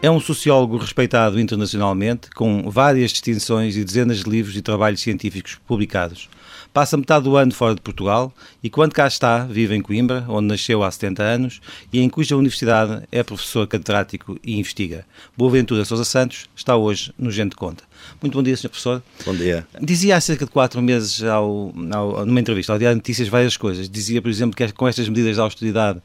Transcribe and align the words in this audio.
É 0.00 0.08
um 0.08 0.20
sociólogo 0.20 0.76
respeitado 0.76 1.40
internacionalmente, 1.40 2.30
com 2.30 2.70
várias 2.70 3.10
distinções 3.10 3.76
e 3.76 3.82
dezenas 3.84 4.18
de 4.22 4.30
livros 4.30 4.54
e 4.54 4.62
trabalhos 4.62 5.00
científicos 5.00 5.58
publicados. 5.66 6.28
Passa 6.72 6.96
metade 6.96 7.24
do 7.24 7.36
ano 7.36 7.52
fora 7.52 7.74
de 7.74 7.80
Portugal 7.80 8.32
e, 8.62 8.70
quando 8.70 8.92
cá 8.92 9.08
está, 9.08 9.44
vive 9.44 9.74
em 9.74 9.82
Coimbra, 9.82 10.24
onde 10.28 10.46
nasceu 10.46 10.84
há 10.84 10.90
70 10.90 11.22
anos 11.24 11.60
e 11.92 11.98
em 11.98 12.08
cuja 12.08 12.36
universidade 12.36 13.02
é 13.10 13.24
professor 13.24 13.66
catedrático 13.66 14.38
e 14.44 14.56
investiga. 14.56 15.04
Boaventura 15.36 15.84
Sousa 15.84 16.04
Santos 16.04 16.46
está 16.54 16.76
hoje 16.76 17.12
no 17.18 17.32
Gente 17.32 17.56
Conta. 17.56 17.82
Muito 18.22 18.34
bom 18.34 18.42
dia, 18.42 18.56
Sr. 18.56 18.68
Professor. 18.68 19.02
Bom 19.26 19.34
dia. 19.34 19.66
Dizia 19.80 20.16
há 20.16 20.20
cerca 20.20 20.44
de 20.44 20.50
quatro 20.52 20.80
meses, 20.80 21.24
ao, 21.24 21.74
ao, 21.92 22.24
numa 22.24 22.38
entrevista 22.38 22.72
ao 22.72 22.78
Diário 22.78 22.94
de 22.94 23.00
Notícias, 23.00 23.26
várias 23.26 23.56
coisas. 23.56 23.88
Dizia, 23.88 24.22
por 24.22 24.28
exemplo, 24.28 24.54
que 24.54 24.72
com 24.72 24.86
estas 24.86 25.08
medidas 25.08 25.34
de 25.34 25.40
austeridade 25.40 26.00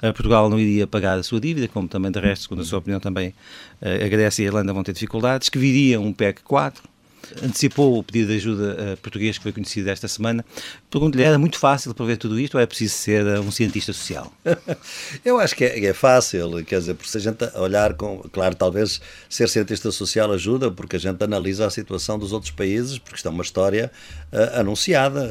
Portugal 0.00 0.48
não 0.48 0.58
iria 0.58 0.86
pagar 0.86 1.18
a 1.18 1.22
sua 1.22 1.40
dívida, 1.40 1.68
como 1.68 1.86
também 1.86 2.10
de 2.10 2.18
resto, 2.18 2.42
segundo 2.42 2.62
a 2.62 2.64
sua 2.64 2.78
opinião, 2.78 2.98
também 2.98 3.34
a 3.82 4.08
Grécia 4.08 4.42
e 4.42 4.46
a 4.46 4.48
Irlanda 4.48 4.72
vão 4.72 4.82
ter 4.82 4.92
dificuldades, 4.92 5.48
que 5.48 5.58
viria 5.58 6.00
um 6.00 6.12
PEC 6.12 6.42
4, 6.42 6.82
antecipou 7.42 7.98
o 7.98 8.02
pedido 8.02 8.28
de 8.28 8.36
ajuda 8.36 8.76
uh, 8.94 8.96
português 8.98 9.36
que 9.36 9.42
foi 9.42 9.52
conhecido 9.52 9.88
esta 9.88 10.08
semana. 10.08 10.44
Pergunto-lhe, 10.90 11.22
era 11.22 11.38
muito 11.38 11.56
fácil 11.56 11.94
prever 11.94 12.16
tudo 12.16 12.38
isto 12.40 12.56
ou 12.56 12.60
é 12.60 12.66
preciso 12.66 12.94
ser 12.94 13.24
uh, 13.24 13.40
um 13.40 13.52
cientista 13.52 13.92
social? 13.92 14.32
Eu 15.24 15.38
acho 15.38 15.54
que 15.54 15.64
é, 15.64 15.84
é, 15.84 15.94
fácil, 15.94 16.64
quer 16.64 16.80
dizer, 16.80 16.94
porque 16.94 17.08
se 17.08 17.16
a 17.16 17.20
gente 17.20 17.44
olhar 17.56 17.94
com. 17.94 18.18
Claro, 18.32 18.56
talvez 18.56 19.00
ser 19.28 19.48
cientista 19.48 19.92
social 19.92 20.32
ajuda, 20.32 20.68
porque 20.68 20.96
a 20.96 20.98
gente 20.98 21.22
analisa 21.22 21.64
a 21.66 21.70
situação 21.70 22.18
dos 22.18 22.32
outros 22.32 22.50
países, 22.50 22.98
porque 22.98 23.14
isto 23.14 23.28
é 23.28 23.30
uma 23.30 23.44
história 23.44 23.92
uh, 24.32 24.58
anunciada, 24.58 25.30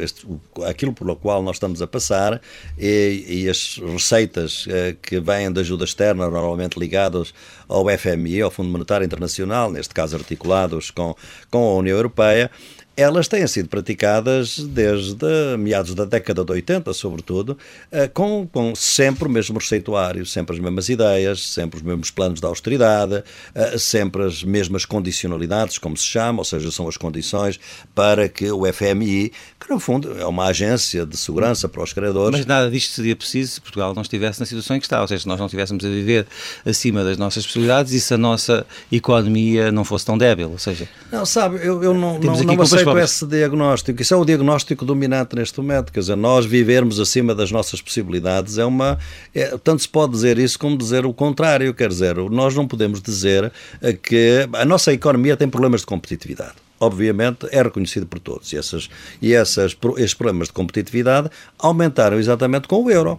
este, 0.00 0.26
aquilo 0.66 0.92
pelo 0.92 1.14
qual 1.14 1.40
nós 1.40 1.54
estamos 1.54 1.80
a 1.80 1.86
passar 1.86 2.40
e, 2.76 3.24
e 3.28 3.48
as 3.48 3.78
receitas 3.78 4.66
que 5.02 5.20
vêm 5.20 5.52
da 5.52 5.60
ajuda 5.60 5.84
externa, 5.84 6.28
normalmente 6.28 6.78
ligadas 6.78 7.32
ao 7.68 7.86
FMI, 7.96 8.42
ao 8.42 8.50
Fundo 8.50 8.70
Monetário 8.70 9.04
Internacional, 9.04 9.70
neste 9.70 9.94
caso 9.94 10.16
articulados 10.16 10.90
com 10.90 11.14
com 11.48 11.68
a 11.68 11.74
União 11.76 11.96
Europeia 11.96 12.50
elas 12.96 13.28
têm 13.28 13.46
sido 13.46 13.68
praticadas 13.68 14.58
desde 14.58 15.56
meados 15.58 15.94
da 15.94 16.06
década 16.06 16.42
de 16.42 16.50
80, 16.50 16.94
sobretudo, 16.94 17.58
eh, 17.92 18.08
com, 18.08 18.48
com 18.50 18.74
sempre 18.74 19.28
o 19.28 19.30
mesmo 19.30 19.58
receituário, 19.58 20.24
sempre 20.24 20.56
as 20.56 20.62
mesmas 20.62 20.88
ideias, 20.88 21.42
sempre 21.42 21.76
os 21.76 21.82
mesmos 21.82 22.10
planos 22.10 22.40
de 22.40 22.46
austeridade, 22.46 23.22
eh, 23.54 23.76
sempre 23.76 24.24
as 24.24 24.42
mesmas 24.42 24.86
condicionalidades, 24.86 25.76
como 25.76 25.94
se 25.94 26.04
chama, 26.04 26.38
ou 26.38 26.44
seja, 26.44 26.70
são 26.70 26.88
as 26.88 26.96
condições 26.96 27.60
para 27.94 28.30
que 28.30 28.50
o 28.50 28.64
FMI, 28.72 29.30
que 29.60 29.68
no 29.68 29.78
fundo 29.78 30.18
é 30.18 30.24
uma 30.24 30.46
agência 30.46 31.04
de 31.04 31.18
segurança 31.18 31.68
para 31.68 31.82
os 31.82 31.92
credores. 31.92 32.38
Mas 32.38 32.46
nada 32.46 32.70
disto 32.70 32.94
seria 32.94 33.14
preciso 33.14 33.52
se 33.52 33.60
Portugal 33.60 33.94
não 33.94 34.02
estivesse 34.02 34.40
na 34.40 34.46
situação 34.46 34.74
em 34.74 34.80
que 34.80 34.86
está, 34.86 35.02
ou 35.02 35.08
seja, 35.08 35.22
se 35.22 35.28
nós 35.28 35.38
não 35.38 35.46
estivéssemos 35.46 35.84
a 35.84 35.88
viver 35.88 36.26
acima 36.64 37.04
das 37.04 37.18
nossas 37.18 37.44
possibilidades 37.44 37.92
e 37.92 38.00
se 38.00 38.14
a 38.14 38.18
nossa 38.18 38.66
economia 38.90 39.70
não 39.70 39.84
fosse 39.84 40.06
tão 40.06 40.16
débil, 40.16 40.52
ou 40.52 40.58
seja... 40.58 40.88
Não, 41.12 41.26
sabe, 41.26 41.56
eu, 41.56 41.82
eu 41.82 41.92
não, 41.92 42.18
não, 42.18 42.42
não 42.42 42.62
aceito 42.62 42.85
com 42.92 42.98
esse 42.98 43.26
diagnóstico. 43.26 44.00
Isso 44.00 44.14
é 44.14 44.16
o 44.16 44.24
diagnóstico 44.24 44.84
dominante 44.84 45.36
neste 45.36 45.58
momento. 45.58 45.92
Quer 45.92 46.00
dizer, 46.00 46.16
nós 46.16 46.46
vivermos 46.46 46.98
acima 47.00 47.34
das 47.34 47.50
nossas 47.50 47.80
possibilidades 47.80 48.58
é 48.58 48.64
uma. 48.64 48.98
É, 49.34 49.56
tanto 49.58 49.82
se 49.82 49.88
pode 49.88 50.12
dizer 50.12 50.38
isso 50.38 50.58
como 50.58 50.76
dizer 50.76 51.04
o 51.06 51.12
contrário. 51.12 51.72
Quer 51.74 51.88
dizer, 51.88 52.16
nós 52.16 52.54
não 52.54 52.66
podemos 52.66 53.00
dizer 53.00 53.52
eh, 53.80 53.92
que 53.92 54.48
a 54.52 54.64
nossa 54.64 54.92
economia 54.92 55.36
tem 55.36 55.48
problemas 55.48 55.80
de 55.80 55.86
competitividade 55.86 56.54
obviamente, 56.78 57.46
é 57.50 57.62
reconhecido 57.62 58.06
por 58.06 58.18
todos. 58.18 58.52
E, 58.52 58.58
essas, 58.58 58.90
e 59.22 59.32
essas, 59.32 59.74
esses 59.96 60.12
problemas 60.12 60.48
de 60.48 60.52
competitividade 60.52 61.30
aumentaram 61.58 62.18
exatamente 62.18 62.68
com 62.68 62.84
o 62.84 62.90
euro. 62.90 63.18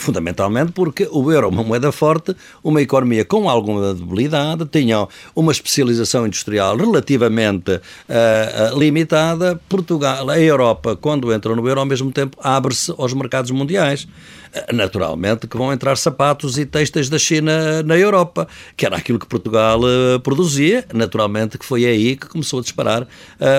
Fundamentalmente 0.00 0.72
porque 0.72 1.06
o 1.12 1.30
euro 1.30 1.48
é 1.48 1.50
uma 1.50 1.62
moeda 1.62 1.92
forte, 1.92 2.34
uma 2.64 2.80
economia 2.80 3.22
com 3.22 3.50
alguma 3.50 3.92
debilidade, 3.92 4.64
tinha 4.64 5.06
uma 5.36 5.52
especialização 5.52 6.26
industrial 6.26 6.74
relativamente 6.74 7.72
uh, 7.72 8.78
limitada. 8.78 9.60
Portugal, 9.68 10.30
a 10.30 10.40
Europa, 10.40 10.96
quando 10.96 11.30
entra 11.30 11.54
no 11.54 11.68
euro, 11.68 11.80
ao 11.80 11.86
mesmo 11.86 12.10
tempo 12.10 12.38
abre-se 12.42 12.94
aos 12.96 13.12
mercados 13.12 13.50
mundiais. 13.50 14.08
Uh, 14.52 14.74
naturalmente 14.74 15.46
que 15.46 15.56
vão 15.56 15.72
entrar 15.72 15.96
sapatos 15.96 16.58
e 16.58 16.66
textos 16.66 17.08
da 17.08 17.18
China 17.18 17.82
na 17.82 17.96
Europa, 17.96 18.48
que 18.76 18.84
era 18.84 18.96
aquilo 18.96 19.18
que 19.18 19.26
Portugal 19.26 19.80
uh, 19.80 20.20
produzia. 20.20 20.84
Naturalmente 20.92 21.58
que 21.58 21.64
foi 21.64 21.86
aí 21.86 22.16
que 22.16 22.26
começou 22.28 22.58
a 22.58 22.62
disparar 22.62 23.06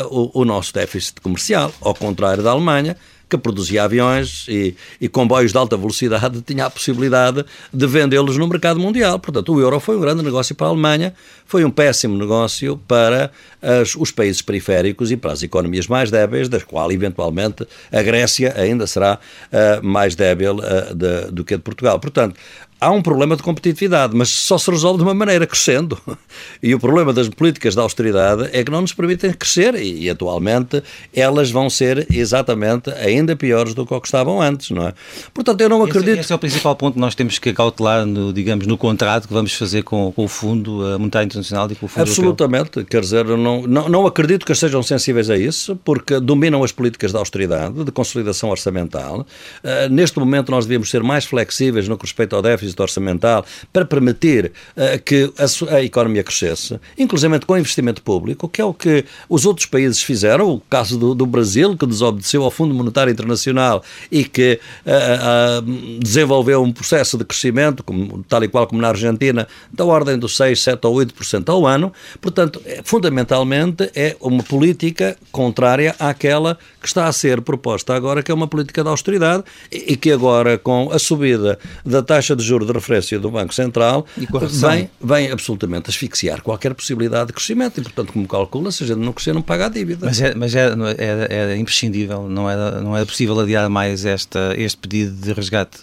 o, 0.09 0.41
o 0.41 0.46
nosso 0.46 0.74
déficit 0.74 1.22
comercial, 1.22 1.74
ao 1.81 1.94
contrário 1.94 2.44
da 2.44 2.52
Alemanha 2.52 2.96
que 3.31 3.38
produzia 3.38 3.85
aviões 3.85 4.46
e, 4.50 4.75
e 5.00 5.07
comboios 5.07 5.53
de 5.53 5.57
alta 5.57 5.78
velocidade, 5.78 6.41
tinha 6.46 6.66
a 6.66 6.69
possibilidade 6.69 7.46
de 7.73 7.88
vendê-los 7.88 8.38
no 8.38 8.46
mercado 8.46 8.78
mundial. 8.78 9.18
Portanto, 9.19 9.53
o 9.53 9.62
euro 9.62 9.79
foi 9.79 9.96
um 9.96 10.02
grande 10.02 10.22
negócio 10.22 10.53
para 10.53 10.68
a 10.68 10.69
Alemanha, 10.72 11.13
foi 11.46 11.63
um 11.63 11.72
péssimo 11.72 12.18
negócio 12.18 12.78
para 12.85 13.31
as, 13.62 13.96
os 13.96 14.12
países 14.12 14.41
periféricos 14.41 15.12
e 15.12 15.18
para 15.18 15.31
as 15.31 15.41
economias 15.41 15.88
mais 15.88 16.12
débeis, 16.12 16.50
das 16.50 16.63
quais, 16.63 16.94
eventualmente, 16.94 17.66
a 17.90 18.02
Grécia 18.02 18.53
ainda 18.58 18.85
será 18.85 19.18
uh, 19.18 19.85
mais 19.85 20.13
débil 20.13 20.56
uh, 20.56 20.62
de, 20.94 21.31
do 21.31 21.44
que 21.46 21.56
a 21.56 21.58
de 21.58 21.64
Portugal. 21.64 22.00
Portanto, 22.00 22.36
há 22.81 22.90
um 22.90 23.02
problema 23.02 23.36
de 23.36 23.44
competitividade, 23.44 24.16
mas 24.16 24.30
só 24.30 24.58
se 24.58 24.72
resolve 24.72 24.97
de 24.97 25.03
uma 25.03 25.14
maneira, 25.14 25.46
crescendo. 25.46 25.97
E 26.64 26.74
o 26.74 26.80
problema 26.80 27.12
das 27.12 27.28
políticas 27.28 27.74
de 27.75 27.81
austeridade 27.81 28.50
é 28.53 28.64
que 28.64 28.72
não 28.72 28.81
nos 28.81 28.94
permitem 28.94 29.34
crescer 29.34 29.75
e, 29.75 30.03
e 30.03 30.09
atualmente 30.09 30.81
elas 31.14 31.52
vão 31.52 31.70
ser 31.70 32.08
exatamente 32.12 32.91
ainda 32.91 33.36
piores 33.36 33.74
do 33.74 33.86
que 33.86 33.94
o 33.94 34.00
que 34.00 34.08
estavam 34.08 34.41
antes, 34.41 34.70
não 34.72 34.88
é? 34.88 34.94
Portanto, 35.34 35.62
eu 35.62 35.70
não 35.70 35.84
acredito... 35.84 36.12
Esse, 36.12 36.22
esse 36.22 36.34
é 36.34 36.36
o 36.36 36.40
principal 36.40 36.75
ponto 36.75 36.96
que 36.96 37.00
nós 37.00 37.16
temos 37.16 37.38
que 37.40 37.52
cautelar, 37.53 38.06
no, 38.06 38.31
digamos, 38.31 38.66
no 38.66 38.78
contrato 38.78 39.28
que 39.28 39.34
vamos 39.34 39.53
fazer 39.53 39.84
com, 39.84 40.12
com 40.12 40.25
o 40.25 40.28
Fundo 40.28 40.72
Monetário 41.00 41.25
Internacional 41.25 41.70
e 41.72 41.75
com 41.75 41.86
o 41.86 41.90
Fundo 41.90 42.02
Absolutamente, 42.02 42.78
Europeu. 42.78 42.86
quer 42.86 43.02
dizer, 43.02 43.25
não, 43.25 43.64
não, 43.64 43.90
não 43.90 44.06
acredito 44.08 44.46
que 44.46 44.53
sejam 44.56 44.81
sensíveis 44.81 45.30
a 45.30 45.38
isso, 45.38 45.75
porque 45.84 46.20
dominam 46.20 46.64
as 46.64 46.72
políticas 46.72 47.12
de 47.12 47.18
austeridade, 47.18 47.84
de 47.84 47.91
consolidação 47.91 48.50
orçamental. 48.50 49.25
Uh, 49.64 49.90
neste 49.90 50.18
momento 50.20 50.52
nós 50.52 50.66
devíamos 50.66 50.90
ser 50.90 51.03
mais 51.03 51.25
flexíveis 51.25 51.88
no 51.88 51.97
que 51.97 52.06
respeita 52.06 52.36
ao 52.36 52.41
déficit 52.41 52.71
déficit 52.72 52.82
orçamental 52.82 53.46
para 53.72 53.86
permitir 53.86 54.52
uh, 54.76 55.02
que 55.04 55.32
a, 55.38 55.76
a, 55.76 55.84
economia 55.84 56.24
crescesse, 56.24 56.80
inclusive 56.98 57.40
com 57.46 57.58
investimento 57.58 58.02
público, 58.02 58.48
que 58.48 58.62
é 58.62 58.66
o 58.66 58.74
que 58.74 59.06
os 59.30 59.46
outros 59.46 59.66
países 59.66 60.02
fizeram, 60.02 60.50
o 60.50 60.62
caso 60.70 60.98
do, 60.98 61.14
do 61.14 61.26
Brasil, 61.26 61.78
que 61.78 61.86
desobedeceu 61.86 62.44
ao 62.44 62.52
Fundo 62.52 62.74
Monetário 62.74 63.12
Internacional 63.12 63.84
e 64.12 64.24
que 64.24 64.59
uh, 64.86 65.62
uh, 65.62 66.00
desenvolveu 66.00 66.62
um 66.64 66.72
processo 66.72 67.18
de 67.18 67.26
crescimento, 67.26 67.84
como, 67.84 68.24
tal 68.28 68.44
e 68.44 68.48
qual 68.48 68.68
como 68.68 68.82
na 68.82 68.90
Argentina, 68.90 69.48
da 69.72 69.86
ordem 69.86 70.18
dos 70.18 70.36
6, 70.36 70.62
7 70.62 70.88
ou 70.88 70.96
8% 70.96 71.50
ao 71.50 71.66
ano. 71.66 71.92
Portanto, 72.20 72.62
é, 72.66 72.82
fundamentalmente 72.84 73.90
é 73.96 74.16
uma 74.20 74.44
política 74.44 75.18
contrária 75.32 75.96
àquela 76.00 76.58
que 76.82 76.88
está 76.88 77.08
a 77.08 77.14
ser 77.14 77.42
proposta 77.42 77.94
agora, 77.94 78.24
que 78.24 78.32
é 78.32 78.34
uma 78.34 78.48
política 78.48 78.84
de 78.84 78.90
austeridade 78.90 79.44
e, 79.72 79.94
e 79.94 79.98
que 79.98 80.12
agora, 80.12 80.58
com 80.58 80.92
a 80.92 81.00
subida 81.00 81.59
da 81.86 82.02
taxa 82.02 82.36
de 82.36 82.44
juros 82.44 82.61
de 82.66 82.72
referência 82.72 83.20
do 83.20 83.32
Banco 83.32 83.54
Central 83.54 84.06
vem, 84.18 84.90
vem 85.02 85.32
absolutamente 85.32 85.90
asfixiar 85.90 86.42
qualquer 86.42 86.74
possibilidade 86.74 87.28
de 87.28 87.34
crescimento 87.34 87.80
e, 87.80 87.84
portanto, 87.84 88.14
como 88.14 88.28
calcula, 88.28 88.72
se 88.72 88.84
a 88.84 88.88
gente 88.88 89.00
não 89.00 89.14
crescer, 89.14 89.34
não 89.34 89.42
paga 89.42 89.66
a 89.66 89.70
dívida. 89.70 90.06
Mas, 90.06 90.22
é, 90.22 90.36
mas 90.36 90.56
é, 90.56 90.70
é, 90.98 91.54
é 91.54 91.58
imprescindível, 91.58 92.28
não 92.28 92.50
era, 92.50 92.82
não 92.82 92.96
era 92.96 93.06
possível 93.06 93.40
adiar 93.40 93.70
mais 93.70 94.06
esta, 94.06 94.54
este 94.58 94.78
pedido 94.78 95.12
de 95.14 95.34
resgate? 95.34 95.80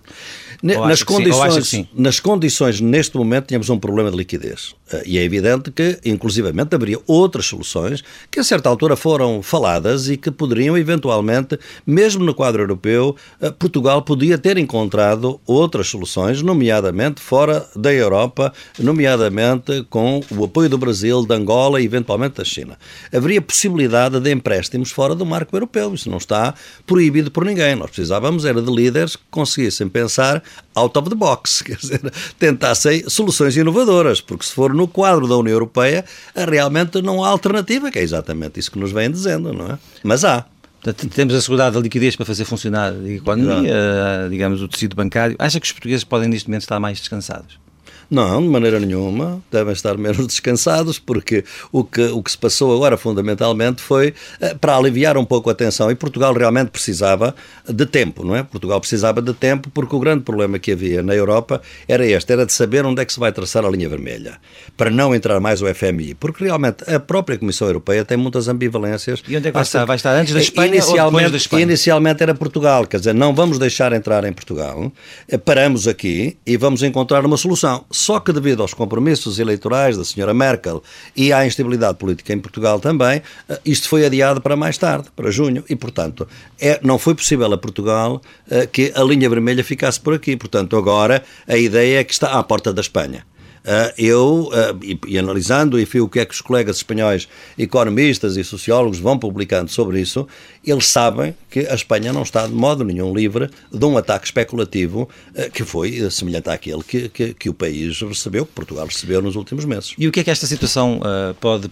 Nas 0.63 1.03
condições, 1.03 1.87
nas 1.95 2.21
condições, 2.21 2.81
neste 2.81 3.17
momento, 3.17 3.47
tínhamos 3.47 3.71
um 3.71 3.79
problema 3.79 4.11
de 4.11 4.17
liquidez. 4.17 4.75
Eh, 4.93 5.03
e 5.07 5.19
é 5.19 5.23
evidente 5.23 5.71
que, 5.71 5.99
inclusivamente, 6.05 6.75
haveria 6.75 6.99
outras 7.07 7.47
soluções 7.47 8.03
que, 8.31 8.41
a 8.41 8.45
certa 8.45 8.69
altura, 8.69 8.97
foram 8.97 9.43
faladas 9.43 10.09
e 10.09 10.17
que 10.17 10.31
poderiam, 10.31 10.77
eventualmente, 10.77 11.59
mesmo 11.87 12.25
no 12.25 12.35
quadro 12.35 12.63
europeu, 12.63 13.15
eh, 13.41 13.51
Portugal 13.51 14.03
podia 14.03 14.37
ter 14.37 14.59
encontrado 14.59 15.41
outras 15.47 15.89
soluções, 15.89 16.43
nomeadamente 16.43 17.21
fora 17.21 17.67
da 17.77 17.93
Europa, 17.93 18.53
nomeadamente 18.79 19.87
com 19.89 20.21
o 20.31 20.45
apoio 20.45 20.69
do 20.69 20.79
Brasil, 20.79 21.25
da 21.25 21.37
Angola 21.37 21.81
e, 21.81 21.85
eventualmente, 21.85 22.39
da 22.39 22.45
China. 22.45 22.77
Haveria 23.13 23.41
possibilidade 23.41 24.19
de 24.19 24.33
empréstimos 24.33 24.91
fora 24.91 25.15
do 25.15 25.25
marco 25.25 25.55
europeu. 25.55 25.95
Isso 25.95 26.11
não 26.11 26.19
está 26.19 26.55
proibido 26.85 27.31
por 27.31 27.45
ninguém. 27.45 27.77
Nós 27.77 27.91
precisávamos 27.91 28.45
era 28.45 28.61
de 28.61 28.73
líderes 28.73 29.15
que 29.15 29.23
conseguissem 29.31 29.89
pensar 29.89 30.43
out 30.75 30.97
of 30.99 31.09
the 31.09 31.15
box, 31.15 31.63
quer 31.65 31.77
dizer, 31.77 32.01
tentassem 32.39 33.09
soluções 33.09 33.57
inovadoras, 33.57 34.21
porque 34.21 34.45
se 34.45 34.53
for 34.53 34.73
no 34.73 34.87
quadro 34.87 35.27
da 35.27 35.37
União 35.37 35.55
Europeia, 35.55 36.05
realmente 36.35 37.01
não 37.03 37.25
há 37.25 37.29
alternativa, 37.29 37.91
que 37.91 37.99
é 37.99 38.03
exatamente 38.03 38.61
isso 38.61 38.71
que 38.71 38.79
nos 38.79 38.93
vêm 38.93 39.11
dizendo, 39.11 39.53
não 39.53 39.67
é? 39.67 39.79
Mas 40.03 40.25
há. 40.25 40.45
Portanto, 40.83 41.13
temos 41.13 41.35
assegurado 41.35 41.77
a 41.77 41.81
liquidez 41.81 42.15
para 42.15 42.25
fazer 42.25 42.45
funcionar 42.45 42.93
a 42.93 43.09
economia, 43.09 43.75
digamos, 44.31 44.63
o 44.63 44.69
tecido 44.69 44.95
bancário. 44.95 45.35
Acha 45.39 45.59
que 45.59 45.67
os 45.67 45.73
portugueses 45.73 46.05
podem 46.05 46.29
neste 46.29 46.49
momento 46.49 46.63
estar 46.63 46.79
mais 46.79 46.99
descansados? 46.99 47.59
Não, 48.11 48.41
de 48.41 48.49
maneira 48.49 48.81
nenhuma. 48.81 49.43
Devem 49.51 49.73
estar 49.73 49.99
menos 49.99 50.25
descansados, 50.27 50.99
porque 50.99 51.45
o 51.71 51.85
que, 51.85 52.03
o 52.07 52.23
que 52.23 52.31
se 52.31 52.39
passou 52.39 52.75
agora, 52.75 52.97
fundamentalmente, 52.97 53.83
foi 53.83 54.15
eh, 54.41 54.55
para 54.55 54.77
aliviar 54.77 55.17
um 55.19 55.25
pouco 55.25 55.51
a 55.51 55.55
tensão. 55.55 55.91
E 55.91 55.95
Portugal 55.95 56.33
realmente 56.33 56.71
precisava 56.71 57.35
de 57.69 57.85
tempo, 57.85 58.25
não 58.25 58.35
é? 58.35 58.43
Portugal 58.43 58.81
precisava 58.81 59.21
de 59.21 59.35
tempo, 59.35 59.71
porque 59.71 59.95
o 59.95 59.99
grande 59.99 60.23
problema 60.25 60.59
que 60.59 60.73
havia 60.73 61.03
na 61.03 61.15
Europa 61.15 61.61
era 61.87 62.07
este: 62.07 62.33
era 62.33 62.47
de 62.47 62.53
saber 62.53 62.87
onde 62.87 63.03
é 63.03 63.05
que 63.05 63.13
se 63.13 63.21
vai 63.21 63.31
traçar 63.31 63.65
a 63.65 63.69
linha 63.69 63.89
vermelha, 63.89 64.39
para 64.77 64.91
não 64.91 65.15
entrar 65.15 65.39
mais 65.39 65.61
o 65.61 65.67
FMI. 65.75 66.15
Porque 66.15 66.45
realmente 66.45 66.91
a 66.91 66.99
própria 66.99 67.37
Comissão 67.37 67.69
Europeia 67.69 68.05
tem 68.05 68.17
muitas 68.17 68.49
ambivalências. 68.49 69.23
E 69.29 69.37
onde 69.37 69.49
é 69.49 69.51
que 69.51 69.55
vai 69.55 69.63
estar? 69.63 69.85
Vai 69.85 69.97
estar 69.97 70.15
antes 70.15 70.33
da 70.33 70.41
Espanha 70.41 70.69
inicialmente, 70.69 71.05
ou 71.05 71.11
depois 71.11 71.31
da 71.31 71.37
Espanha? 71.37 71.63
Inicialmente 71.65 72.23
era 72.23 72.35
Portugal, 72.35 72.87
quer 72.87 72.99
dizer, 72.99 73.15
não 73.15 73.35
vamos 73.35 73.59
deixar 73.59 73.93
entrar 73.93 74.25
em 74.25 74.33
Portugal, 74.33 74.91
eh, 75.29 75.37
paramos 75.37 75.87
aqui 75.87 76.39
e 76.47 76.57
vamos 76.57 76.83
encontrar 76.83 77.25
uma 77.27 77.37
solução. 77.37 77.85
Só 77.99 78.21
que 78.21 78.33
devido 78.33 78.63
aos 78.63 78.73
compromissos 78.73 79.41
eleitorais 79.41 79.97
da 79.97 80.05
senhora 80.05 80.33
Merkel 80.33 80.81
e 81.17 81.33
à 81.33 81.45
instabilidade 81.45 81.99
política 81.99 82.33
em 82.33 82.39
Portugal 82.39 82.79
também, 82.79 83.21
eh, 83.49 83.61
isto 83.65 83.89
foi 83.89 84.07
adiado 84.07 84.41
para 84.41 84.55
mais 84.55 84.79
tarde, 84.79 85.09
para 85.17 85.33
junho, 85.33 85.65
e 85.69 85.75
portanto 85.75 86.29
é, 86.61 86.79
não 86.81 86.97
foi 86.97 87.17
possível 87.17 87.53
a 87.53 87.59
Portugal 87.59 88.23
eh, 88.49 88.69
que 88.69 88.93
a 88.95 89.03
linha 89.03 89.29
vermelha 89.29 89.65
ficasse 89.65 89.99
por 89.99 90.15
aqui. 90.15 90.37
Portanto, 90.37 90.77
agora 90.77 91.25
a 91.49 91.57
ideia 91.57 91.99
é 91.99 92.05
que 92.05 92.13
está 92.13 92.39
à 92.39 92.43
porta 92.45 92.73
da 92.73 92.81
Espanha. 92.81 93.27
Uh, 93.65 93.93
eu, 93.99 94.51
uh, 94.53 94.79
e, 94.83 94.99
e, 95.07 95.19
analisando, 95.19 95.79
enfim, 95.79 96.01
o 96.01 96.09
que 96.09 96.21
é 96.21 96.25
que 96.25 96.35
os 96.35 96.41
colegas 96.41 96.77
espanhóis, 96.77 97.29
economistas 97.59 98.37
e 98.37 98.45
sociólogos 98.45 98.99
vão 98.99 99.19
publicando 99.19 99.71
sobre 99.71 100.01
isso, 100.01 100.27
eles 100.65 100.87
sabem 100.87 101.35
que 101.51 101.61
a 101.61 101.75
Espanha 101.75 102.13
não 102.13 102.23
está 102.23 102.47
de 102.47 102.53
modo 102.53 102.85
nenhum 102.85 103.15
livre 103.15 103.51
de 103.73 103.85
um 103.85 103.97
ataque 103.97 104.27
especulativo 104.27 105.09
uh, 105.35 105.51
que 105.51 105.65
foi 105.65 106.11
semelhante 106.11 106.49
àquele 106.51 106.83
que, 106.83 107.09
que, 107.09 107.35
que, 107.35 107.49
o 107.51 107.55
país 107.55 108.01
recebeu, 108.01 108.47
que 108.47 108.53
Portugal 108.53 108.87
recebeu 108.87 109.21
nos 109.21 109.37
últimos 109.37 109.65
meses. 109.65 109.95
E 109.99 110.07
o 110.09 110.13
que 110.13 110.21
é 110.21 110.25
que 110.25 110.31
esta 110.31 110.47
situação 110.47 111.01
pode 111.41 111.69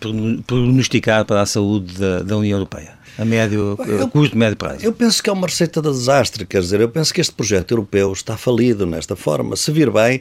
pronosticar 0.47 1.25
para 1.25 1.43
a 1.43 1.47
saúde 1.47 1.99
da, 1.99 2.21
da 2.21 2.37
União 2.37 2.57
Europeia? 2.57 2.97
A 3.19 3.25
médio, 3.25 3.79
eu, 3.87 4.09
curto, 4.09 4.37
médio 4.37 4.57
prazo? 4.57 4.85
Eu 4.85 4.93
penso 4.93 5.23
que 5.23 5.31
é 5.31 5.33
uma 5.33 5.47
receita 5.47 5.81
de 5.81 5.91
desastre, 5.91 6.45
quer 6.45 6.61
dizer, 6.61 6.81
eu 6.81 6.89
penso 6.89 7.15
que 7.15 7.21
este 7.21 7.33
projeto 7.33 7.73
europeu 7.73 8.13
está 8.13 8.37
falido 8.37 8.85
nesta 8.85 9.17
forma. 9.17 9.57
Se 9.57 9.71
vir 9.71 9.91
bem, 9.91 10.21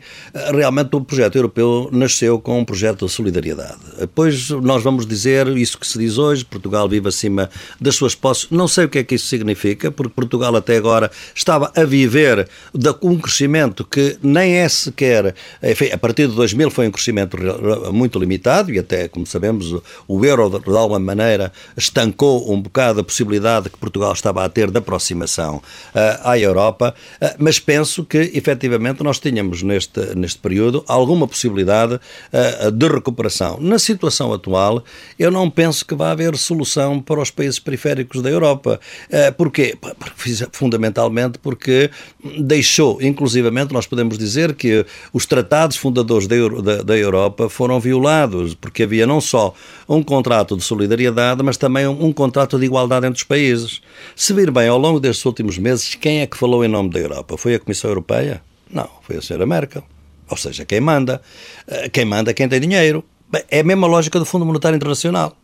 realmente 0.53 0.95
o 0.95 1.01
projeto 1.01 1.35
europeu 1.35 1.89
nasceu 1.91 2.39
com 2.39 2.59
um 2.59 2.65
projeto 2.65 3.05
de 3.05 3.11
solidariedade. 3.11 3.77
Depois 3.99 4.49
nós 4.49 4.81
vamos 4.81 5.05
dizer 5.05 5.47
isso 5.57 5.77
que 5.77 5.85
se 5.85 5.99
diz 5.99 6.17
hoje, 6.17 6.45
Portugal 6.45 6.87
vive 6.87 7.09
acima 7.09 7.49
das 7.81 7.95
suas 7.95 8.15
posses. 8.15 8.47
Não 8.49 8.67
sei 8.67 8.85
o 8.85 8.89
que 8.89 8.99
é 8.99 9.03
que 9.03 9.15
isso 9.15 9.27
significa, 9.27 9.91
porque 9.91 10.13
Portugal 10.13 10.55
até 10.55 10.77
agora 10.77 11.11
estava 11.33 11.71
a 11.75 11.83
viver 11.83 12.47
de 12.73 12.95
um 13.01 13.17
crescimento 13.17 13.83
que 13.83 14.17
nem 14.23 14.55
é 14.55 14.69
sequer, 14.69 15.35
enfim, 15.61 15.89
a 15.91 15.97
partir 15.97 16.27
de 16.27 16.35
2000 16.35 16.71
foi 16.71 16.87
um 16.87 16.91
crescimento 16.91 17.37
muito 17.91 18.17
limitado 18.17 18.71
e 18.71 18.79
até, 18.79 19.07
como 19.07 19.25
sabemos, 19.25 19.81
o 20.07 20.25
euro 20.25 20.59
de 20.59 20.77
alguma 20.77 20.99
maneira 20.99 21.51
estancou 21.75 22.51
um 22.51 22.61
bocado 22.61 22.84
da 22.93 23.03
possibilidade 23.03 23.69
que 23.69 23.77
Portugal 23.77 24.13
estava 24.13 24.43
a 24.43 24.49
ter 24.49 24.71
de 24.71 24.77
aproximação 24.77 25.57
uh, 25.57 25.61
à 26.23 26.37
Europa, 26.37 26.93
uh, 27.21 27.25
mas 27.37 27.59
penso 27.59 28.03
que 28.03 28.31
efetivamente 28.33 29.03
nós 29.03 29.19
tínhamos 29.19 29.63
neste, 29.63 30.15
neste 30.15 30.39
período 30.39 30.83
alguma 30.87 31.27
possibilidade 31.27 31.95
uh, 31.95 32.71
de 32.71 32.87
recuperação. 32.87 33.57
Na 33.59 33.79
situação 33.79 34.33
atual, 34.33 34.83
eu 35.17 35.31
não 35.31 35.49
penso 35.49 35.85
que 35.85 35.95
vá 35.95 36.11
haver 36.11 36.35
solução 36.37 36.99
para 36.99 37.21
os 37.21 37.31
países 37.31 37.59
periféricos 37.59 38.21
da 38.21 38.29
Europa. 38.29 38.79
Porquê? 39.37 39.77
Fundamentalmente 40.51 41.39
porque 41.39 41.89
deixou, 42.39 43.01
inclusivamente, 43.01 43.73
nós 43.73 43.87
podemos 43.87 44.17
dizer 44.17 44.53
que 44.53 44.85
os 45.13 45.25
tratados 45.25 45.77
fundadores 45.77 46.27
da, 46.27 46.35
Euro, 46.35 46.61
da, 46.61 46.81
da 46.81 46.97
Europa 46.97 47.49
foram 47.49 47.79
violados, 47.79 48.53
porque 48.53 48.83
havia 48.83 49.05
não 49.05 49.21
só 49.21 49.53
um 49.87 50.01
contrato 50.03 50.57
de 50.57 50.63
solidariedade, 50.63 51.41
mas 51.43 51.57
também 51.57 51.87
um, 51.87 52.05
um 52.05 52.13
contrato 52.13 52.57
de 52.57 52.65
igualdade 52.65 52.74
entre 52.83 53.11
os 53.11 53.23
países. 53.23 53.81
Se 54.15 54.33
vir 54.33 54.51
bem, 54.51 54.67
ao 54.67 54.77
longo 54.77 54.99
destes 54.99 55.25
últimos 55.25 55.57
meses, 55.57 55.95
quem 55.95 56.21
é 56.21 56.27
que 56.27 56.37
falou 56.37 56.63
em 56.63 56.67
nome 56.67 56.89
da 56.89 56.99
Europa? 56.99 57.37
Foi 57.37 57.55
a 57.55 57.59
Comissão 57.59 57.89
Europeia? 57.89 58.41
Não, 58.71 58.89
foi 59.01 59.17
a 59.17 59.21
senhora 59.21 59.45
Merkel. 59.45 59.83
Ou 60.29 60.37
seja, 60.37 60.65
quem 60.65 60.81
manda. 60.81 61.21
Eh, 61.67 61.89
quem 61.89 62.05
manda 62.05 62.31
é 62.31 62.33
quem 62.33 62.47
tem 62.49 62.59
dinheiro. 62.59 63.03
É 63.49 63.59
a 63.59 63.63
mesma 63.63 63.87
lógica 63.87 64.19
do 64.19 64.25
Fundo 64.25 64.45
Monetário 64.45 64.75
Internacional 64.75 65.35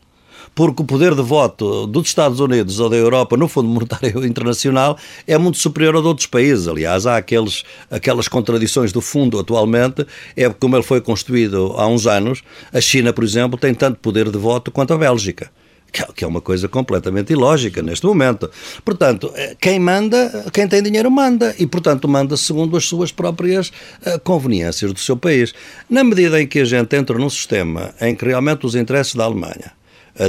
porque 0.54 0.82
o 0.82 0.86
poder 0.86 1.16
de 1.16 1.22
voto 1.22 1.88
dos 1.88 2.08
Estados 2.08 2.40
Unidos 2.40 2.80
ou 2.80 2.90
da 2.90 2.96
Europa 2.96 3.38
no 3.38 3.48
Fundo 3.48 3.70
Monetário 3.70 4.24
Internacional 4.26 4.98
é 5.26 5.38
muito 5.38 5.58
superior 5.58 5.96
ao 5.96 6.02
de 6.02 6.08
outros 6.08 6.28
países. 6.28 6.68
Aliás, 6.68 7.06
há 7.06 7.18
aqueles, 7.18 7.64
aquelas 7.90 8.28
contradições 8.28 8.92
do 8.92 9.02
fundo 9.02 9.40
atualmente, 9.40 10.06
é 10.36 10.50
como 10.50 10.76
ele 10.76 10.84
foi 10.84 11.02
construído 11.02 11.74
há 11.78 11.88
uns 11.88 12.06
anos. 12.06 12.44
A 12.74 12.82
China, 12.82 13.14
por 13.14 13.24
exemplo, 13.24 13.58
tem 13.58 13.74
tanto 13.74 14.00
poder 14.00 14.30
de 14.30 14.38
voto 14.38 14.72
quanto 14.72 14.94
a 14.94 14.98
Bélgica 14.98 15.50
que 15.92 16.24
é 16.24 16.28
uma 16.28 16.42
coisa 16.42 16.68
completamente 16.68 17.34
ilógica 17.34 17.82
neste 17.82 18.06
momento. 18.06 18.50
Portanto, 18.84 19.32
eh, 19.36 19.56
quem 19.60 19.80
manda, 19.80 20.46
quem 20.54 20.68
tem 20.68 20.82
dinheiro 20.82 21.12
manda, 21.12 21.54
e 21.60 21.68
portanto 21.68 22.08
manda 22.08 22.38
segundo 22.38 22.78
as 22.78 22.86
suas 22.86 23.12
próprias 23.12 23.72
eh, 24.06 24.18
conveniências 24.20 24.94
do 24.94 25.00
seu 25.00 25.18
país. 25.18 25.54
Na 25.90 26.04
medida 26.04 26.42
em 26.42 26.48
que 26.48 26.60
a 26.60 26.66
gente 26.66 26.96
entra 26.96 27.18
num 27.18 27.30
sistema 27.30 27.94
em 28.00 28.16
que 28.16 28.26
realmente 28.26 28.66
os 28.66 28.76
interesses 28.76 29.16
da 29.16 29.26
Alemanha 29.26 29.74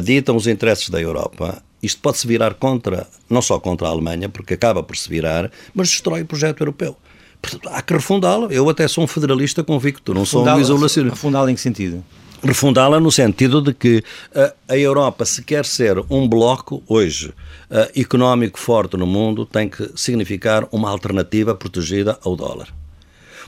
ditam 0.03 0.37
os 0.37 0.47
interesses 0.47 0.89
da 0.89 1.01
Europa, 1.01 1.61
isto 1.83 2.01
pode 2.01 2.17
se 2.19 2.27
virar 2.27 2.55
contra, 2.55 3.07
não 3.29 3.43
só 3.43 3.59
contra 3.59 3.89
a 3.89 3.91
Alemanha, 3.91 4.29
porque 4.29 4.55
acaba 4.55 4.83
por 4.83 4.97
se 4.97 5.09
virar, 5.09 5.51
mas 5.75 5.89
destrói 5.89 6.23
o 6.23 6.27
projeto 6.27 6.61
europeu. 6.61 6.97
Portanto, 7.43 7.69
há 7.73 7.83
que 7.83 7.93
refundá-lo. 7.93 8.53
Eu 8.53 8.71
até 8.71 8.87
sou 8.87 9.03
um 9.03 9.07
federalista 9.09 9.65
convicto, 9.65 10.15
não 10.15 10.25
sou 10.25 10.47
um 10.47 10.61
isolacionista. 10.61 11.17
Refundá-lo 11.17 11.51
em 11.51 11.55
que 11.57 11.61
sentido? 11.61 12.05
Refundá-la 12.43 12.99
no 13.01 13.11
sentido 13.11 13.61
de 13.61 13.73
que 13.73 13.99
uh, 14.35 14.53
a 14.69 14.77
Europa, 14.77 15.25
se 15.25 15.43
quer 15.43 15.65
ser 15.65 15.99
um 16.11 16.29
bloco 16.29 16.83
hoje 16.87 17.29
uh, 17.29 17.99
económico 17.99 18.59
forte 18.59 18.97
no 18.97 19.07
mundo, 19.07 19.47
tem 19.47 19.69
que 19.69 19.91
significar 19.95 20.67
uma 20.73 20.91
alternativa 20.91 21.55
protegida 21.55 22.19
ao 22.25 22.37
dólar. 22.37 22.69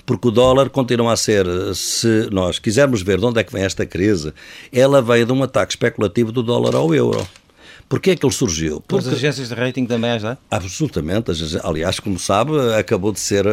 Porque 0.07 0.29
o 0.29 0.31
dólar 0.31 0.69
continua 0.69 1.15
a 1.15 1.17
ser, 1.17 1.47
se 1.75 2.29
nós 2.31 2.59
quisermos 2.59 3.03
ver 3.03 3.19
de 3.19 3.25
onde 3.25 3.41
é 3.41 3.45
que 3.45 3.53
vem 3.53 3.65
esta 3.65 3.87
crise, 3.87 4.33
ela 4.73 5.01
veio 5.01 5.25
de 5.25 5.33
um 5.33 5.43
ataque 5.43 5.73
especulativo 5.73 6.31
do 6.31 6.43
dólar 6.43 6.75
ao 6.75 6.95
euro. 6.95 7.27
Porquê 7.95 8.11
é 8.11 8.17
que 8.17 8.27
ele 8.27 8.33
surgiu? 8.33 8.81
Porque... 8.81 9.07
As 9.07 9.15
agências 9.15 9.51
de 9.51 9.55
rating 9.55 9.87
também 9.87 10.11
ajudam? 10.11 10.37
Absolutamente. 10.51 11.31
Aliás, 11.63 12.01
como 12.01 12.19
sabe, 12.19 12.51
acabou 12.77 13.13
de 13.13 13.21
ser 13.21 13.47
uh, 13.47 13.53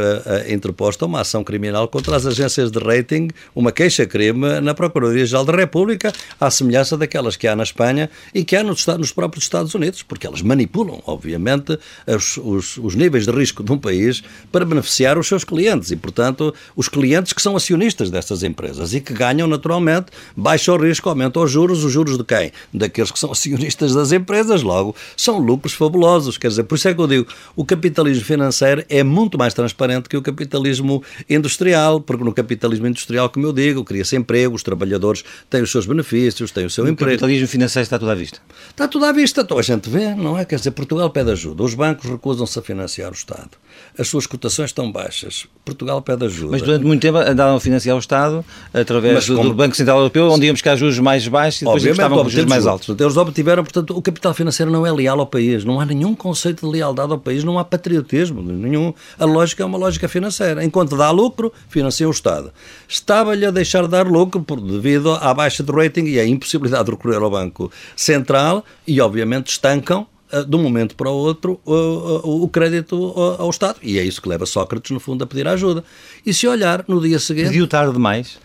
interposta 0.49 1.05
uma 1.05 1.21
ação 1.21 1.43
criminal 1.43 1.88
contra 1.88 2.15
as 2.15 2.25
agências 2.25 2.71
de 2.71 2.80
rating, 2.80 3.27
uma 3.54 3.71
queixa-crime 3.71 4.59
na 4.59 4.73
Procuradoria-Geral 4.73 5.45
da 5.45 5.56
República, 5.56 6.11
à 6.39 6.49
semelhança 6.49 6.97
daquelas 6.97 7.35
que 7.35 7.47
há 7.47 7.56
na 7.56 7.61
Espanha 7.61 8.09
e 8.33 8.44
que 8.44 8.56
há 8.56 8.63
nos, 8.63 8.83
nos 8.87 9.11
próprios 9.11 9.45
Estados 9.45 9.75
Unidos, 9.75 10.01
porque 10.01 10.25
elas 10.25 10.42
manipulam, 10.42 11.04
obviamente, 11.06 11.77
os, 12.07 12.37
os, 12.37 12.77
os 12.77 12.95
níveis 12.95 13.27
de 13.27 13.31
risco 13.31 13.63
de 13.63 13.71
um 13.71 13.77
país 13.77 14.23
para 14.51 14.66
beneficiar 14.66 15.19
os 15.19 15.27
seus 15.27 15.44
clientes 15.44 15.92
e, 15.92 15.95
portanto, 15.95 16.51
os 16.75 16.89
clientes 16.89 17.31
que 17.31 17.44
são 17.44 17.56
acionistas 17.56 18.09
dessas 18.09 18.42
empresas 18.42 18.95
e 18.95 19.01
que 19.01 19.13
ganham, 19.13 19.47
naturalmente, 19.47 20.07
baixa 20.35 20.73
o 20.73 20.77
risco, 20.77 21.07
aumenta 21.09 21.39
os 21.39 21.51
juros. 21.51 21.83
Os 21.83 21.94
juros 21.94 22.18
de 22.18 22.23
quem? 22.23 22.51
Daqueles 22.73 23.11
que 23.11 23.19
são 23.19 23.31
acionistas 23.31 23.94
das 23.94 24.11
empresas 24.11 24.31
empresas, 24.31 24.64
logo 24.64 24.95
são 25.18 25.38
lucros 25.38 25.73
fabulosos. 25.73 26.38
Quer 26.38 26.47
dizer, 26.47 26.64
por 26.64 26.76
isso 26.76 26.88
é 26.88 26.94
que 26.94 27.02
eu 27.02 27.07
digo, 27.07 27.28
o 27.56 27.66
capitalismo 27.66 28.23
financeiro 28.23 28.83
é 28.88 29.04
muito 29.04 29.38
mais 29.38 29.54
transparente 29.54 30.07
que 30.07 30.16
o 30.16 30.21
capitalismo 30.21 31.04
industrial, 31.30 32.00
porque 32.00 32.23
no 32.23 32.33
capitalismo 32.33 32.88
industrial, 32.88 33.30
como 33.30 33.45
eu 33.45 33.54
digo, 33.54 33.83
cria-se 33.83 34.16
emprego, 34.16 34.56
os 34.56 34.64
trabalhadores 34.64 35.23
têm 35.50 35.61
os 35.61 35.71
seus 35.71 35.85
benefícios, 35.85 36.52
têm 36.52 36.66
o 36.66 36.69
seu 36.69 36.85
no 36.85 36.92
emprego. 36.92 37.11
O 37.11 37.14
capitalismo 37.16 37.47
financeiro 37.47 37.83
está 37.83 38.00
tudo 38.00 38.11
à 38.11 38.16
vista? 38.16 38.40
Está 38.69 38.88
tudo 38.88 39.06
à 39.06 39.11
vista, 39.11 39.42
então 39.42 39.57
a 39.57 39.61
gente 39.61 39.90
vê, 39.90 40.16
não 40.16 40.38
é? 40.38 40.45
Quer 40.45 40.56
dizer, 40.56 40.71
Portugal 40.71 41.09
pede 41.09 41.31
ajuda, 41.31 41.64
os 41.64 41.73
bancos 41.73 42.09
recusam-se 42.09 42.57
a 42.57 42.61
financiar 42.61 43.11
o 43.11 43.16
Estado, 43.16 43.52
as 43.98 44.07
suas 44.07 44.26
cotações 44.26 44.69
estão 44.69 44.92
baixas, 44.92 45.48
Portugal 45.66 46.02
pede 46.02 46.26
ajuda. 46.26 46.52
Mas 46.52 46.62
durante 46.62 46.86
muito 46.86 47.02
tempo 47.02 47.18
andaram 47.18 47.56
a 47.56 47.60
financiar 47.60 47.95
o 47.95 48.00
Estado 48.00 48.44
através 48.74 49.28
do, 49.28 49.36
como... 49.36 49.50
do, 49.50 49.56
Banco 49.56 49.76
Central 49.76 49.98
Europeu, 49.98 50.31
onde 50.31 50.45
íamos 50.45 50.60
buscar 50.60 50.76
juros 50.76 51.00
mais 51.00 51.28
baixos 51.28 51.62
e 51.62 51.66
depois 51.66 51.83
estavam 51.83 52.24
com 52.24 52.30
juros 52.30 52.50
mais 52.50 52.66
altos. 52.66 52.90
Eles 53.00 53.18
obtiveram, 53.18 53.64
portanto, 53.64 53.95
o 53.95 54.02
capital 54.02 54.33
financeiro 54.33 54.71
não 54.71 54.86
é 54.86 54.92
leal 54.92 55.19
ao 55.19 55.28
país, 55.28 55.64
não 55.64 55.80
há 55.80 55.86
nenhum 55.86 56.16
conceito 56.16 56.66
de 56.66 56.71
lealdade 56.71 57.12
ao 57.12 57.18
país, 57.18 57.44
não 57.44 57.60
há 57.60 57.66
patriotismo, 57.66 58.42
nenhum. 58.42 58.94
A 59.19 59.26
lógica 59.26 59.64
é 59.64 59.66
uma 59.66 59.78
lógica 59.78 60.07
financeira. 60.07 60.64
Enquanto 60.64 60.95
dá 60.98 61.12
lucro, 61.12 61.52
financia 61.69 62.07
o 62.07 62.12
Estado. 62.12 62.52
Estava-lhe 62.88 63.45
a 63.45 63.52
deixar 63.52 63.83
de 63.83 63.90
dar 63.90 64.07
lucro 64.07 64.42
por, 64.42 64.60
devido 64.60 65.12
à 65.14 65.33
baixa 65.33 65.64
de 65.64 65.71
rating 65.71 66.06
e 66.06 66.19
à 66.19 66.26
impossibilidade 66.26 66.86
de 66.86 66.92
recorrer 66.92 67.18
ao 67.18 67.30
Banco 67.30 67.71
Central 67.95 68.64
e, 68.88 69.00
obviamente, 69.02 69.52
estancam 69.52 70.07
de 70.47 70.56
um 70.56 70.61
momento 70.61 70.95
para 70.95 71.09
o 71.09 71.14
outro 71.14 71.59
o, 71.66 72.44
o 72.44 72.47
crédito 72.47 73.14
ao 73.38 73.50
Estado. 73.50 73.78
E 73.81 74.00
é 74.00 74.04
isso 74.04 74.21
que 74.21 74.30
leva 74.30 74.45
Sócrates, 74.45 74.92
no 74.92 75.00
fundo, 75.00 75.23
a 75.23 75.28
pedir 75.28 75.47
ajuda. 75.47 75.83
E 76.26 76.33
se 76.33 76.47
olhar 76.47 76.85
no 76.88 77.02
dia 77.02 77.19
seguinte. 77.19 77.47
Pediu 77.47 77.68
tarde 77.68 77.94
demais? 77.94 78.40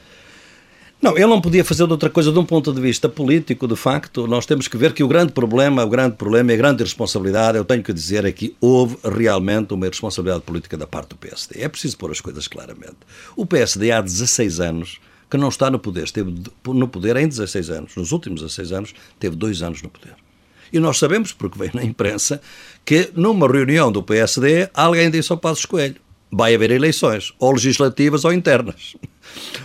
Não, 1.01 1.17
ele 1.17 1.27
não 1.27 1.41
podia 1.41 1.63
fazer 1.63 1.85
de 1.87 1.93
outra 1.93 2.09
coisa 2.09 2.33
de 2.33 2.39
um 2.39 2.45
ponto 2.45 2.73
de 2.73 2.81
vista 2.81 3.09
político, 3.09 3.69
de 3.69 3.77
facto. 3.77 4.27
Nós 4.27 4.47
temos 4.47 4.67
que 4.67 4.77
ver 4.79 4.95
que 4.95 5.05
o 5.05 5.09
grande 5.09 5.33
problema, 5.33 5.85
o 5.85 5.89
grande 5.89 6.17
problema 6.17 6.51
e 6.51 6.55
a 6.55 6.57
grande 6.57 6.83
responsabilidade, 6.83 7.59
eu 7.59 7.65
tenho 7.65 7.83
que 7.83 7.93
dizer 7.93 8.25
é 8.25 8.33
que 8.33 8.57
houve 8.61 8.97
realmente 9.05 9.75
uma 9.75 9.87
responsabilidade 9.87 10.43
política 10.43 10.77
da 10.77 10.87
parte 10.87 11.11
do 11.11 11.17
PSD. 11.17 11.61
É 11.61 11.69
preciso 11.69 11.99
pôr 11.99 12.11
as 12.11 12.21
coisas 12.21 12.49
claramente. 12.49 12.97
O 13.37 13.45
PSD 13.45 13.93
há 13.93 14.01
16 14.01 14.59
anos 14.59 14.99
que 15.31 15.37
não 15.37 15.49
está 15.49 15.71
no 15.71 15.79
poder, 15.79 16.05
esteve 16.05 16.33
no 16.67 16.89
poder 16.89 17.17
em 17.17 17.29
16 17.29 17.71
anos, 17.71 17.97
nos 17.97 18.13
últimos 18.13 18.41
16 18.41 18.73
anos, 18.73 18.95
teve 19.19 19.37
dois 19.37 19.61
anos 19.61 19.83
no 19.83 19.89
poder. 19.89 20.15
E 20.73 20.79
nós 20.79 20.99
sabemos, 20.99 21.33
porque 21.33 21.59
veio 21.59 21.73
na 21.75 21.85
imprensa, 21.85 22.41
que 22.85 23.11
numa 23.15 23.47
reunião 23.47 23.91
do 23.91 24.03
PSD 24.03 24.69
alguém 24.75 25.11
disse 25.11 25.33
ao 25.33 25.39
Passos 25.39 25.65
Coelho 25.67 25.97
vai 26.31 26.55
haver 26.55 26.71
eleições, 26.71 27.33
ou 27.39 27.53
legislativas 27.53 28.25
ou 28.25 28.33
internas. 28.33 28.97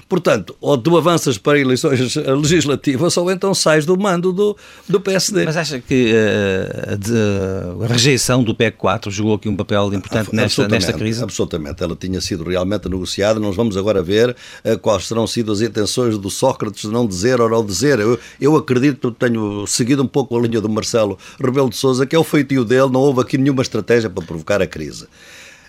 Portanto, 0.08 0.56
ou 0.60 0.77
tu 0.77 0.98
avanças 0.98 1.38
para 1.38 1.60
eleições 1.60 2.15
legislativas 2.15 3.15
ou 3.18 3.32
então 3.32 3.53
sais 3.53 3.86
do 3.86 3.98
mando 3.98 4.34
do, 4.34 4.58
do 4.88 5.00
PSD. 5.00 5.46
Mas 5.46 5.58
acha 5.58 5.80
que 5.80 6.13
uh, 6.13 7.84
a, 7.84 7.88
rejeição 7.88 8.44
do 8.44 8.53
PEC 8.53 8.77
4 8.77 9.12
jogou 9.12 9.36
aqui 9.36 9.48
um 9.48 9.56
papel 9.56 9.94
importante 9.94 10.36
nesta, 10.36 10.68
nesta 10.68 10.94
crise? 10.94 11.24
Absolutamente. 11.24 11.84
Ela 11.84 11.96
tinha 11.96 12.20
sido 12.20 12.44
realmente 12.44 12.89
negociada. 12.89 13.39
Nós 13.39 13.56
vamos 13.56 13.77
agora 13.77 14.01
ver 14.01 14.36
uh, 14.65 14.77
quais 14.80 15.08
terão 15.08 15.25
sido 15.25 15.51
as 15.51 15.62
intenções 15.62 16.18
do 16.18 16.30
Sócrates 16.30 16.82
de 16.82 16.89
não 16.89 17.08
dizer 17.08 17.39
ou 17.39 17.50
não 17.50 17.65
dizer. 17.65 18.00
Eu, 18.00 18.20
eu 18.39 18.56
acredito, 18.56 19.12
tenho 19.12 19.65
seguido 19.68 20.03
um 20.03 20.08
pouco 20.08 20.38
a 20.38 20.41
linha 20.41 20.60
do 20.60 20.70
Marcelo 20.70 21.18
Rebelo 21.39 21.70
de 21.70 21.77
Sousa, 21.77 22.06
que 22.06 22.15
é 22.15 22.20
o 22.20 22.24
feitio 22.24 22.65
dele, 22.65 22.89
não 22.89 23.00
houve 23.00 23.22
aqui 23.22 23.38
nenhuma 23.38 23.62
estratégia 23.62 24.10
para 24.10 24.24
provocar 24.25 24.62
a 24.62 24.68
crise. 24.68 25.08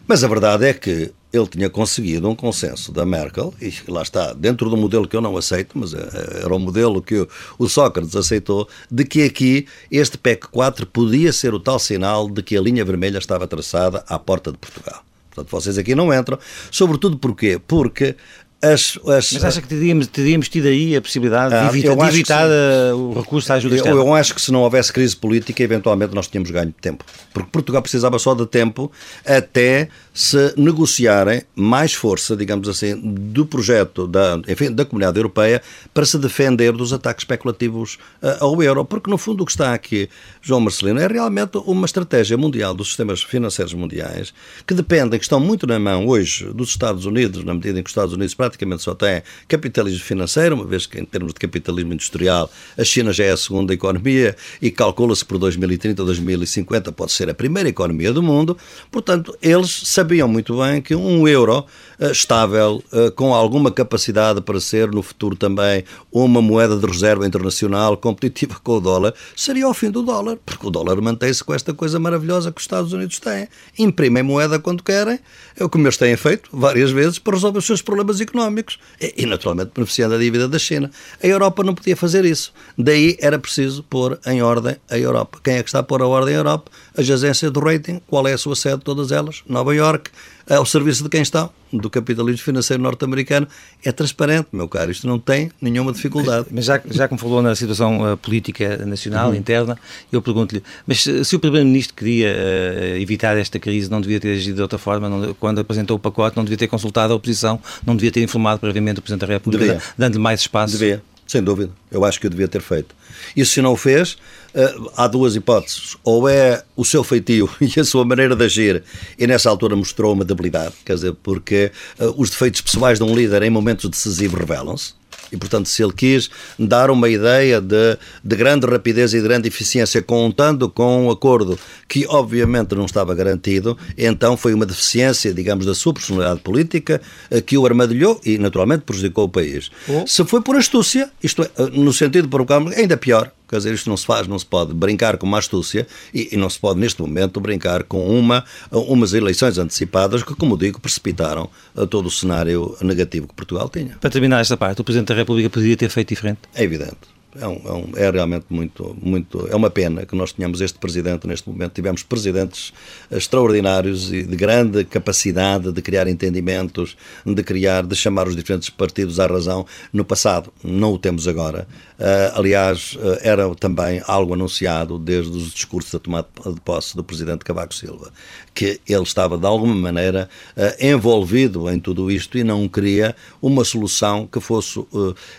Mas 0.06 0.24
a 0.24 0.28
verdade 0.28 0.66
é 0.66 0.74
que 0.74 1.12
ele 1.32 1.46
tinha 1.46 1.70
conseguido 1.70 2.28
um 2.28 2.34
consenso 2.34 2.92
da 2.92 3.06
Merkel, 3.06 3.54
e 3.60 3.72
lá 3.88 4.02
está, 4.02 4.32
dentro 4.32 4.68
do 4.68 4.76
modelo 4.76 5.08
que 5.08 5.16
eu 5.16 5.20
não 5.20 5.36
aceito, 5.36 5.78
mas 5.78 5.94
eh, 5.94 6.42
era 6.44 6.54
o 6.54 6.58
modelo 6.58 7.00
que 7.00 7.26
o 7.58 7.68
Sócrates 7.68 8.14
aceitou, 8.14 8.68
de 8.90 9.04
que 9.04 9.22
aqui 9.22 9.66
este 9.90 10.18
PEC 10.18 10.48
4 10.48 10.86
podia 10.86 11.32
ser 11.32 11.54
o 11.54 11.60
tal 11.60 11.78
sinal 11.78 12.28
de 12.28 12.42
que 12.42 12.56
a 12.56 12.60
linha 12.60 12.84
vermelha 12.84 13.18
estava 13.18 13.46
traçada 13.46 14.04
à 14.06 14.18
porta 14.18 14.52
de 14.52 14.58
Portugal. 14.58 15.02
Portanto, 15.30 15.50
vocês 15.50 15.78
aqui 15.78 15.94
não 15.94 16.12
entram. 16.12 16.38
Sobretudo 16.70 17.16
porquê? 17.16 17.58
Porque 17.66 18.14
as, 18.62 18.96
as, 19.08 19.32
Mas 19.32 19.44
acha 19.44 19.60
que 19.60 19.66
teríamos, 19.66 20.06
teríamos 20.06 20.48
tido 20.48 20.68
aí 20.68 20.94
a 20.94 21.02
possibilidade 21.02 21.52
ah, 21.52 21.62
de, 21.62 21.68
evita, 21.70 21.96
de 21.96 22.02
evitar 22.04 22.46
se, 22.46 22.92
o 22.94 23.12
recurso 23.12 23.52
à 23.52 23.56
ajuda 23.56 23.74
externa? 23.74 23.98
Eu, 23.98 24.06
eu 24.06 24.14
acho 24.14 24.32
que 24.32 24.40
se 24.40 24.52
não 24.52 24.60
houvesse 24.60 24.92
crise 24.92 25.16
política, 25.16 25.60
eventualmente 25.64 26.14
nós 26.14 26.28
tínhamos 26.28 26.48
ganho 26.52 26.72
tempo. 26.80 27.04
Porque 27.34 27.50
Portugal 27.50 27.82
precisava 27.82 28.20
só 28.20 28.34
de 28.34 28.46
tempo 28.46 28.92
até 29.26 29.88
se 30.12 30.54
negociarem 30.56 31.42
mais 31.54 31.94
força, 31.94 32.36
digamos 32.36 32.68
assim, 32.68 32.98
do 33.00 33.46
projeto 33.46 34.06
da, 34.06 34.40
enfim, 34.46 34.70
da 34.70 34.84
Comunidade 34.84 35.18
Europeia 35.18 35.62
para 35.94 36.04
se 36.04 36.18
defender 36.18 36.72
dos 36.72 36.92
ataques 36.92 37.22
especulativos 37.22 37.98
uh, 38.22 38.44
ao 38.44 38.62
euro. 38.62 38.84
Porque, 38.84 39.10
no 39.10 39.16
fundo, 39.16 39.42
o 39.42 39.46
que 39.46 39.52
está 39.52 39.72
aqui, 39.72 40.08
João 40.40 40.60
Marcelino, 40.60 41.00
é 41.00 41.06
realmente 41.06 41.56
uma 41.58 41.86
estratégia 41.86 42.36
mundial 42.36 42.74
dos 42.74 42.88
sistemas 42.88 43.22
financeiros 43.22 43.72
mundiais 43.72 44.34
que 44.66 44.74
dependem, 44.74 45.18
que 45.18 45.24
estão 45.24 45.40
muito 45.40 45.66
na 45.66 45.78
mão 45.78 46.06
hoje 46.06 46.46
dos 46.52 46.70
Estados 46.70 47.06
Unidos, 47.06 47.44
na 47.44 47.54
medida 47.54 47.80
em 47.80 47.82
que 47.82 47.88
os 47.88 47.92
Estados 47.92 48.14
Unidos 48.14 48.34
praticamente 48.34 48.82
só 48.82 48.94
têm 48.94 49.22
capitalismo 49.48 50.04
financeiro, 50.04 50.54
uma 50.54 50.64
vez 50.64 50.86
que 50.86 51.00
em 51.00 51.04
termos 51.04 51.32
de 51.32 51.40
capitalismo 51.40 51.92
industrial 51.92 52.50
a 52.76 52.84
China 52.84 53.12
já 53.12 53.24
é 53.24 53.30
a 53.30 53.36
segunda 53.36 53.72
economia 53.72 54.36
e 54.60 54.70
calcula-se 54.70 55.24
por 55.24 55.38
2030 55.38 56.02
ou 56.02 56.06
2050 56.06 56.92
pode 56.92 57.12
ser 57.12 57.30
a 57.30 57.34
primeira 57.34 57.68
economia 57.68 58.12
do 58.12 58.22
mundo, 58.22 58.56
portanto 58.90 59.36
eles 59.40 59.70
sabiam 60.02 60.26
muito 60.26 60.58
bem 60.58 60.82
que 60.82 60.94
um 60.96 61.28
euro 61.28 61.64
estável, 62.10 62.82
uh, 62.92 63.12
com 63.12 63.34
alguma 63.34 63.70
capacidade 63.70 64.40
para 64.40 64.58
ser 64.60 64.90
no 64.90 65.02
futuro 65.02 65.36
também 65.36 65.84
uma 66.10 66.42
moeda 66.42 66.76
de 66.76 66.86
reserva 66.86 67.26
internacional 67.26 67.96
competitiva 67.96 68.56
com 68.62 68.78
o 68.78 68.80
dólar, 68.80 69.14
seria 69.36 69.68
o 69.68 69.74
fim 69.74 69.90
do 69.90 70.02
dólar, 70.02 70.38
porque 70.44 70.66
o 70.66 70.70
dólar 70.70 71.00
mantém-se 71.00 71.44
com 71.44 71.54
esta 71.54 71.72
coisa 71.72 71.98
maravilhosa 71.98 72.50
que 72.50 72.58
os 72.58 72.64
Estados 72.64 72.92
Unidos 72.92 73.18
têm. 73.18 73.48
Imprimem 73.78 74.22
moeda 74.22 74.58
quando 74.58 74.82
querem, 74.82 75.18
é 75.56 75.64
o 75.64 75.68
que 75.68 75.78
eles 75.78 75.96
têm 75.96 76.16
feito 76.16 76.48
várias 76.52 76.90
vezes 76.90 77.18
para 77.18 77.34
resolver 77.34 77.58
os 77.58 77.66
seus 77.66 77.82
problemas 77.82 78.20
económicos 78.20 78.78
e, 79.00 79.26
naturalmente, 79.26 79.72
beneficiando 79.74 80.14
a 80.14 80.18
dívida 80.18 80.48
da 80.48 80.58
China. 80.58 80.90
A 81.22 81.26
Europa 81.26 81.62
não 81.62 81.74
podia 81.74 81.96
fazer 81.96 82.24
isso. 82.24 82.52
Daí 82.76 83.16
era 83.20 83.38
preciso 83.38 83.82
pôr 83.82 84.18
em 84.26 84.42
ordem 84.42 84.76
a 84.90 84.98
Europa. 84.98 85.38
Quem 85.42 85.54
é 85.54 85.62
que 85.62 85.68
está 85.68 85.80
a 85.80 85.82
pôr 85.82 86.02
a 86.02 86.06
ordem 86.06 86.34
a 86.34 86.38
Europa? 86.38 86.70
As 86.96 87.08
agências 87.08 87.52
de 87.52 87.60
rating. 87.60 88.00
Qual 88.06 88.26
é 88.26 88.32
a 88.32 88.38
sua 88.38 88.56
sede? 88.56 88.82
Todas 88.82 89.12
elas. 89.12 89.42
Nova 89.46 89.74
York. 89.74 90.10
Ao 90.48 90.66
serviço 90.66 91.02
de 91.02 91.08
quem 91.08 91.22
estão? 91.22 91.50
Do 91.72 91.88
capitalismo 91.88 92.44
financeiro 92.44 92.82
norte-americano. 92.82 93.46
É 93.84 93.90
transparente, 93.92 94.48
meu 94.52 94.68
caro. 94.68 94.90
Isto 94.90 95.06
não 95.06 95.18
tem 95.18 95.50
nenhuma 95.60 95.92
dificuldade. 95.92 96.46
Mas 96.50 96.66
já, 96.66 96.80
já 96.90 97.08
que 97.08 97.14
me 97.14 97.20
falou 97.20 97.40
na 97.40 97.54
situação 97.54 98.12
uh, 98.12 98.16
política 98.16 98.84
nacional, 98.84 99.30
uhum. 99.30 99.34
interna, 99.34 99.78
eu 100.10 100.20
pergunto-lhe, 100.20 100.62
mas 100.86 101.02
se, 101.02 101.24
se 101.24 101.34
o 101.36 101.40
Primeiro-Ministro 101.40 101.94
queria 101.94 102.28
uh, 102.28 102.96
evitar 103.00 103.36
esta 103.38 103.58
crise, 103.58 103.90
não 103.90 104.00
devia 104.00 104.20
ter 104.20 104.34
agido 104.34 104.56
de 104.56 104.62
outra 104.62 104.78
forma? 104.78 105.08
Não, 105.08 105.34
quando 105.34 105.60
apresentou 105.60 105.96
o 105.96 106.00
pacote, 106.00 106.36
não 106.36 106.44
devia 106.44 106.58
ter 106.58 106.68
consultado 106.68 107.12
a 107.12 107.16
oposição? 107.16 107.58
Não 107.86 107.96
devia 107.96 108.12
ter 108.12 108.22
informado 108.22 108.60
previamente 108.60 108.98
o 108.98 109.02
Presidente 109.02 109.26
da 109.26 109.32
República, 109.32 109.80
dando-lhe 109.96 110.20
mais 110.20 110.40
espaço? 110.40 110.76
Devia. 110.76 111.02
Sem 111.32 111.42
dúvida. 111.42 111.72
Eu 111.90 112.04
acho 112.04 112.20
que 112.20 112.26
eu 112.26 112.30
devia 112.30 112.46
ter 112.46 112.60
feito. 112.60 112.94
E 113.34 113.42
se 113.46 113.62
não 113.62 113.74
fez, 113.74 114.18
eh, 114.52 114.74
há 114.94 115.06
duas 115.06 115.34
hipóteses. 115.34 115.96
Ou 116.04 116.28
é 116.28 116.62
o 116.76 116.84
seu 116.84 117.02
feitio 117.02 117.48
e 117.58 117.80
a 117.80 117.84
sua 117.84 118.04
maneira 118.04 118.36
de 118.36 118.44
agir, 118.44 118.84
e 119.18 119.26
nessa 119.26 119.48
altura 119.48 119.74
mostrou 119.74 120.12
uma 120.12 120.26
debilidade, 120.26 120.74
quer 120.84 120.94
dizer, 120.94 121.14
porque 121.22 121.72
uh, 121.98 122.12
os 122.18 122.28
defeitos 122.28 122.60
pessoais 122.60 122.98
de 122.98 123.04
um 123.04 123.14
líder 123.14 123.42
em 123.44 123.48
momentos 123.48 123.88
decisivos 123.88 124.38
revelam-se. 124.38 124.92
E, 125.32 125.36
portanto, 125.36 125.68
se 125.68 125.82
ele 125.82 125.92
quis 125.92 126.30
dar 126.58 126.90
uma 126.90 127.08
ideia 127.08 127.60
de, 127.60 127.98
de 128.22 128.36
grande 128.36 128.66
rapidez 128.66 129.14
e 129.14 129.16
de 129.16 129.22
grande 129.22 129.48
eficiência, 129.48 130.02
contando 130.02 130.68
com 130.68 131.06
um 131.06 131.10
acordo 131.10 131.58
que, 131.88 132.06
obviamente, 132.06 132.74
não 132.74 132.84
estava 132.84 133.14
garantido, 133.14 133.76
então 133.96 134.36
foi 134.36 134.52
uma 134.54 134.66
deficiência, 134.66 135.32
digamos, 135.32 135.66
da 135.66 135.74
sua 135.74 135.94
personalidade 135.94 136.40
política 136.40 137.00
eh, 137.30 137.40
que 137.40 137.56
o 137.56 137.64
armadilhou 137.64 138.20
e, 138.24 138.38
naturalmente, 138.38 138.82
prejudicou 138.82 139.24
o 139.24 139.28
país. 139.28 139.70
Oh. 139.88 140.06
Se 140.06 140.24
foi 140.24 140.42
por 140.42 140.56
astúcia, 140.56 141.10
isto 141.22 141.42
é, 141.42 141.50
eh, 141.56 141.70
no 141.72 141.92
sentido 141.92 142.24
de 142.24 142.28
provocar, 142.28 142.60
ainda 142.76 142.96
pior, 142.96 143.32
Quer 143.52 143.58
dizer, 143.58 143.74
isto 143.74 143.90
não 143.90 143.98
se 143.98 144.06
faz, 144.06 144.26
não 144.26 144.38
se 144.38 144.46
pode 144.46 144.72
brincar 144.72 145.18
com 145.18 145.26
uma 145.26 145.36
astúcia 145.36 145.86
e, 146.14 146.30
e, 146.32 146.38
não 146.38 146.48
se 146.48 146.58
pode, 146.58 146.80
neste 146.80 147.02
momento, 147.02 147.38
brincar 147.38 147.82
com 147.82 148.02
uma, 148.18 148.46
umas 148.70 149.12
eleições 149.12 149.58
antecipadas 149.58 150.22
que, 150.22 150.34
como 150.34 150.56
digo, 150.56 150.80
precipitaram 150.80 151.50
todo 151.90 152.06
o 152.06 152.10
cenário 152.10 152.74
negativo 152.80 153.28
que 153.28 153.34
Portugal 153.34 153.68
tinha. 153.68 153.98
Para 154.00 154.08
terminar 154.08 154.40
esta 154.40 154.56
parte, 154.56 154.80
o 154.80 154.84
Presidente 154.84 155.08
da 155.08 155.16
República 155.16 155.50
poderia 155.50 155.76
ter 155.76 155.90
feito 155.90 156.08
diferente? 156.08 156.40
É 156.54 156.64
evidente. 156.64 156.96
É, 157.40 157.48
um, 157.48 157.60
é, 157.64 157.72
um, 157.72 157.92
é, 157.96 158.10
realmente 158.10 158.46
muito, 158.50 158.96
muito. 159.00 159.48
É 159.50 159.56
uma 159.56 159.70
pena 159.70 160.04
que 160.04 160.14
nós 160.14 160.32
tenhamos 160.32 160.60
este 160.60 160.78
presidente 160.78 161.26
neste 161.26 161.48
momento. 161.48 161.72
Tivemos 161.72 162.02
presidentes 162.02 162.72
extraordinários 163.10 164.12
e 164.12 164.22
de 164.22 164.36
grande 164.36 164.84
capacidade 164.84 165.72
de 165.72 165.80
criar 165.80 166.06
entendimentos, 166.08 166.96
de 167.24 167.42
criar, 167.42 167.84
de 167.86 167.96
chamar 167.96 168.28
os 168.28 168.36
diferentes 168.36 168.68
partidos 168.68 169.18
à 169.18 169.26
razão 169.26 169.64
no 169.92 170.04
passado. 170.04 170.52
Não 170.62 170.92
o 170.92 170.98
temos 170.98 171.26
agora. 171.26 171.66
Uh, 172.02 172.36
aliás, 172.36 172.96
uh, 172.96 173.18
era 173.22 173.54
também 173.54 174.02
algo 174.06 174.34
anunciado 174.34 174.98
desde 174.98 175.36
os 175.36 175.52
discursos 175.52 175.92
da 175.92 176.00
tomada 176.00 176.26
de 176.44 176.60
posse 176.60 176.96
do 176.96 177.04
presidente 177.04 177.44
Cavaco 177.44 177.72
Silva, 177.72 178.10
que 178.52 178.80
ele 178.88 179.02
estava 179.04 179.38
de 179.38 179.46
alguma 179.46 179.74
maneira 179.74 180.28
uh, 180.56 180.84
envolvido 180.84 181.70
em 181.70 181.78
tudo 181.78 182.10
isto 182.10 182.36
e 182.36 182.42
não 182.42 182.68
queria 182.68 183.14
uma 183.40 183.64
solução 183.64 184.26
que 184.26 184.40
fosse, 184.40 184.84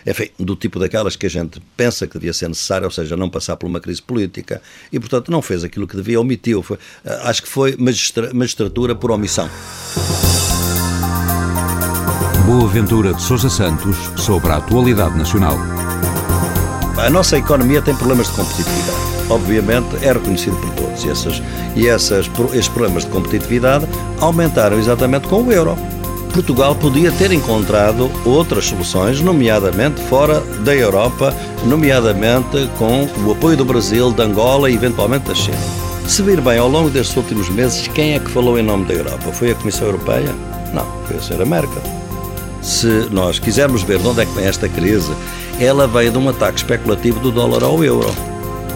enfim, 0.06 0.30
do 0.38 0.56
tipo 0.56 0.78
daquelas 0.78 1.16
que 1.16 1.26
a 1.26 1.28
gente 1.28 1.60
pensa 1.76 1.83
que 2.06 2.14
devia 2.14 2.32
ser 2.32 2.48
necessária, 2.48 2.86
ou 2.86 2.90
seja, 2.90 3.16
não 3.16 3.30
passar 3.30 3.56
por 3.56 3.66
uma 3.66 3.80
crise 3.80 4.02
política, 4.02 4.60
e 4.92 4.98
portanto 4.98 5.30
não 5.30 5.42
fez 5.42 5.64
aquilo 5.64 5.86
que 5.86 5.96
devia, 5.96 6.20
omitiu. 6.20 6.62
Foi, 6.62 6.78
acho 7.22 7.42
que 7.42 7.48
foi 7.48 7.76
magistra 7.76 8.32
magistratura 8.32 8.94
por 8.94 9.10
omissão. 9.10 9.48
Boa 12.46 12.68
Ventura 12.68 13.14
de 13.14 13.22
Sousa 13.22 13.48
Santos 13.48 13.96
sobre 14.16 14.50
a 14.50 14.56
atualidade 14.56 15.16
nacional. 15.16 15.56
A 16.98 17.10
nossa 17.10 17.38
economia 17.38 17.82
tem 17.82 17.94
problemas 17.94 18.28
de 18.28 18.34
competitividade. 18.34 18.98
Obviamente 19.30 19.96
é 20.02 20.12
reconhecido 20.12 20.56
por 20.56 20.70
todos. 20.74 21.04
E, 21.04 21.10
essas, 21.10 21.42
e 21.74 21.88
essas, 21.88 22.30
esses 22.52 22.68
problemas 22.68 23.04
de 23.04 23.10
competitividade 23.10 23.86
aumentaram 24.20 24.78
exatamente 24.78 25.26
com 25.26 25.42
o 25.42 25.52
euro. 25.52 25.76
Portugal 26.34 26.74
podia 26.74 27.12
ter 27.12 27.30
encontrado 27.30 28.10
outras 28.24 28.64
soluções, 28.64 29.20
nomeadamente 29.20 30.00
fora 30.02 30.40
da 30.64 30.74
Europa, 30.74 31.32
nomeadamente 31.64 32.68
com 32.76 33.08
o 33.24 33.30
apoio 33.30 33.56
do 33.56 33.64
Brasil, 33.64 34.10
de 34.10 34.20
Angola 34.20 34.68
e 34.68 34.74
eventualmente 34.74 35.28
da 35.28 35.34
China. 35.34 35.56
Se 36.08 36.22
vir 36.22 36.40
bem, 36.40 36.58
ao 36.58 36.68
longo 36.68 36.90
destes 36.90 37.16
últimos 37.16 37.48
meses, 37.48 37.86
quem 37.86 38.14
é 38.14 38.18
que 38.18 38.28
falou 38.28 38.58
em 38.58 38.64
nome 38.64 38.84
da 38.84 38.94
Europa? 38.94 39.32
Foi 39.32 39.52
a 39.52 39.54
Comissão 39.54 39.86
Europeia? 39.86 40.34
Não, 40.72 40.84
foi 41.06 41.18
a 41.18 41.20
Sra. 41.20 41.46
Merkel. 41.46 41.82
Se 42.60 43.08
nós 43.12 43.38
quisermos 43.38 43.84
ver 43.84 44.00
de 44.00 44.08
onde 44.08 44.22
é 44.22 44.26
que 44.26 44.34
vem 44.34 44.46
esta 44.46 44.68
crise, 44.68 45.12
ela 45.60 45.86
veio 45.86 46.10
de 46.10 46.18
um 46.18 46.28
ataque 46.28 46.58
especulativo 46.58 47.20
do 47.20 47.30
dólar 47.30 47.62
ao 47.62 47.84
euro. 47.84 48.12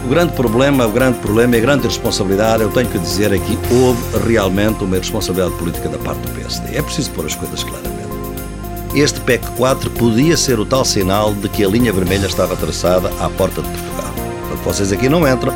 O 0.05 0.07
grande 0.09 0.33
problema, 0.33 0.87
o 0.87 0.91
grande 0.91 1.19
problema 1.19 1.55
e 1.55 1.59
a 1.59 1.61
grande 1.61 1.87
responsabilidade, 1.87 2.63
eu 2.63 2.69
tenho 2.69 2.87
que 2.87 2.97
dizer 2.97 3.33
aqui, 3.33 3.57
houve 3.71 4.01
realmente 4.27 4.83
uma 4.83 4.97
responsabilidade 4.97 5.55
política 5.57 5.89
da 5.89 5.97
parte 5.97 6.21
do 6.21 6.31
PSD. 6.31 6.77
É 6.77 6.81
preciso 6.81 7.11
pôr 7.11 7.25
as 7.25 7.35
coisas 7.35 7.63
claramente. 7.63 7.99
este 8.95 9.19
PEC 9.21 9.45
4 9.55 9.89
podia 9.91 10.35
ser 10.35 10.59
o 10.59 10.65
tal 10.65 10.83
sinal 10.83 11.33
de 11.33 11.47
que 11.47 11.63
a 11.63 11.67
linha 11.67 11.93
vermelha 11.93 12.25
estava 12.25 12.55
traçada 12.55 13.09
à 13.19 13.29
porta 13.29 13.61
de 13.61 13.67
Portugal. 13.69 14.13
Portanto, 14.15 14.63
vocês 14.63 14.91
aqui 14.91 15.07
não 15.07 15.27
entram. 15.27 15.53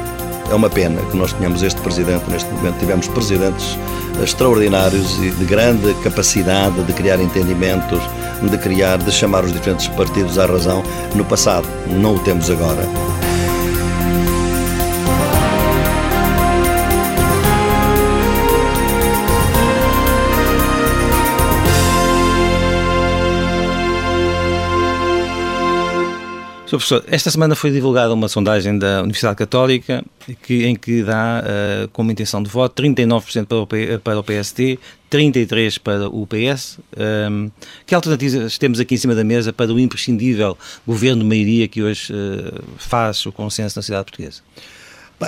É 0.52 0.54
uma 0.54 0.70
pena 0.70 1.02
que 1.10 1.18
nós 1.18 1.34
tenhamos 1.34 1.64
este 1.64 1.82
presidente 1.82 2.30
neste 2.30 2.52
momento. 2.52 2.78
Tivemos 2.78 3.08
presidentes 3.08 3.78
extraordinários 4.22 5.18
e 5.18 5.32
de 5.32 5.46
grande 5.46 5.94
capacidade 6.04 6.84
de 6.84 6.94
criar 6.94 7.20
entendimentos, 7.20 8.00
de 8.42 8.58
criar, 8.58 8.98
de 8.98 9.12
chamar 9.12 9.46
os 9.46 9.54
diferentes 9.54 9.88
partidos 9.88 10.38
à 10.38 10.46
razão 10.46 10.84
no 11.16 11.26
passado. 11.26 11.68
Não 11.88 12.16
o 12.16 12.20
temos 12.20 12.52
agora. 12.52 12.84
Sr. 26.74 26.78
Professor, 26.78 27.04
esta 27.08 27.30
semana 27.30 27.56
foi 27.56 27.70
divulgada 27.72 28.14
uma 28.14 28.28
sondagem 28.28 28.78
da 28.80 29.02
Universidade 29.02 29.36
Católica 29.36 30.04
que, 30.42 30.66
em 30.66 30.76
que 30.76 31.04
dá 31.04 31.44
uh, 31.44 31.88
como 31.90 32.12
intenção 32.12 32.42
de 32.42 32.50
voto 32.50 32.82
39% 32.82 33.46
para 33.46 33.58
o, 33.58 33.68
P, 33.68 34.00
para 34.00 34.20
o 34.20 34.24
PST, 34.24 34.80
33% 35.12 35.80
para 35.80 36.08
o 36.08 36.26
PS. 36.26 36.80
Um, 37.30 37.52
que 37.86 37.94
alternativas 37.94 38.58
temos 38.58 38.80
aqui 38.80 38.96
em 38.96 38.98
cima 38.98 39.14
da 39.14 39.24
mesa 39.24 39.54
para 39.54 39.72
o 39.72 39.80
imprescindível 39.80 40.58
governo 40.86 41.22
de 41.22 41.30
maioria 41.30 41.68
que 41.68 41.84
hoje 41.84 42.12
uh, 42.12 42.64
faz 42.78 43.24
o 43.26 43.32
consenso 43.32 43.78
na 43.78 43.84
cidade 43.84 44.06
portuguesa? 44.06 44.42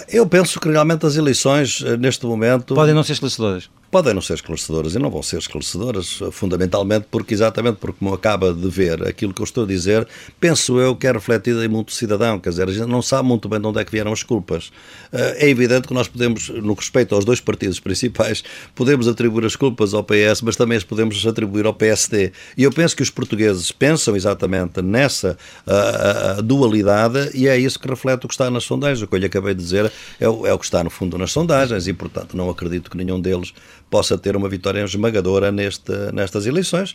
Eu 0.09 0.25
penso 0.27 0.59
que 0.59 0.67
realmente 0.67 1.05
as 1.05 1.15
eleições, 1.15 1.81
eh, 1.85 1.95
neste 1.95 2.25
momento. 2.25 2.75
Podem 2.75 2.93
não 2.93 3.01
ser 3.01 3.13
esclarecedoras 3.13 3.69
podem 3.95 4.13
não 4.13 4.21
ser 4.21 4.33
esclarecedoras 4.33 4.93
e 4.93 4.99
não 4.99 5.09
vão 5.09 5.23
ser 5.23 5.37
esclarecedoras, 5.37 6.19
fundamentalmente 6.33 7.07
porque, 7.09 7.33
exatamente 7.33 7.77
porque, 7.77 7.97
como 7.97 8.13
acaba 8.13 8.53
de 8.53 8.67
ver, 8.67 9.07
aquilo 9.07 9.33
que 9.33 9.39
eu 9.39 9.45
estou 9.45 9.63
a 9.63 9.67
dizer, 9.67 10.05
penso 10.37 10.77
eu 10.81 10.97
que 10.97 11.07
é 11.07 11.13
refletido 11.13 11.63
em 11.63 11.69
muito 11.69 11.93
cidadão, 11.93 12.37
quer 12.37 12.49
dizer, 12.49 12.67
a 12.67 12.73
gente 12.73 12.89
não 12.89 13.01
sabe 13.01 13.25
muito 13.25 13.47
bem 13.47 13.57
de 13.57 13.65
onde 13.65 13.79
é 13.79 13.85
que 13.85 13.91
vieram 13.93 14.11
as 14.11 14.21
culpas. 14.21 14.69
Eh, 15.13 15.45
é 15.45 15.49
evidente 15.49 15.87
que 15.87 15.93
nós 15.93 16.09
podemos, 16.09 16.49
no 16.49 16.73
respeito 16.73 17.15
aos 17.15 17.23
dois 17.23 17.39
partidos 17.39 17.79
principais, 17.79 18.43
podemos 18.75 19.07
atribuir 19.07 19.45
as 19.45 19.55
culpas 19.55 19.93
ao 19.93 20.03
PS, 20.03 20.41
mas 20.43 20.57
também 20.57 20.77
as 20.77 20.83
podemos 20.83 21.25
atribuir 21.25 21.65
ao 21.65 21.73
PSD. 21.73 22.33
E 22.57 22.63
eu 22.63 22.73
penso 22.73 22.97
que 22.97 23.01
os 23.01 23.09
portugueses 23.09 23.71
pensam 23.71 24.13
exatamente 24.13 24.81
nessa 24.81 25.37
uh, 25.65 26.39
uh, 26.39 26.43
dualidade 26.43 27.31
e 27.33 27.47
é 27.47 27.57
isso 27.57 27.79
que 27.79 27.87
reflete 27.87 28.25
o 28.25 28.27
que 28.27 28.33
está 28.33 28.51
nas 28.51 28.65
sondagens. 28.65 29.01
O 29.01 29.07
que 29.07 29.15
eu 29.15 29.19
lhe 29.19 29.25
acabei 29.25 29.53
de 29.53 29.63
dizer 29.63 29.89
é 30.19 30.27
o, 30.27 30.45
é 30.45 30.53
o 30.53 30.59
que 30.59 30.65
está 30.65 30.83
no 30.83 30.89
fundo 30.89 31.17
nas 31.17 31.31
sondagens 31.31 31.87
e, 31.87 31.93
portanto, 31.93 32.35
não 32.35 32.49
acredito 32.49 32.91
que 32.91 32.97
nenhum 32.97 33.21
deles 33.21 33.53
possa 33.95 34.17
ter 34.17 34.35
uma 34.35 34.49
vitória 34.49 34.83
esmagadora 34.83 35.53
neste, 35.53 35.93
nestas 36.11 36.45
eleições. 36.45 36.93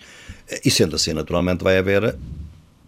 E 0.63 0.71
sendo 0.71 0.97
assim, 0.97 1.15
naturalmente, 1.15 1.65
vai 1.65 1.79
haver, 1.79 2.15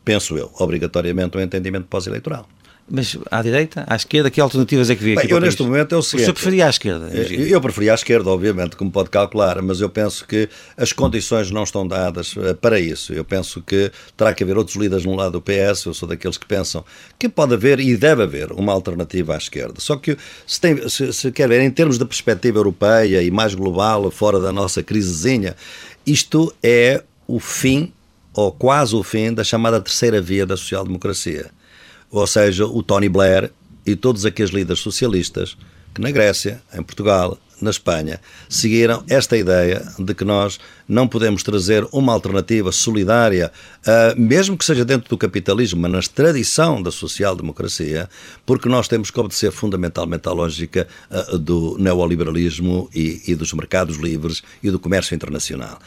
penso 0.04 0.37
eu, 0.37 0.52
obrigatoriamente 0.59 1.38
um 1.38 1.40
entendimento 1.40 1.87
pós-eleitoral. 1.87 2.47
Mas 2.91 3.17
à 3.31 3.41
direita, 3.41 3.85
à 3.87 3.95
esquerda, 3.97 4.31
que 4.31 4.41
alternativas 4.41 4.91
é 4.91 4.97
que 4.97 5.03
vê 5.03 5.12
aqui? 5.12 5.27
Bem, 5.27 5.31
eu 5.31 5.41
neste 5.41 5.62
momento 5.62 5.95
é 5.95 5.99
o 5.99 6.03
seguinte. 6.03 6.23
O 6.23 6.25
senhor 6.25 6.35
preferia 6.35 6.67
à 6.67 6.71
esquerda? 6.71 7.09
Eu, 7.09 7.47
eu 7.47 7.61
preferia 7.61 7.93
à 7.93 7.95
esquerda, 7.95 8.29
obviamente, 8.29 8.77
como 8.77 8.91
pode 8.91 9.09
calcular, 9.09 9.62
mas 9.62 9.81
eu 9.81 9.89
penso 9.89 10.27
que 10.27 10.49
as 10.77 10.93
condições 10.93 11.51
não 11.51 11.62
estão 11.62 11.87
dadas 11.87 12.35
eh, 12.37 12.55
para 12.55 12.81
isso. 12.81 13.12
Eu 13.12 13.25
penso 13.25 13.62
que 13.62 13.91
terá 14.17 14.35
que 14.35 14.43
haver 14.43 14.59
outros 14.59 14.77
líderes 14.77 15.05
no 15.05 15.15
lado 15.15 15.33
do 15.33 15.41
PS, 15.41 15.87
eu 15.87 15.95
sou 15.95 16.09
daqueles 16.09 16.37
que 16.37 16.45
pensam 16.45 16.85
que 17.19 17.29
pode 17.29 17.55
haver 17.55 17.79
e 17.79 17.97
deve 17.97 18.25
haver 18.25 18.53
uma 18.53 18.73
alternativa 18.73 19.35
à 19.35 19.39
esquerda. 19.39 19.75
Só 19.79 19.97
que 19.97 20.19
se, 20.47 20.61
tem, 20.61 20.89
se, 20.89 21.12
se 21.12 21.31
quer 21.31 21.49
ver 21.49 21.61
em 21.61 21.71
termos 21.71 21.99
de 21.99 22.05
perspectiva 22.05 22.59
europeia 22.59 23.23
e 23.23 23.31
mais 23.31 23.55
global, 23.55 24.11
fora 24.11 24.41
da 24.41 24.53
nossa 24.53 24.83
crisezinha, 24.83 25.57
isto 26.05 26.53
é 26.62 27.03
o 27.29 27.39
fim, 27.39 27.93
ou 28.35 28.51
quase 28.51 28.95
o 28.95 29.03
fim, 29.03 29.33
da 29.33 29.45
chamada 29.45 29.81
terceira 29.81 30.21
via 30.21 30.45
da 30.45 30.57
social-democracia 30.57 31.51
ou 32.12 32.26
seja, 32.26 32.66
o 32.66 32.83
Tony 32.83 33.09
Blair 33.09 33.50
e 33.85 33.97
todos 33.97 34.25
aqueles 34.26 34.52
líderes 34.52 34.81
socialistas 34.81 35.57
que 35.95 36.00
na 36.00 36.11
Grécia, 36.11 36.62
em 36.73 36.83
Portugal, 36.83 37.38
na 37.62 37.71
Espanha, 37.71 38.21
seguiram 38.49 39.04
esta 39.09 39.37
ideia 39.37 39.83
de 39.99 40.14
que 40.14 40.25
nós 40.25 40.59
não 40.88 41.09
podemos 41.09 41.42
trazer 41.42 41.87
uma 41.92 42.12
alternativa 42.12 42.71
solidária, 42.73 43.50
uh, 43.81 44.21
mesmo 44.21 44.57
que 44.57 44.64
seja 44.64 44.85
dentro 44.85 45.09
do 45.09 45.16
capitalismo, 45.16 45.81
mas 45.81 45.90
na 45.90 46.03
tradição 46.14 46.83
da 46.83 46.90
social-democracia, 46.90 48.09
porque 48.44 48.68
nós 48.68 48.88
temos 48.88 49.11
que 49.11 49.18
obedecer 49.18 49.53
fundamentalmente 49.53 50.29
à 50.29 50.33
lógica 50.33 50.87
uh, 51.11 51.38
do 51.38 51.77
neoliberalismo 51.79 52.90
e, 52.94 53.22
e 53.27 53.35
dos 53.35 53.53
mercados 53.53 53.96
livres 53.96 54.42
e 54.62 54.70
do 54.70 54.79
comércio 54.79 55.14
internacional. 55.14 55.79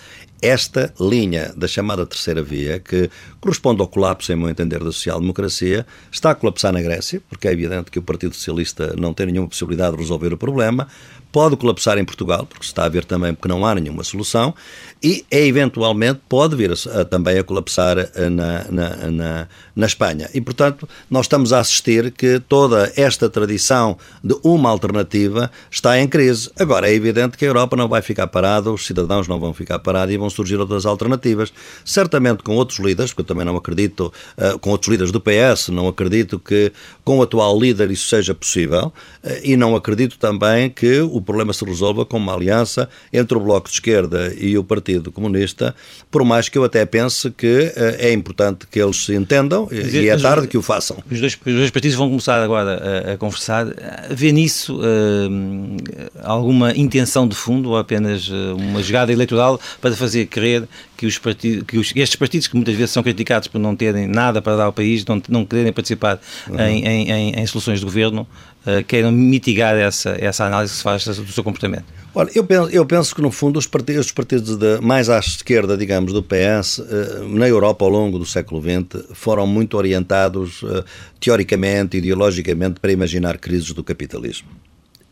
Esta 0.42 0.94
linha 1.00 1.54
da 1.56 1.68
chamada 1.68 2.06
terceira 2.06 2.44
via, 2.44 2.80
que 2.80 3.10
corresponde 3.40 3.82
ao 3.82 3.88
colapso, 3.88 4.32
em 4.32 4.36
meu 4.36 4.50
entender, 4.50 4.80
da 4.80 4.92
social-democracia, 4.92 5.86
está 6.12 6.32
a 6.32 6.36
colapsar 6.36 6.72
na 6.74 6.82
Grécia, 6.82 7.22
porque 7.30 7.48
é 7.48 7.52
evidente 7.52 7.90
que 7.90 8.00
o 8.00 8.02
Partido 8.02 8.36
Socialista 8.36 8.96
não 8.98 9.14
tem 9.14 9.28
nenhuma 9.28 9.48
possibilidade 9.48 9.96
de 9.96 10.02
resolver 10.02 10.34
o 10.34 10.38
problema, 10.38 10.88
pode 11.36 11.58
colapsar 11.58 11.98
em 11.98 12.06
Portugal, 12.06 12.46
porque 12.46 12.64
se 12.64 12.72
está 12.72 12.86
a 12.86 12.88
ver 12.88 13.04
também 13.04 13.34
porque 13.34 13.50
não 13.50 13.66
há 13.66 13.76
nenhuma 13.76 14.06
solução, 14.06 14.56
e 15.04 15.26
é, 15.30 15.46
eventualmente 15.46 16.22
pode 16.30 16.56
vir 16.56 16.72
a, 16.72 17.02
a, 17.02 17.06
também 17.06 17.38
a 17.38 17.44
colapsar 17.44 18.00
eh, 18.00 18.30
na, 18.30 18.64
na, 18.72 18.96
na, 19.12 19.48
na, 19.76 19.86
Espanha. 19.86 20.30
E, 20.34 20.40
portanto, 20.42 20.88
nós 21.12 21.26
estamos 21.26 21.52
a 21.52 21.60
assistir 21.60 22.12
que 22.12 22.40
toda 22.40 22.92
esta 22.96 23.30
tradição 23.30 23.98
de 24.24 24.36
uma 24.44 24.70
alternativa 24.70 25.52
está 25.70 26.00
em 26.00 26.08
crise. 26.08 26.50
Agora, 26.58 26.90
é 26.90 26.94
evidente 26.94 27.38
que 27.38 27.46
a 27.46 27.50
Europa 27.50 27.76
não 27.76 27.88
vai 27.88 28.02
ficar 28.02 28.28
parada, 28.28 28.72
os 28.72 28.86
cidadãos 28.86 29.28
não 29.28 29.40
vão 29.40 29.54
ficar 29.54 29.78
parados 29.80 30.16
e 30.16 30.18
vão 30.18 30.30
surgir 30.30 30.56
outras 30.56 30.86
alternativas. 30.86 31.54
Certamente 31.84 32.42
com 32.42 32.56
outros 32.56 32.80
líderes, 32.80 33.12
porque 33.12 33.22
eu 33.22 33.26
também 33.26 33.46
não 33.46 33.58
acredito, 33.58 34.12
uh, 34.38 34.58
com 34.58 34.72
outros 34.72 34.90
líderes 34.90 35.12
do 35.12 35.22
PS, 35.22 35.68
não 35.68 35.88
acredito 35.88 36.40
que 36.40 36.72
com 37.04 37.20
o 37.20 37.22
atual 37.22 37.60
líder 37.60 37.92
isso 37.92 38.08
seja 38.08 38.34
possível, 38.34 38.92
uh, 39.24 39.30
e 39.44 39.56
não 39.56 39.76
acredito 39.76 40.18
também 40.18 40.70
que 40.70 41.02
o 41.02 41.22
problema 41.26 41.52
se 41.54 41.66
resolva 41.66 42.06
com 42.06 42.18
uma 42.18 42.34
aliança 42.34 42.90
entre 43.12 43.38
o 43.38 43.42
Bloco 43.42 43.68
de 43.68 43.76
Esquerda 43.76 44.34
e 44.38 44.58
o 44.58 44.64
Partido 44.64 45.12
Comunista, 45.12 45.76
por 46.10 46.24
mais 46.24 46.48
que 46.48 46.58
eu 46.58 46.64
até 46.64 46.86
pense 46.86 47.30
que 47.32 47.74
uh, 47.76 47.96
é 48.00 48.14
importante 48.14 48.68
que 48.70 48.80
eles 48.80 49.06
se 49.06 49.16
entendam 49.16 49.68
mas, 49.70 49.94
e 49.94 50.10
é 50.10 50.18
tarde 50.18 50.48
que 50.48 50.58
o 50.58 50.62
façam. 50.62 50.98
Os 51.10 51.20
dois, 51.20 51.34
os 51.34 51.54
dois 51.54 51.72
partidos 51.72 51.98
vão 51.98 52.10
começar 52.10 52.42
agora 52.42 53.06
a, 53.10 53.14
a 53.14 53.18
conversar. 53.18 53.68
Vê 54.10 54.32
nisso 54.32 54.80
uh, 54.80 55.78
alguma 56.24 56.72
intenção 56.76 57.28
de 57.28 57.36
fundo 57.36 57.70
ou 57.70 57.78
apenas 57.78 58.28
uh, 58.30 58.56
uma 58.56 58.82
jogada 58.82 59.12
eleitoral 59.12 59.60
para 59.82 59.96
fazer 59.96 60.28
crer 60.28 60.68
que, 60.96 61.06
os 61.06 61.18
partidos, 61.18 61.64
que 61.68 61.78
os, 61.78 61.92
estes 61.96 62.16
partidos, 62.16 62.48
que 62.48 62.56
muitas 62.56 62.76
vezes 62.76 62.92
são 62.92 63.04
criticados 63.04 63.48
por 63.48 63.60
não 63.60 63.76
terem 63.76 64.08
nada 64.08 64.42
para 64.42 64.56
dar 64.56 64.64
ao 64.66 64.74
país, 64.74 65.06
não, 65.06 65.22
não 65.30 65.46
quererem 65.46 65.74
participar 65.74 66.20
uhum. 66.48 66.60
em, 66.60 66.86
em, 66.86 67.32
em, 67.40 67.46
soluções 67.46 67.80
de 67.80 67.86
governo, 67.86 68.28
uh, 68.66 68.84
queiram 68.88 69.12
mitigar 69.12 69.76
essa, 69.76 70.16
essa 70.20 70.46
análise 70.46 70.74
que 70.74 70.78
se 70.78 70.84
faz 70.84 71.06
do 71.06 71.32
seu 71.32 71.44
comportamento? 71.44 71.86
Olha, 72.18 72.32
eu 72.34 72.46
penso, 72.46 72.70
eu 72.70 72.86
penso 72.86 73.14
que 73.14 73.22
no 73.22 73.30
fundo 73.30 73.60
os 73.60 73.68
partidos, 73.68 74.06
os 74.06 74.12
partidos 74.14 74.56
de, 74.56 74.80
mais 74.80 75.10
à 75.10 75.20
esquerda, 75.20 75.76
digamos, 75.76 76.14
do 76.14 76.24
PS, 76.24 76.80
eh, 76.80 77.26
na 77.28 77.46
Europa 77.46 77.84
ao 77.84 77.92
longo 77.92 78.18
do 78.18 78.26
século 78.26 78.62
XX, 78.62 79.04
foram 79.14 79.46
muito 79.46 79.76
orientados 79.76 80.64
eh, 80.64 80.84
teoricamente, 81.20 81.98
ideologicamente, 81.98 82.80
para 82.80 82.94
imaginar 82.94 83.38
crises 83.38 83.74
do 83.74 83.84
capitalismo. 83.84 84.48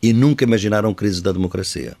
E 0.02 0.14
nunca 0.14 0.44
imaginaram 0.44 0.94
crises 0.94 1.20
da 1.20 1.30
democracia. 1.30 1.94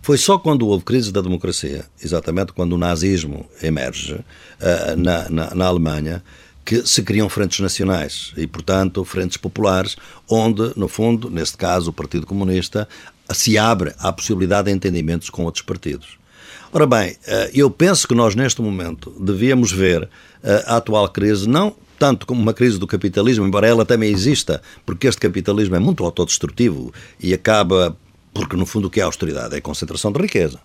Foi 0.00 0.16
só 0.16 0.38
quando 0.38 0.66
houve 0.68 0.84
crise 0.84 1.10
da 1.10 1.20
democracia, 1.20 1.84
exatamente 2.00 2.52
quando 2.52 2.74
o 2.74 2.78
nazismo 2.78 3.46
emerge 3.60 4.14
uh, 4.14 4.96
na, 4.96 5.28
na, 5.28 5.54
na 5.56 5.66
Alemanha, 5.66 6.22
que 6.64 6.86
se 6.86 7.02
criam 7.02 7.28
frentes 7.28 7.60
nacionais 7.60 8.32
e, 8.36 8.46
portanto, 8.46 9.04
frentes 9.04 9.36
populares, 9.36 9.96
onde, 10.28 10.72
no 10.76 10.88
fundo, 10.88 11.30
neste 11.30 11.56
caso, 11.56 11.90
o 11.90 11.92
Partido 11.92 12.26
Comunista 12.26 12.88
se 13.32 13.58
abre 13.58 13.92
à 13.98 14.12
possibilidade 14.12 14.66
de 14.66 14.76
entendimentos 14.76 15.30
com 15.30 15.44
outros 15.44 15.64
partidos. 15.64 16.18
Ora 16.72 16.86
bem, 16.86 17.16
eh, 17.26 17.50
eu 17.52 17.70
penso 17.70 18.06
que 18.06 18.14
nós, 18.14 18.34
neste 18.34 18.62
momento, 18.62 19.14
devíamos 19.18 19.72
ver 19.72 20.08
eh, 20.42 20.64
a 20.66 20.76
atual 20.76 21.08
crise 21.08 21.48
não 21.48 21.74
tanto 22.00 22.24
como 22.26 22.40
uma 22.40 22.54
crise 22.54 22.78
do 22.78 22.86
capitalismo, 22.86 23.46
embora 23.46 23.68
ela 23.68 23.84
também 23.84 24.10
exista, 24.10 24.62
porque 24.86 25.06
este 25.06 25.20
capitalismo 25.20 25.76
é 25.76 25.78
muito 25.78 26.02
autodestrutivo 26.02 26.94
e 27.22 27.34
acaba, 27.34 27.94
porque 28.32 28.56
no 28.56 28.64
fundo 28.64 28.88
o 28.88 28.90
que 28.90 29.00
é 29.00 29.02
austeridade? 29.02 29.54
É 29.54 29.60
concentração 29.60 30.10
de 30.10 30.18
riqueza. 30.18 30.58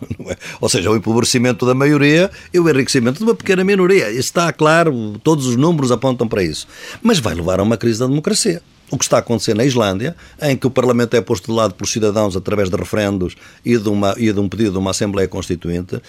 É? 0.30 0.36
Ou 0.60 0.68
seja, 0.68 0.90
o 0.90 0.96
empobrecimento 0.96 1.66
da 1.66 1.74
maioria 1.74 2.30
e 2.54 2.60
o 2.60 2.68
enriquecimento 2.68 3.18
de 3.18 3.24
uma 3.24 3.34
pequena 3.34 3.64
minoria. 3.64 4.10
Está 4.10 4.52
claro, 4.52 5.18
todos 5.24 5.46
os 5.46 5.56
números 5.56 5.90
apontam 5.90 6.28
para 6.28 6.42
isso. 6.42 6.68
Mas 7.02 7.18
vai 7.18 7.34
levar 7.34 7.58
a 7.58 7.62
uma 7.62 7.76
crise 7.76 7.98
da 7.98 8.06
democracia 8.06 8.62
o 8.90 8.98
que 8.98 9.04
está 9.04 9.16
a 9.16 9.20
acontecer 9.20 9.54
na 9.54 9.64
Islândia, 9.64 10.16
em 10.42 10.56
que 10.56 10.66
o 10.66 10.70
Parlamento 10.70 11.14
é 11.14 11.20
posto 11.20 11.46
de 11.46 11.52
lado 11.52 11.74
pelos 11.74 11.92
cidadãos 11.92 12.36
através 12.36 12.68
de 12.68 12.76
referendos 12.76 13.36
e 13.64 13.78
de, 13.78 13.88
uma, 13.88 14.14
e 14.18 14.32
de 14.32 14.40
um 14.40 14.48
pedido 14.48 14.72
de 14.72 14.78
uma 14.78 14.90
Assembleia 14.90 15.28
Constituinte, 15.28 16.02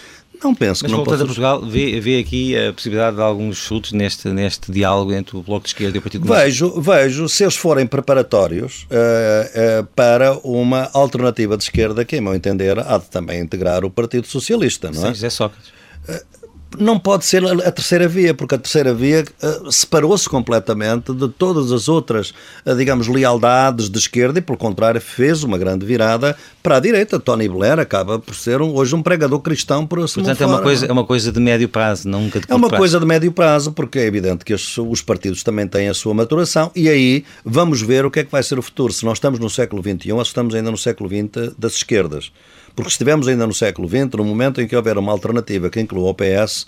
não 0.43 0.56
penso 0.56 0.84
Mas 0.84 0.91
que 0.91 0.97
não 0.97 1.04
possa... 1.04 1.23
a 1.23 1.25
Portugal, 1.25 1.62
vê, 1.62 1.99
vê 1.99 2.19
aqui 2.19 2.58
a 2.58 2.73
possibilidade 2.73 3.15
de 3.15 3.21
alguns 3.21 3.60
frutos 3.60 3.91
neste, 3.91 4.27
neste 4.30 4.71
diálogo 4.71 5.13
entre 5.13 5.38
o 5.38 5.41
Bloco 5.41 5.63
de 5.63 5.69
Esquerda 5.69 5.97
e 5.97 5.99
o 5.99 6.01
Partido 6.01 6.27
Comunista? 6.27 6.45
Vejo, 6.45 6.82
vejo, 6.82 7.30
se 7.30 7.43
eles 7.43 7.56
forem 7.56 7.86
preparatórios 7.86 8.84
uh, 8.84 9.82
uh, 9.82 9.88
para 9.95 10.34
uma 10.43 10.89
alternativa 10.93 11.56
de 11.58 11.63
esquerda 11.63 12.04
que, 12.04 12.17
em 12.17 12.21
meu 12.21 12.34
entender, 12.34 12.80
há 12.80 12.97
de 12.97 13.06
também 13.06 13.39
integrar 13.39 13.86
o 13.86 13.89
Partido 13.89 14.27
Socialista, 14.27 14.91
não 14.91 15.01
é? 15.01 15.08
Sim, 15.08 15.13
José 15.13 15.30
Sócrates. 15.30 15.69
Uh, 16.08 16.40
não 16.77 16.97
pode 16.97 17.25
ser 17.25 17.43
a, 17.45 17.71
terceira 17.71 18.07
via, 18.07 18.34
porque 18.34 18.55
a 18.55 18.57
terceira 18.57 18.93
via 18.93 19.23
uh, 19.43 19.71
separou-se 19.71 20.27
completamente 20.27 21.13
de 21.13 21.27
todas 21.27 21.71
as 21.71 21.89
outras, 21.89 22.34
uh, 22.65 22.75
digamos, 22.75 23.07
lealdades 23.07 23.89
de 23.89 23.97
esquerda 23.97 24.39
e, 24.39 24.41
pelo 24.41 24.57
contrário, 24.57 25.01
fez 25.01 25.43
uma 25.43 25.57
grande 25.57 25.86
virada 25.86 26.36
para 26.63 26.77
a 26.77 26.79
direita. 26.79 27.19
Tony 27.19 27.47
Blair 27.47 27.79
acaba 27.79 28.19
por 28.19 28.36
ser 28.36 28.62
um, 28.62 28.73
hoje 28.75 28.95
um 28.95 29.01
pregador 29.01 29.39
cristão 29.39 29.86
por 29.86 29.99
assim 29.99 30.21
Portanto, 30.21 30.41
é 30.41 30.45
uma, 30.45 30.62
coisa, 30.62 30.86
é 30.86 30.91
uma 30.91 31.05
coisa 31.05 31.31
de 31.31 31.39
médio 31.39 31.67
prazo, 31.67 32.07
nunca 32.07 32.39
de 32.39 32.45
É 32.49 32.55
uma 32.55 32.67
prazo. 32.67 32.79
coisa 32.79 32.99
de 32.99 33.05
médio 33.05 33.31
prazo, 33.31 33.71
porque 33.71 33.99
é 33.99 34.05
evidente 34.05 34.45
que 34.45 34.53
os, 34.53 34.77
os 34.77 35.01
partidos 35.01 35.43
também 35.43 35.67
têm 35.67 35.89
a 35.89 35.93
sua 35.93 36.13
maturação 36.13 36.71
e 36.75 36.89
aí 36.89 37.25
vamos 37.43 37.81
ver 37.81 38.05
o 38.05 38.12
que 38.12 38.19
é 38.19 38.23
que 38.23 38.31
vai 38.31 38.43
ser 38.43 38.57
o 38.57 38.62
futuro. 38.62 38.93
Se 38.93 39.05
nós 39.05 39.17
estamos 39.17 39.39
no 39.39 39.49
século 39.49 39.81
XXI 39.81 40.12
ou 40.13 40.23
se 40.23 40.29
estamos 40.29 40.55
ainda 40.55 40.71
no 40.71 40.77
século 40.77 41.10
XX 41.10 41.53
das 41.57 41.73
esquerdas. 41.73 42.31
Porque 42.75 42.89
se 42.89 42.93
estivermos 42.93 43.27
ainda 43.27 43.45
no 43.45 43.53
século 43.53 43.88
XX, 43.88 44.10
no 44.17 44.23
momento 44.23 44.62
em 44.62 44.67
que 44.67 44.75
houver 44.75 44.97
uma 44.97 45.12
alternativa 45.12 45.69
que 45.69 45.79
inclua 45.79 46.10
o 46.10 46.13
PS, 46.13 46.61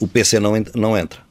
o 0.00 0.08
PC 0.08 0.40
não, 0.40 0.52
não 0.74 0.96
entra. 0.96 1.30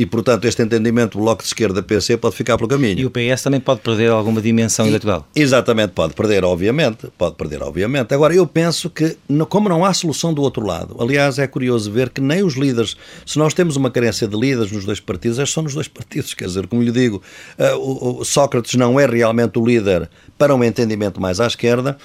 E, 0.00 0.06
portanto, 0.06 0.46
este 0.46 0.62
entendimento 0.62 1.18
Bloco 1.18 1.42
de 1.42 1.48
Esquerda-PC 1.48 2.16
pode 2.16 2.34
ficar 2.34 2.56
pelo 2.56 2.66
caminho. 2.66 2.98
E 2.98 3.04
o 3.04 3.10
PS 3.10 3.42
também 3.42 3.60
pode 3.60 3.82
perder 3.82 4.10
alguma 4.10 4.40
dimensão 4.40 4.86
eleitoral? 4.86 5.28
Exatamente, 5.36 5.90
pode 5.90 6.14
perder, 6.14 6.42
obviamente. 6.42 7.08
Pode 7.18 7.34
perder, 7.36 7.62
obviamente. 7.62 8.14
Agora, 8.14 8.34
eu 8.34 8.46
penso 8.46 8.88
que, 8.88 9.18
como 9.50 9.68
não 9.68 9.84
há 9.84 9.92
solução 9.92 10.32
do 10.32 10.40
outro 10.40 10.64
lado, 10.64 10.96
aliás, 10.98 11.38
é 11.38 11.46
curioso 11.46 11.92
ver 11.92 12.08
que 12.08 12.18
nem 12.18 12.42
os 12.42 12.54
líderes, 12.54 12.96
se 13.26 13.38
nós 13.38 13.52
temos 13.52 13.76
uma 13.76 13.90
carência 13.90 14.26
de 14.26 14.34
líderes 14.38 14.72
nos 14.72 14.86
dois 14.86 15.00
partidos, 15.00 15.38
é 15.38 15.44
só 15.44 15.60
nos 15.60 15.74
dois 15.74 15.86
partidos. 15.92 16.32
Quer 16.32 16.46
dizer, 16.46 16.66
como 16.66 16.82
lhe 16.82 16.92
digo, 16.92 17.22
uh, 17.58 18.20
o, 18.20 18.24
Sócrates 18.24 18.76
não 18.76 18.98
é 18.98 19.04
realmente 19.04 19.58
o 19.58 19.66
líder 19.66 20.08
para 20.38 20.54
um 20.54 20.64
entendimento 20.64 21.20
mais 21.20 21.40
à 21.40 21.46
esquerda. 21.46 21.98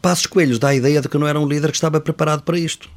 Passos 0.00 0.26
Coelhos 0.26 0.58
dá 0.58 0.68
a 0.68 0.74
ideia 0.74 1.02
de 1.02 1.08
que 1.10 1.18
não 1.18 1.28
era 1.28 1.38
um 1.38 1.46
líder 1.46 1.70
que 1.70 1.76
estava 1.76 2.00
preparado 2.00 2.44
para 2.44 2.58
isto. 2.58 2.88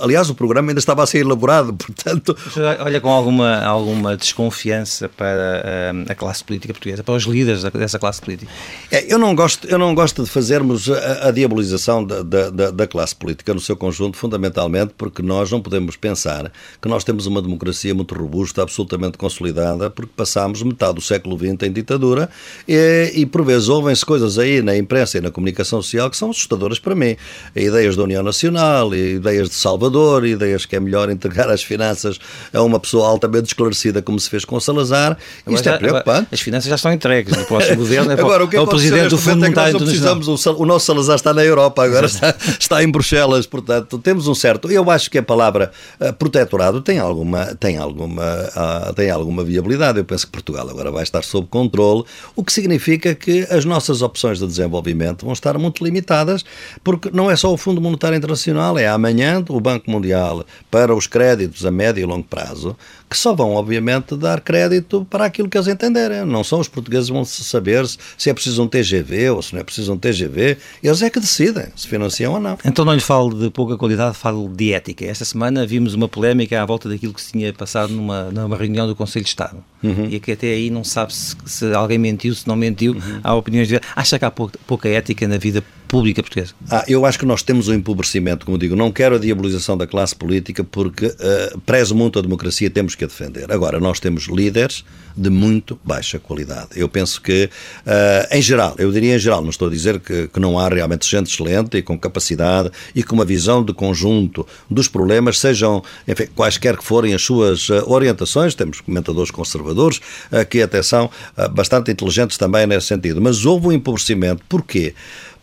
Aliás, 0.00 0.28
o 0.28 0.34
programa 0.34 0.70
ainda 0.70 0.78
estava 0.78 1.02
a 1.02 1.06
ser 1.06 1.18
elaborado, 1.18 1.72
portanto. 1.74 2.36
Olha 2.80 3.00
com 3.00 3.08
alguma, 3.08 3.60
alguma 3.64 4.16
desconfiança 4.16 5.08
para 5.08 5.94
uh, 5.94 6.12
a 6.12 6.14
classe 6.14 6.44
política 6.44 6.74
portuguesa, 6.74 7.02
para 7.02 7.14
os 7.14 7.24
líderes 7.24 7.62
dessa 7.62 7.98
classe 7.98 8.20
política. 8.20 8.50
É, 8.90 9.12
eu, 9.12 9.18
não 9.18 9.34
gosto, 9.34 9.66
eu 9.66 9.78
não 9.78 9.94
gosto 9.94 10.22
de 10.22 10.28
fazermos 10.28 10.90
a, 10.90 11.28
a 11.28 11.30
diabolização 11.30 12.04
da, 12.04 12.22
da, 12.22 12.70
da, 12.70 12.86
classe 12.86 13.14
política 13.14 13.54
no 13.54 13.60
seu 13.60 13.76
conjunto, 13.76 14.18
fundamentalmente 14.18 14.92
porque 14.98 15.22
nós 15.22 15.50
não 15.50 15.62
podemos 15.62 15.96
pensar 15.96 16.52
que 16.80 16.88
nós 16.88 17.02
temos 17.02 17.26
uma 17.26 17.40
democracia 17.40 17.94
muito 17.94 18.14
robusta, 18.14 18.62
absolutamente 18.62 19.16
consolidada, 19.16 19.88
porque 19.88 20.12
passámos 20.14 20.62
metade 20.62 20.94
do 20.94 21.00
século 21.00 21.38
XX 21.38 21.68
em 21.68 21.72
ditadura 21.72 22.28
e, 22.68 23.12
e 23.14 23.26
por 23.26 23.44
vezes 23.44 23.68
ouvem-se 23.68 24.04
coisas 24.04 24.38
aí 24.38 24.60
na 24.60 24.76
imprensa 24.76 25.18
e 25.18 25.20
na 25.20 25.30
comunicação 25.30 25.80
social 25.80 26.10
que 26.10 26.16
são 26.16 26.30
assustadoras 26.30 26.78
para 26.78 26.94
mim. 26.94 27.16
Ideias 27.56 27.96
da 27.96 28.02
União 28.02 28.22
Nacional, 28.22 28.94
ideias 28.94 29.48
de 29.48 29.54
Salvador, 29.70 30.26
ideias 30.26 30.66
que 30.66 30.74
é 30.74 30.80
melhor 30.80 31.08
entregar 31.10 31.48
as 31.48 31.62
finanças 31.62 32.18
a 32.52 32.60
uma 32.60 32.80
pessoa 32.80 33.08
altamente 33.08 33.48
esclarecida, 33.48 34.02
como 34.02 34.18
se 34.18 34.28
fez 34.28 34.44
com 34.44 34.58
Salazar. 34.58 35.16
Isto 35.46 35.68
é 35.68 35.78
preocupante. 35.78 36.28
As 36.32 36.40
finanças 36.40 36.68
já 36.68 36.74
estão 36.74 36.92
entregues 36.92 37.36
no 37.36 37.44
próximo 37.44 37.76
governo. 37.78 38.10
É 38.10 38.14
agora, 38.14 38.44
o 38.44 38.48
que 38.48 38.56
é, 38.56 38.58
é 38.58 38.62
o 38.62 38.66
presidente 38.66 39.10
do 39.10 39.18
Fundo 39.18 39.38
Monetário 39.38 39.76
é 39.76 39.78
precisamos, 39.78 40.26
o, 40.26 40.56
o, 40.56 40.66
nosso 40.66 40.86
Salazar 40.86 41.14
está 41.14 41.32
na 41.32 41.44
Europa, 41.44 41.84
agora 41.84 42.06
está, 42.06 42.34
está, 42.58 42.82
em 42.82 42.90
Bruxelas, 42.90 43.46
portanto, 43.46 43.98
temos 43.98 44.26
um 44.26 44.34
certo. 44.34 44.70
Eu 44.70 44.90
acho 44.90 45.08
que 45.08 45.18
a 45.18 45.22
palavra 45.22 45.70
uh, 46.00 46.12
protetorado 46.14 46.80
tem 46.80 46.98
alguma, 46.98 47.54
tem, 47.54 47.76
alguma, 47.76 48.24
uh, 48.24 48.92
tem 48.94 49.08
alguma 49.10 49.44
viabilidade. 49.44 49.98
Eu 49.98 50.04
penso 50.04 50.26
que 50.26 50.32
Portugal 50.32 50.68
agora 50.68 50.90
vai 50.90 51.04
estar 51.04 51.22
sob 51.22 51.46
controle, 51.46 52.02
o 52.34 52.42
que 52.42 52.52
significa 52.52 53.14
que 53.14 53.46
as 53.50 53.64
nossas 53.64 54.02
opções 54.02 54.40
de 54.40 54.46
desenvolvimento 54.46 55.24
vão 55.24 55.32
estar 55.32 55.56
muito 55.58 55.84
limitadas, 55.84 56.44
porque 56.82 57.08
não 57.12 57.30
é 57.30 57.36
só 57.36 57.52
o 57.52 57.56
Fundo 57.56 57.80
Monetário 57.80 58.16
Internacional, 58.16 58.76
é 58.76 58.88
amanhã 58.88 59.44
o 59.48 59.59
Banco 59.60 59.90
Mundial 59.90 60.44
para 60.70 60.94
os 60.94 61.06
créditos 61.06 61.64
a 61.64 61.70
médio 61.70 62.02
e 62.02 62.06
longo 62.06 62.24
prazo, 62.24 62.76
que 63.10 63.18
só 63.18 63.34
vão, 63.34 63.50
obviamente, 63.54 64.16
dar 64.16 64.40
crédito 64.40 65.04
para 65.10 65.24
aquilo 65.24 65.48
que 65.48 65.58
eles 65.58 65.66
entenderem. 65.66 66.24
Não 66.24 66.44
são 66.44 66.60
os 66.60 66.68
portugueses 66.68 67.08
que 67.08 67.12
vão 67.12 67.24
saber 67.24 67.84
se 68.16 68.30
é 68.30 68.32
preciso 68.32 68.62
um 68.62 68.68
TGV 68.68 69.30
ou 69.30 69.42
se 69.42 69.52
não 69.52 69.60
é 69.60 69.64
preciso 69.64 69.92
um 69.92 69.98
TGV. 69.98 70.56
Eles 70.80 71.02
é 71.02 71.10
que 71.10 71.18
decidem 71.18 71.66
se 71.74 71.88
financiam 71.88 72.34
ou 72.34 72.40
não. 72.40 72.56
Então 72.64 72.84
não 72.84 72.94
lhe 72.94 73.00
falo 73.00 73.36
de 73.36 73.50
pouca 73.50 73.76
qualidade, 73.76 74.16
falo 74.16 74.48
de 74.48 74.72
ética. 74.72 75.04
Esta 75.04 75.24
semana 75.24 75.66
vimos 75.66 75.92
uma 75.92 76.08
polémica 76.08 76.62
à 76.62 76.64
volta 76.64 76.88
daquilo 76.88 77.12
que 77.12 77.20
se 77.20 77.32
tinha 77.32 77.52
passado 77.52 77.92
numa, 77.92 78.30
numa 78.30 78.56
reunião 78.56 78.86
do 78.86 78.94
Conselho 78.94 79.24
de 79.24 79.30
Estado. 79.30 79.56
Uhum. 79.82 80.06
E 80.08 80.20
que 80.20 80.30
até 80.30 80.46
aí 80.46 80.70
não 80.70 80.84
sabe 80.84 81.12
se, 81.12 81.34
se 81.46 81.74
alguém 81.74 81.98
mentiu, 81.98 82.32
se 82.32 82.46
não 82.46 82.54
mentiu. 82.54 82.92
Uhum. 82.92 83.20
Há 83.24 83.34
opiniões 83.34 83.66
de... 83.66 83.80
Acha 83.96 84.20
que 84.20 84.24
há 84.24 84.30
pouca, 84.30 84.56
pouca 84.68 84.88
ética 84.88 85.26
na 85.26 85.36
vida 85.36 85.64
pública 85.90 86.22
portuguesa? 86.22 86.54
Ah, 86.70 86.84
eu 86.86 87.04
acho 87.04 87.18
que 87.18 87.26
nós 87.26 87.42
temos 87.42 87.66
um 87.66 87.74
empobrecimento, 87.74 88.46
como 88.46 88.56
digo, 88.56 88.76
não 88.76 88.92
quero 88.92 89.16
a 89.16 89.18
diabolização 89.18 89.76
da 89.76 89.86
classe 89.86 90.14
política 90.14 90.62
porque 90.62 91.06
uh, 91.06 91.60
prezo 91.66 91.94
muito 91.94 92.18
a 92.18 92.22
democracia, 92.22 92.70
temos 92.70 92.94
que 92.94 92.99
a 93.04 93.06
defender. 93.06 93.50
Agora, 93.52 93.80
nós 93.80 94.00
temos 94.00 94.24
líderes 94.24 94.84
de 95.16 95.28
muito 95.28 95.78
baixa 95.84 96.18
qualidade. 96.18 96.70
Eu 96.76 96.88
penso 96.88 97.20
que, 97.20 97.50
uh, 97.86 98.34
em 98.34 98.40
geral, 98.40 98.74
eu 98.78 98.90
diria 98.92 99.16
em 99.16 99.18
geral, 99.18 99.42
não 99.42 99.50
estou 99.50 99.68
a 99.68 99.70
dizer 99.70 100.00
que, 100.00 100.28
que, 100.28 100.40
não 100.40 100.58
há 100.58 100.68
realmente 100.68 101.08
gente 101.08 101.32
excelente 101.32 101.76
e 101.76 101.82
com 101.82 101.98
capacidade 101.98 102.70
e 102.94 103.02
com 103.02 103.14
uma 103.14 103.24
visão 103.24 103.64
de 103.64 103.72
conjunto 103.72 104.46
dos 104.70 104.88
problemas, 104.88 105.38
sejam 105.38 105.82
enfim, 106.06 106.26
quaisquer 106.34 106.76
que 106.76 106.84
forem 106.84 107.14
as 107.14 107.22
suas 107.22 107.68
uh, 107.68 107.82
orientações, 107.86 108.54
temos 108.54 108.80
comentadores 108.80 109.30
conservadores 109.30 109.98
uh, 110.30 110.46
que 110.48 110.62
até 110.62 110.82
são 110.82 111.10
bastante 111.52 111.90
inteligentes 111.90 112.36
também 112.36 112.66
nesse 112.66 112.86
sentido, 112.86 113.20
mas 113.20 113.44
houve 113.44 113.68
um 113.68 113.72
empobrecimento. 113.72 114.42
Porquê? 114.48 114.94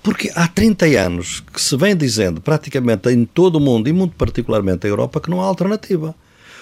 Porque 0.01 0.31
há 0.35 0.47
30 0.47 0.85
anos 0.85 1.43
que 1.53 1.61
se 1.61 1.75
vem 1.75 1.95
dizendo, 1.95 2.39
praticamente 2.39 3.09
em 3.09 3.25
todo 3.25 3.57
o 3.57 3.59
mundo, 3.59 3.89
e 3.89 3.93
muito 3.93 4.15
particularmente 4.15 4.85
na 4.85 4.89
Europa, 4.89 5.19
que 5.19 5.29
não 5.29 5.41
há 5.41 5.45
alternativa. 5.45 6.15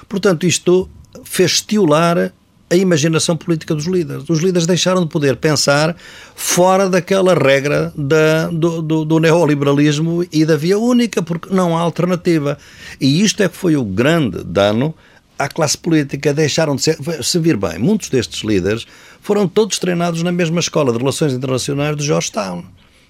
Portanto, 0.08 0.46
isto 0.46 0.90
fez 1.24 1.52
estiolar 1.52 2.32
a 2.70 2.76
imaginação 2.76 3.38
política 3.38 3.76
dos 3.76 3.86
líderes. 3.86 4.28
Os 4.28 4.40
líderes 4.40 4.66
deixaram 4.66 5.02
de 5.02 5.10
poder 5.10 5.36
pensar 5.38 5.96
fora 6.36 6.90
daquela 6.90 7.34
regra 7.34 7.94
da, 7.96 8.48
do, 8.48 8.82
do, 8.82 9.06
do, 9.06 9.20
neoliberalismo 9.20 10.26
e 10.32 10.46
da 10.46 10.58
via 10.58 10.78
única, 10.78 11.22
porque 11.22 11.54
não 11.54 11.78
há 11.78 11.82
alternativa. 11.82 12.58
E 13.00 13.22
isto 13.22 13.44
é 13.44 13.50
que 13.50 13.56
foi 13.56 13.76
o 13.76 13.84
grande 13.84 14.44
dano 14.44 14.96
à 15.38 15.48
classe 15.48 15.78
política. 15.78 16.34
Deixaram 16.34 16.76
de 16.76 16.82
ser. 16.82 16.98
Se 17.24 17.38
vir 17.38 17.56
bem, 17.56 17.78
muitos 17.78 18.10
destes 18.10 18.44
líderes 18.44 18.88
foram 19.22 19.48
todos 19.48 19.78
treinados 19.78 20.24
na 20.24 20.32
mesma 20.32 20.60
escola 20.60 20.92
de 20.92 20.98
relações 20.98 21.34
internacionais 21.34 21.96
de 21.96 22.04
Georgetown 22.04 22.66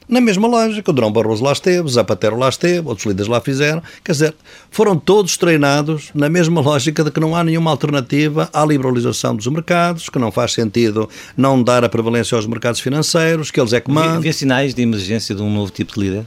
na 0.08 0.22
mesma 0.22 0.48
lógica. 0.48 0.92
O 0.92 0.94
Drão 0.94 1.12
Barroso 1.12 1.44
lá 1.44 1.52
esteve, 1.52 1.90
Zapatero 1.90 2.38
lá 2.38 2.50
esteve, 2.50 2.88
outros 2.88 3.06
líderes 3.06 3.28
lá 3.28 3.42
fizeram. 3.42 3.82
Quer 4.04 4.12
dizer, 4.12 4.36
foram 4.70 4.98
todos 4.98 5.38
treinados 5.38 6.10
na 6.14 6.30
mesma 6.30 6.62
lógica 6.62 7.04
de 7.04 7.12
que 7.12 7.20
não 7.20 7.36
há 7.36 7.44
nenhuma 7.44 7.72
alternativa 7.72 8.50
à 8.54 8.66
liberalização 8.66 9.36
dos 9.36 9.48
mercados, 9.48 10.10
que 10.10 10.20
não 10.20 10.32
faz 10.32 10.54
sentido 10.54 11.10
não 11.36 11.62
dar 11.62 11.84
a 11.84 11.90
prevalência 11.90 12.36
aos 12.36 12.46
mercados 12.46 12.80
financeiros, 12.80 13.52
que 13.52 13.60
eles 13.60 13.74
é 13.74 13.80
que 13.80 13.92
mandam. 13.92 14.22
Vê 14.22 14.34
sinais 14.34 14.74
de 14.74 14.82
emergência 14.82 15.36
de 15.36 15.42
um 15.42 15.54
novo 15.54 15.72
tipo 15.72 15.94
de 15.94 16.00
líder? 16.00 16.26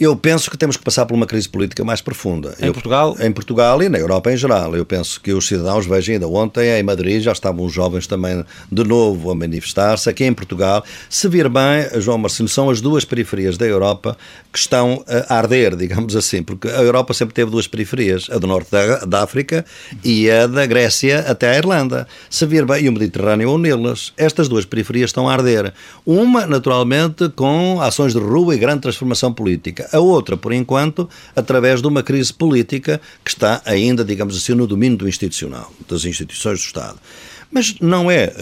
Eu 0.00 0.16
penso 0.16 0.50
que 0.50 0.56
temos 0.56 0.78
que 0.78 0.82
passar 0.82 1.04
por 1.04 1.12
uma 1.14 1.26
crise 1.26 1.46
política 1.46 1.84
mais 1.84 2.00
profunda. 2.00 2.56
Em 2.58 2.68
eu, 2.68 2.72
Portugal? 2.72 3.14
Em 3.20 3.30
Portugal 3.30 3.82
e 3.82 3.88
na 3.90 3.98
Europa 3.98 4.32
em 4.32 4.36
geral. 4.36 4.74
Eu 4.74 4.86
penso 4.86 5.20
que 5.20 5.30
os 5.30 5.46
cidadãos, 5.46 5.84
vejam, 5.84 6.14
ainda 6.14 6.26
ontem 6.26 6.70
em 6.70 6.82
Madrid 6.82 7.20
já 7.20 7.32
estavam 7.32 7.66
os 7.66 7.72
jovens 7.74 8.06
também 8.06 8.42
de 8.72 8.82
novo 8.82 9.30
a 9.30 9.34
manifestar-se. 9.34 10.08
Aqui 10.08 10.24
em 10.24 10.32
Portugal, 10.32 10.82
se 11.10 11.28
vir 11.28 11.50
bem, 11.50 12.00
João 12.00 12.16
Marcelo, 12.16 12.48
são 12.48 12.70
as 12.70 12.80
duas 12.80 13.04
periferias 13.04 13.58
da 13.58 13.66
Europa 13.66 14.16
que 14.50 14.58
estão 14.58 15.04
a 15.28 15.34
arder, 15.36 15.76
digamos 15.76 16.16
assim, 16.16 16.42
porque 16.42 16.68
a 16.68 16.80
Europa 16.80 17.12
sempre 17.12 17.34
teve 17.34 17.50
duas 17.50 17.66
periferias, 17.66 18.30
a 18.30 18.38
do 18.38 18.46
norte 18.46 18.70
da, 18.70 19.04
da 19.04 19.22
África 19.22 19.66
e 20.02 20.30
a 20.30 20.46
da 20.46 20.64
Grécia 20.64 21.26
até 21.28 21.50
a 21.50 21.58
Irlanda. 21.58 22.08
Se 22.30 22.46
vir 22.46 22.64
bem, 22.64 22.84
e 22.84 22.88
o 22.88 22.92
Mediterrâneo 22.92 23.52
unilas. 23.52 24.14
Estas 24.16 24.48
duas 24.48 24.64
periferias 24.64 25.10
estão 25.10 25.28
a 25.28 25.32
arder. 25.34 25.74
Uma, 26.06 26.46
naturalmente, 26.46 27.28
com 27.28 27.82
ações 27.82 28.14
de 28.14 28.18
rua 28.18 28.54
e 28.54 28.58
grande 28.58 28.80
transformação 28.80 29.30
política 29.30 29.89
a 29.92 29.98
outra, 29.98 30.36
por 30.36 30.52
enquanto, 30.52 31.08
através 31.34 31.80
de 31.80 31.88
uma 31.88 32.02
crise 32.02 32.32
política 32.32 33.00
que 33.24 33.30
está 33.30 33.60
ainda, 33.64 34.04
digamos 34.04 34.36
assim, 34.36 34.54
no 34.54 34.66
domínio 34.66 34.98
do 34.98 35.08
institucional, 35.08 35.72
das 35.88 36.04
instituições 36.04 36.60
do 36.60 36.64
Estado. 36.64 36.98
Mas 37.52 37.74
não 37.80 38.08
é 38.08 38.32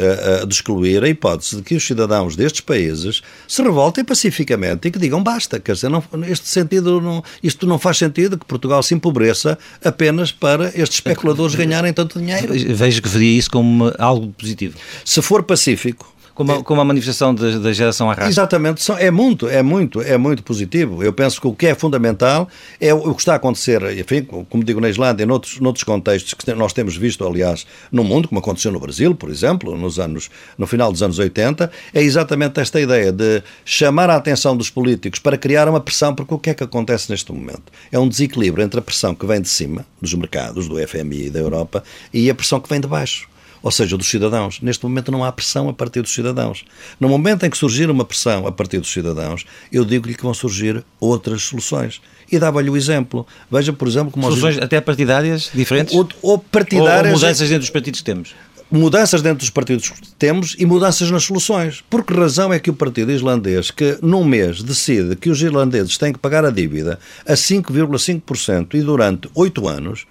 uh, 0.43 0.47
de 0.47 0.55
excluir 0.55 1.03
a 1.03 1.09
hipótese 1.09 1.57
de 1.57 1.63
que 1.63 1.75
os 1.75 1.87
cidadãos 1.87 2.37
destes 2.37 2.61
países 2.61 3.23
se 3.47 3.63
revoltem 3.63 4.05
pacificamente 4.05 4.87
e 4.87 4.91
que 4.91 4.99
digam 4.99 5.23
basta. 5.23 5.59
Quer 5.59 5.73
dizer, 5.73 5.89
não, 5.89 6.05
neste 6.13 6.47
sentido, 6.47 7.01
não, 7.01 7.25
isto 7.43 7.67
não 7.67 7.79
faz 7.79 7.97
sentido 7.97 8.37
que 8.37 8.45
Portugal 8.45 8.83
se 8.83 8.95
empobreça 8.95 9.59
apenas 9.83 10.31
para 10.31 10.67
estes 10.69 10.97
especuladores 10.97 11.55
ganharem 11.55 11.93
tanto 11.93 12.19
dinheiro. 12.19 12.53
Vejo 12.75 13.01
que 13.01 13.09
veria 13.09 13.39
isso 13.39 13.51
como 13.51 13.91
algo 13.99 14.29
positivo. 14.33 14.77
Se 15.05 15.23
for 15.23 15.43
pacífico, 15.43 16.15
como, 16.39 16.53
a, 16.53 16.63
como 16.63 16.81
a 16.81 16.85
manifestação 16.85 17.35
da, 17.35 17.59
da 17.59 17.73
geração 17.73 18.09
arrasta. 18.09 18.31
Exatamente, 18.31 18.81
é 18.93 19.11
muito, 19.11 19.49
é 19.49 19.61
muito, 19.61 20.01
é 20.01 20.17
muito 20.17 20.45
positivo. 20.45 21.03
Eu 21.03 21.13
penso 21.13 21.41
que 21.41 21.49
o 21.49 21.53
que 21.53 21.67
é 21.67 21.75
fundamental 21.75 22.49
é 22.81 22.95
o 22.95 23.13
que 23.13 23.21
está 23.21 23.33
a 23.33 23.37
acontecer, 23.37 23.83
enfim, 23.99 24.23
como 24.23 24.63
digo 24.63 24.81
na 24.81 24.89
Islândia, 24.89 25.27
noutros, 25.27 25.59
noutros 25.59 25.83
contextos 25.83 26.35
que 26.35 26.55
nós 26.55 26.73
temos 26.73 26.97
visto, 26.97 27.27
aliás, 27.27 27.67
no 27.91 28.05
mundo, 28.05 28.29
como 28.29 28.39
aconteceu 28.39 28.71
no 28.71 28.79
Brasil, 28.79 29.17
por 29.17 29.31
exemplo, 29.31 29.77
nos 29.77 29.99
anos, 29.99 30.31
no 30.57 30.65
final 30.65 30.93
dos 30.93 31.03
anos 31.03 31.19
80, 31.19 31.73
é 31.93 32.03
exatamente 32.03 32.61
esta 32.61 32.81
ideia 32.81 33.11
de 33.11 33.43
chamar 33.65 34.09
a 34.09 34.15
atenção 34.15 34.57
dos 34.57 34.71
políticos 34.71 35.19
para 35.19 35.37
criar 35.37 35.69
uma 35.69 35.81
pressão, 35.81 36.15
porque 36.15 36.35
o 36.35 36.39
que 36.39 36.51
é 36.51 36.55
que 36.55 36.63
acontece 36.63 37.11
neste 37.11 37.33
momento? 37.33 37.65
É 37.91 37.99
um 37.99 38.09
desequilíbrio 38.09 38.65
entre 38.65 38.79
a 38.79 38.83
pressão 38.83 39.13
que 39.13 39.27
vem 39.27 39.41
de 39.41 39.49
cima, 39.49 39.85
dos 40.01 40.15
mercados, 40.15 40.69
do 40.69 40.77
FMI 40.87 41.27
e 41.27 41.31
da 41.31 41.41
Europa, 41.41 41.83
e 42.15 42.31
a 42.31 42.35
pressão 42.35 42.61
que 42.61 42.69
vem 42.69 42.81
de 42.81 42.87
baixo 42.87 43.29
ou 43.63 43.71
seja, 43.71 43.97
dos 43.97 44.09
cidadãos. 44.09 44.61
Neste 44.61 44.85
momento 44.85 45.11
não 45.11 45.25
há 45.25 45.33
pressão 45.33 45.69
a 45.69 45.73
partir 45.73 46.03
dos 46.03 46.13
cidadãos. 46.13 46.65
No 46.99 47.09
momento 47.09 47.45
em 47.45 47.51
que 47.51 47.59
surgir 47.59 47.91
uma 47.91 48.05
pressão 48.05 48.47
a 48.47 48.53
partir 48.53 48.79
dos 48.79 48.93
cidadãos, 48.93 49.45
eu 49.73 49.85
digo-lhe 49.85 50.15
que 50.15 50.23
vão 50.23 50.35
surgir 50.35 50.85
outras 51.01 51.43
soluções. 51.43 52.01
E 52.31 52.39
dava-lhe 52.39 52.69
o 52.69 52.77
exemplo. 52.77 53.27
Veja, 53.51 53.73
por 53.73 53.89
exemplo, 53.89 54.11
como... 54.11 54.27
Soluções 54.27 54.57
os... 54.57 54.63
até 54.63 54.81
partidárias 54.81 55.51
diferentes? 55.55 55.95
Ou, 55.95 56.09
ou 56.23 56.39
partidárias... 56.39 57.15
Ou 57.15 57.21
mudanças 57.21 57.49
dentro 57.49 57.61
dos 57.61 57.71
partidos 57.71 58.01
que 58.01 58.07
temos? 58.07 58.35
mudanças 58.71 59.23
dentro 59.23 59.39
dos 59.39 59.51
partidos 59.51 59.89
que 59.89 60.09
temos 60.19 60.55
e 60.59 60.67
mudanças 60.67 61.11
nas 61.11 61.25
soluções. 61.25 61.83
Por 61.89 62.05
que 62.05 62.13
razão 62.13 62.53
é 62.53 62.59
que 62.59 62.71
o 62.71 62.75
partido 62.75 63.11
islandês, 63.11 63.71
que 63.71 63.99
num 64.03 64.25
mês 64.25 64.63
decide 64.63 65.17
que 65.17 65.31
os 65.31 65.41
irlandeses 65.43 65.97
têm 65.97 66.13
que 66.13 66.19
pagar 66.19 66.45
a 66.45 66.51
dívida 66.51 66.99
a 67.27 67.33
5,5% 67.33 68.75
e 68.75 68.83
durante 68.83 69.29
oito 69.35 69.67
anos, 69.67 70.07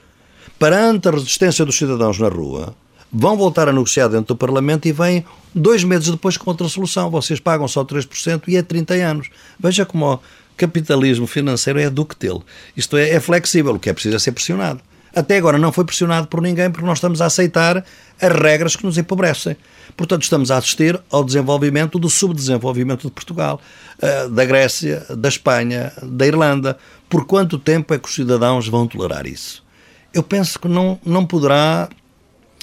perante 0.58 1.08
a 1.08 1.12
resistência 1.12 1.64
dos 1.64 1.78
cidadãos 1.78 2.18
na 2.18 2.30
rua, 2.30 2.76
vão 3.12 3.38
voltar 3.38 3.68
a 3.68 3.74
negociar 3.74 4.08
dentro 4.08 4.28
do 4.28 4.36
Parlamento 4.36 4.88
e 4.88 4.92
vêm 4.92 5.26
dois 5.54 5.84
meses 5.84 6.10
depois 6.10 6.38
com 6.38 6.50
outra 6.50 6.68
solução. 6.68 7.10
Vocês 7.10 7.40
pagam 7.40 7.68
só 7.68 7.84
3% 7.84 8.44
e 8.48 8.58
é 8.58 8.62
30 8.62 8.94
anos. 8.96 9.30
Veja 9.60 9.86
como 9.86 10.14
o 10.14 10.20
capitalismo 10.56 11.28
financeiro 11.28 11.80
é 11.80 11.90
ductil. 11.90 12.44
Isto 12.76 12.98
é, 12.98 13.10
é 13.10 13.20
flexível, 13.20 13.76
o 13.76 13.80
que 13.80 13.90
é 13.90 13.94
preciso 13.94 14.16
é 14.16 14.20
ser 14.20 14.32
pressionado. 14.32 14.82
Até 15.16 15.38
agora 15.38 15.58
não 15.58 15.72
foi 15.72 15.84
pressionado 15.84 16.28
por 16.28 16.42
ninguém 16.42 16.70
porque 16.70 16.86
nós 16.86 17.00
estamos 17.00 17.22
a 17.22 17.26
aceitar 17.26 17.84
as 18.22 18.32
regras 18.34 18.76
que 18.76 18.86
nos 18.86 19.00
empobrecem. 19.00 19.58
Portanto, 19.96 20.22
estamos 20.22 20.52
a 20.52 20.58
assistir 20.58 21.00
ao 21.10 21.24
desenvolvimento 21.24 21.98
do 21.98 22.08
subdesenvolvimento 22.08 23.08
de 23.08 23.12
Portugal, 23.12 23.60
eh, 24.00 24.28
da 24.28 24.46
Grécia, 24.46 25.04
da 25.18 25.28
Espanha, 25.28 25.92
da 26.04 26.28
Irlanda. 26.28 26.78
Por 27.10 27.26
quanto 27.26 27.58
tempo 27.58 27.96
é 27.96 27.98
que 27.98 28.08
os 28.08 28.14
cidadãos 28.14 28.68
vão 28.68 28.86
tolerar 28.86 29.26
isso? 29.26 29.64
Eu 30.14 30.22
penso 30.22 30.60
que 30.60 30.68
não, 30.68 31.00
não 31.04 31.26
poderá 31.26 31.90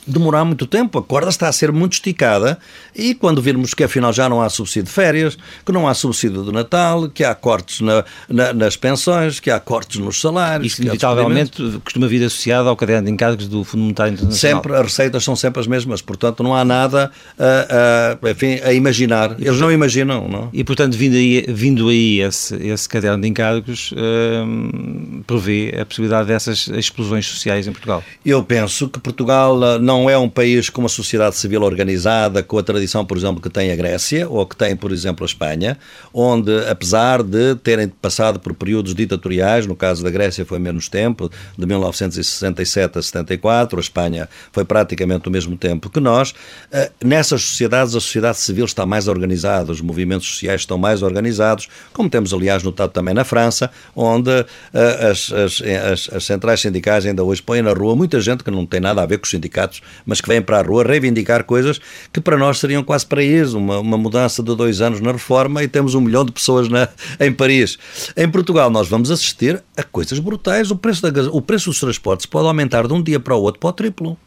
demorar 0.07 0.45
muito 0.45 0.67
tempo. 0.67 0.99
A 0.99 1.03
corda 1.03 1.31
está 1.31 1.49
a 1.49 1.53
ser 1.53 1.73
muito 1.73 1.95
esticada 1.95 2.59
e 2.95 3.15
quando 3.15 3.41
virmos 3.41 3.75
que 3.75 3.85
afinal 3.85 4.13
já 4.13 4.29
não 4.29 4.41
há 4.41 4.49
subsídio 4.49 4.85
de 4.85 4.91
férias, 4.91 5.37
que 5.65 5.73
não 5.73 5.89
há 5.89 5.95
subsídio 5.95 6.43
do 6.43 6.53
Natal, 6.53 7.09
que 7.09 7.25
há 7.25 7.35
cortes 7.35 7.81
na, 7.81 8.05
na, 8.29 8.53
nas 8.53 8.77
pensões, 8.77 9.41
que 9.41 9.51
há 9.51 9.59
cortes 9.59 10.01
nos 10.01 10.21
salários. 10.21 10.73
Isso, 10.73 10.83
inevitavelmente, 10.83 11.81
costuma 11.85 12.07
vir 12.07 12.25
associado 12.25 12.69
ao 12.69 12.77
caderno 12.77 13.07
de 13.07 13.13
encargos 13.13 13.49
do 13.49 13.65
Fundo 13.65 13.83
Monetário 13.83 14.15
Internacional. 14.15 14.63
Sempre, 14.63 14.75
as 14.75 14.83
receitas 14.83 15.25
são 15.25 15.37
sempre 15.37 15.61
as 15.61 15.67
mesmas, 15.67 16.01
portanto 16.03 16.43
não 16.43 16.55
há 16.55 16.65
nada 16.65 17.11
a, 17.39 18.19
a, 18.23 18.31
enfim, 18.31 18.61
a 18.63 18.73
imaginar. 18.73 19.37
Eles 19.39 19.61
não 19.61 19.71
imaginam, 19.71 20.29
não? 20.29 20.49
E 20.53 20.65
portanto, 20.65 20.97
vindo 20.97 21.17
aí, 21.17 21.45
vindo 21.49 21.89
aí 21.89 22.21
esse, 22.21 22.55
esse 22.67 22.89
caderno 22.89 23.23
de 23.23 23.29
encargos, 23.29 23.93
hum, 23.97 25.23
prevê 25.27 25.75
a 25.81 25.85
possibilidade 25.85 26.29
dessas 26.29 26.69
explosões 26.69 27.27
sociais 27.27 27.67
em 27.67 27.73
Portugal? 27.73 28.03
Eu 28.25 28.43
penso 28.43 28.89
que 28.89 28.99
Portugal 28.99 29.59
não 29.81 29.94
não 29.95 30.11
é 30.11 30.19
um 30.19 30.29
país 30.29 30.69
com 30.69 30.81
uma 30.83 30.89
sociedade 30.89 31.37
civil 31.37 31.63
organizada, 31.63 32.43
com 32.43 32.59
a 32.59 32.63
tradição, 32.65 33.05
por 33.07 33.17
exemplo, 33.17 33.41
que 33.41 33.49
tem 33.49 33.71
a 33.71 33.77
Grécia 33.77 34.29
ou 34.29 34.45
que 34.45 34.57
tem, 34.57 34.75
por 34.75 34.91
exemplo, 34.91 35.25
a 35.25 35.27
Espanha, 35.27 35.79
onde, 36.13 36.51
apesar 36.69 37.23
de 37.23 37.55
terem 37.55 37.89
passado 37.89 38.41
por 38.41 38.55
períodos 38.55 38.93
ditatoriais, 38.93 39.67
no 39.67 39.77
caso 39.77 40.03
da 40.03 40.11
Grécia 40.11 40.45
foi 40.45 40.59
menos 40.59 40.89
tempo, 40.89 41.31
de 41.57 41.65
1967 41.65 42.99
a 42.99 43.03
74, 43.03 43.79
a 43.79 43.81
Espanha 43.81 44.29
foi 44.51 44.65
praticamente 44.65 45.29
o 45.29 45.31
mesmo 45.31 45.57
tempo 45.57 45.89
que 45.89 46.01
nós, 46.01 46.35
eh, 46.73 46.91
nessas 47.03 47.43
sociedades 47.43 47.95
a 47.95 48.01
sociedade 48.01 48.39
civil 48.39 48.65
está 48.65 48.85
mais 48.85 49.07
organizada, 49.07 49.71
os 49.71 49.81
movimentos 49.81 50.27
sociais 50.27 50.63
estão 50.63 50.77
mais 50.77 51.03
organizados, 51.03 51.69
como 51.93 52.11
temos, 52.11 52.35
aliás, 52.35 52.65
notado 52.65 52.91
também 52.91 53.15
na 53.15 53.23
França, 53.23 53.71
onde 53.95 54.31
eh, 54.73 55.09
as, 55.11 55.33
as, 55.33 55.63
as, 55.63 56.11
as 56.13 56.25
centrais 56.25 56.61
sindicais 56.61 57.07
ainda 57.07 57.23
hoje 57.23 57.41
põem 57.41 57.63
na 57.63 57.73
rua 57.73 57.95
muita 57.95 58.21
gente 58.21 58.43
que 58.43 58.51
não 58.51 58.67
tem 58.67 58.81
nada 58.81 59.01
a 59.01 59.07
ver 59.07 59.19
com 59.19 59.25
os 59.25 59.31
sindicatos 59.31 59.81
mas 60.07 60.21
que 60.21 60.29
vêm 60.29 60.43
para 60.43 60.61
a 60.61 60.63
rua 60.63 60.85
reivindicar 60.85 61.45
coisas 61.45 61.81
que 62.13 62.21
para 62.21 62.37
nós 62.37 62.59
seriam 62.59 62.83
quase 62.83 63.07
paraíso, 63.07 63.59
uma, 63.59 63.79
uma 63.79 63.99
mudança 63.99 64.43
de 64.43 64.55
dois 64.55 64.81
anos 64.81 65.01
na 65.01 65.13
reforma 65.13 65.63
e 65.63 65.69
temos 65.69 65.95
um 65.95 66.01
milhão 66.01 66.25
de 66.25 66.33
pessoas 66.33 66.69
na, 66.69 66.89
em 67.21 67.33
Paris. 67.33 67.79
Em 68.17 68.29
Portugal 68.29 68.71
nós 68.71 68.89
vamos 68.89 69.11
assistir 69.11 69.63
a 69.77 69.83
coisas 69.83 70.19
brutais. 70.19 70.71
O 70.71 70.77
preço, 70.77 71.03
da, 71.11 71.23
o 71.31 71.41
preço 71.41 71.71
dos 71.71 71.81
transportes 71.81 72.27
pode 72.27 72.47
aumentar 72.47 72.87
de 72.87 72.93
um 72.93 73.03
dia 73.03 73.21
para 73.21 73.35
o 73.35 73.43
outro 73.43 73.61
para 73.61 73.71
o 73.71 73.73
triplo. 73.73 74.19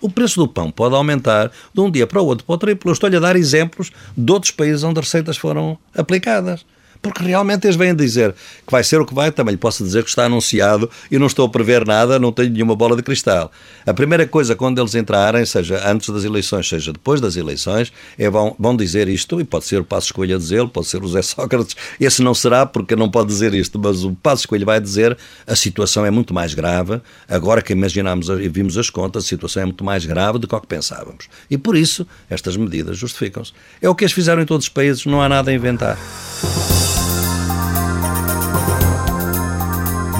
O 0.00 0.10
preço 0.10 0.38
do 0.38 0.46
pão 0.46 0.70
pode 0.70 0.94
aumentar 0.94 1.50
de 1.72 1.80
um 1.80 1.90
dia 1.90 2.06
para 2.06 2.20
o 2.20 2.26
outro 2.26 2.44
para 2.44 2.54
o 2.54 2.58
triplo. 2.58 2.92
Estou-lhe 2.92 3.16
a 3.16 3.20
dar 3.20 3.34
exemplos 3.34 3.90
de 4.16 4.32
outros 4.32 4.52
países 4.52 4.82
onde 4.82 5.00
receitas 5.00 5.36
foram 5.36 5.78
aplicadas 5.94 6.64
porque 7.00 7.22
realmente 7.22 7.66
eles 7.66 7.76
vêm 7.76 7.94
dizer 7.94 8.32
que 8.32 8.70
vai 8.70 8.82
ser 8.82 9.00
o 9.00 9.06
que 9.06 9.14
vai, 9.14 9.30
também 9.30 9.52
lhe 9.52 9.58
posso 9.58 9.84
dizer 9.84 10.02
que 10.02 10.08
está 10.08 10.24
anunciado 10.24 10.90
e 11.10 11.18
não 11.18 11.26
estou 11.26 11.46
a 11.46 11.48
prever 11.48 11.86
nada, 11.86 12.18
não 12.18 12.32
tenho 12.32 12.50
nenhuma 12.50 12.74
bola 12.74 12.96
de 12.96 13.02
cristal. 13.02 13.50
A 13.86 13.94
primeira 13.94 14.26
coisa, 14.26 14.56
quando 14.56 14.80
eles 14.80 14.94
entrarem, 14.94 15.44
seja 15.46 15.88
antes 15.88 16.08
das 16.10 16.24
eleições, 16.24 16.68
seja 16.68 16.92
depois 16.92 17.20
das 17.20 17.36
eleições, 17.36 17.92
é 18.18 18.28
vão, 18.28 18.54
vão 18.58 18.76
dizer 18.76 19.08
isto, 19.08 19.40
e 19.40 19.44
pode 19.44 19.64
ser 19.64 19.80
o 19.80 19.84
Passo 19.84 20.06
Escolha 20.06 20.36
a 20.36 20.38
dizê-lo, 20.38 20.68
pode 20.68 20.86
ser 20.86 21.02
o 21.02 21.08
Zé 21.08 21.22
Sócrates, 21.22 21.76
esse 22.00 22.22
não 22.22 22.34
será 22.34 22.66
porque 22.66 22.96
não 22.96 23.10
pode 23.10 23.28
dizer 23.28 23.54
isto, 23.54 23.78
mas 23.78 24.04
o 24.04 24.12
Passo 24.14 24.42
Escolha 24.42 24.64
vai 24.64 24.80
dizer 24.80 25.16
a 25.46 25.54
situação 25.54 26.04
é 26.04 26.10
muito 26.10 26.34
mais 26.34 26.54
grave, 26.54 27.00
agora 27.28 27.62
que 27.62 27.72
imaginámos 27.72 28.28
e 28.28 28.48
vimos 28.48 28.76
as 28.76 28.90
contas, 28.90 29.24
a 29.24 29.26
situação 29.26 29.62
é 29.62 29.66
muito 29.66 29.84
mais 29.84 30.04
grave 30.04 30.38
do 30.38 30.48
que 30.48 30.54
o 30.54 30.60
que 30.60 30.66
pensávamos. 30.66 31.28
E 31.50 31.56
por 31.56 31.76
isso, 31.76 32.06
estas 32.28 32.56
medidas 32.56 32.96
justificam-se. 32.98 33.52
É 33.80 33.88
o 33.88 33.94
que 33.94 34.04
eles 34.04 34.12
fizeram 34.12 34.42
em 34.42 34.46
todos 34.46 34.66
os 34.66 34.70
países, 34.70 35.06
não 35.06 35.20
há 35.20 35.28
nada 35.28 35.50
a 35.50 35.54
inventar. 35.54 35.98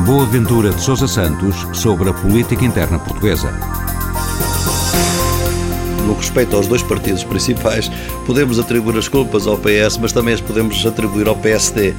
Boa 0.06 0.24
Ventura 0.24 0.70
de 0.70 0.80
Sousa 0.80 1.08
Santos 1.08 1.66
sobre 1.76 2.08
a 2.08 2.12
política 2.12 2.64
interna 2.64 2.96
portuguesa. 2.96 3.50
No 6.06 6.14
que 6.14 6.20
respeita 6.20 6.54
aos 6.54 6.68
dois 6.68 6.80
partidos 6.80 7.24
principais, 7.24 7.90
podemos 8.24 8.60
atribuir 8.60 8.96
as 8.98 9.08
culpas 9.08 9.48
ao 9.48 9.58
PS, 9.58 9.98
mas 10.00 10.12
também 10.12 10.34
as 10.34 10.40
podemos 10.40 10.86
atribuir 10.86 11.26
ao 11.26 11.34
PSD. 11.34 11.92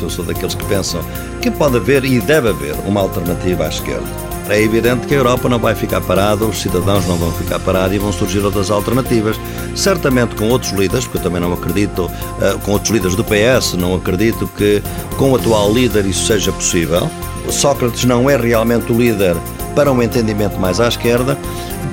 Eu 0.00 0.08
sou 0.08 0.24
daqueles 0.24 0.54
que 0.54 0.64
pensam 0.66 1.02
que 1.42 1.50
pode 1.50 1.78
haver 1.78 2.04
e 2.04 2.20
deve 2.20 2.50
haver 2.50 2.76
uma 2.86 3.00
alternativa 3.00 3.64
à 3.64 3.68
esquerda. 3.68 4.06
É 4.48 4.60
evidente 4.62 5.06
que 5.06 5.14
a 5.14 5.18
Europa 5.18 5.48
não 5.48 5.58
vai 5.58 5.74
ficar 5.74 6.00
parada, 6.00 6.44
os 6.44 6.60
cidadãos 6.60 7.06
não 7.06 7.16
vão 7.16 7.30
ficar 7.32 7.58
parados 7.60 7.94
e 7.94 7.98
vão 7.98 8.12
surgir 8.12 8.38
outras 8.38 8.70
alternativas. 8.70 9.38
Certamente 9.74 10.34
com 10.34 10.48
outros 10.48 10.72
líderes, 10.72 11.04
porque 11.04 11.18
eu 11.18 11.22
também 11.22 11.40
não 11.40 11.52
acredito, 11.52 12.06
uh, 12.06 12.58
com 12.64 12.72
outros 12.72 12.90
líderes 12.90 13.14
do 13.14 13.24
PS, 13.24 13.74
não 13.74 13.94
acredito 13.94 14.48
que 14.56 14.82
com 15.16 15.32
o 15.32 15.36
atual 15.36 15.72
líder 15.72 16.06
isso 16.06 16.26
seja 16.26 16.50
possível. 16.50 17.10
Sócrates 17.50 18.04
não 18.04 18.28
é 18.28 18.36
realmente 18.36 18.90
o 18.90 18.98
líder 18.98 19.36
para 19.74 19.92
um 19.92 20.02
entendimento 20.02 20.58
mais 20.58 20.80
à 20.80 20.88
esquerda, 20.88 21.38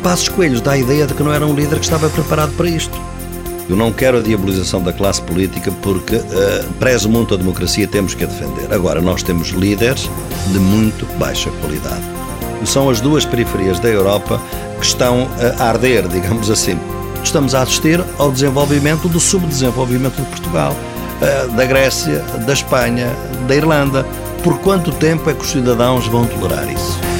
Passos 0.01 0.29
Coelhos 0.29 0.61
dá 0.61 0.71
a 0.71 0.77
ideia 0.77 1.07
de 1.07 1.13
que 1.13 1.23
não 1.23 1.33
era 1.33 1.45
um 1.45 1.53
líder 1.53 1.79
que 1.79 1.85
estava 1.85 2.09
preparado 2.09 2.51
para 2.55 2.69
isto. 2.69 2.99
Eu 3.67 3.75
não 3.75 3.91
quero 3.91 4.19
a 4.19 4.21
diabolização 4.21 4.81
da 4.83 4.93
classe 4.93 5.21
política 5.21 5.71
porque 5.81 6.15
uh, 6.15 6.73
prezo 6.79 7.09
muito 7.09 7.33
a 7.33 7.37
democracia 7.37 7.85
e 7.85 7.87
temos 7.87 8.13
que 8.13 8.23
a 8.23 8.27
defender. 8.27 8.71
Agora, 8.71 9.01
nós 9.01 9.23
temos 9.23 9.49
líderes 9.49 10.09
de 10.51 10.59
muito 10.59 11.05
baixa 11.17 11.49
qualidade. 11.61 12.03
São 12.63 12.89
as 12.89 13.01
duas 13.01 13.25
periferias 13.25 13.79
da 13.79 13.89
Europa 13.89 14.39
que 14.79 14.85
estão 14.85 15.27
a 15.59 15.63
arder, 15.63 16.07
digamos 16.09 16.49
assim. 16.49 16.79
Estamos 17.23 17.55
a 17.55 17.63
assistir 17.63 18.03
ao 18.19 18.31
desenvolvimento 18.31 19.09
do 19.09 19.19
subdesenvolvimento 19.19 20.21
de 20.21 20.27
Portugal, 20.27 20.73
uh, 20.73 21.51
da 21.51 21.65
Grécia, 21.65 22.19
da 22.45 22.53
Espanha, 22.53 23.11
da 23.47 23.55
Irlanda. 23.55 24.05
Por 24.43 24.59
quanto 24.59 24.91
tempo 24.91 25.29
é 25.29 25.33
que 25.33 25.41
os 25.41 25.49
cidadãos 25.49 26.07
vão 26.07 26.25
tolerar 26.27 26.71
isso? 26.71 27.14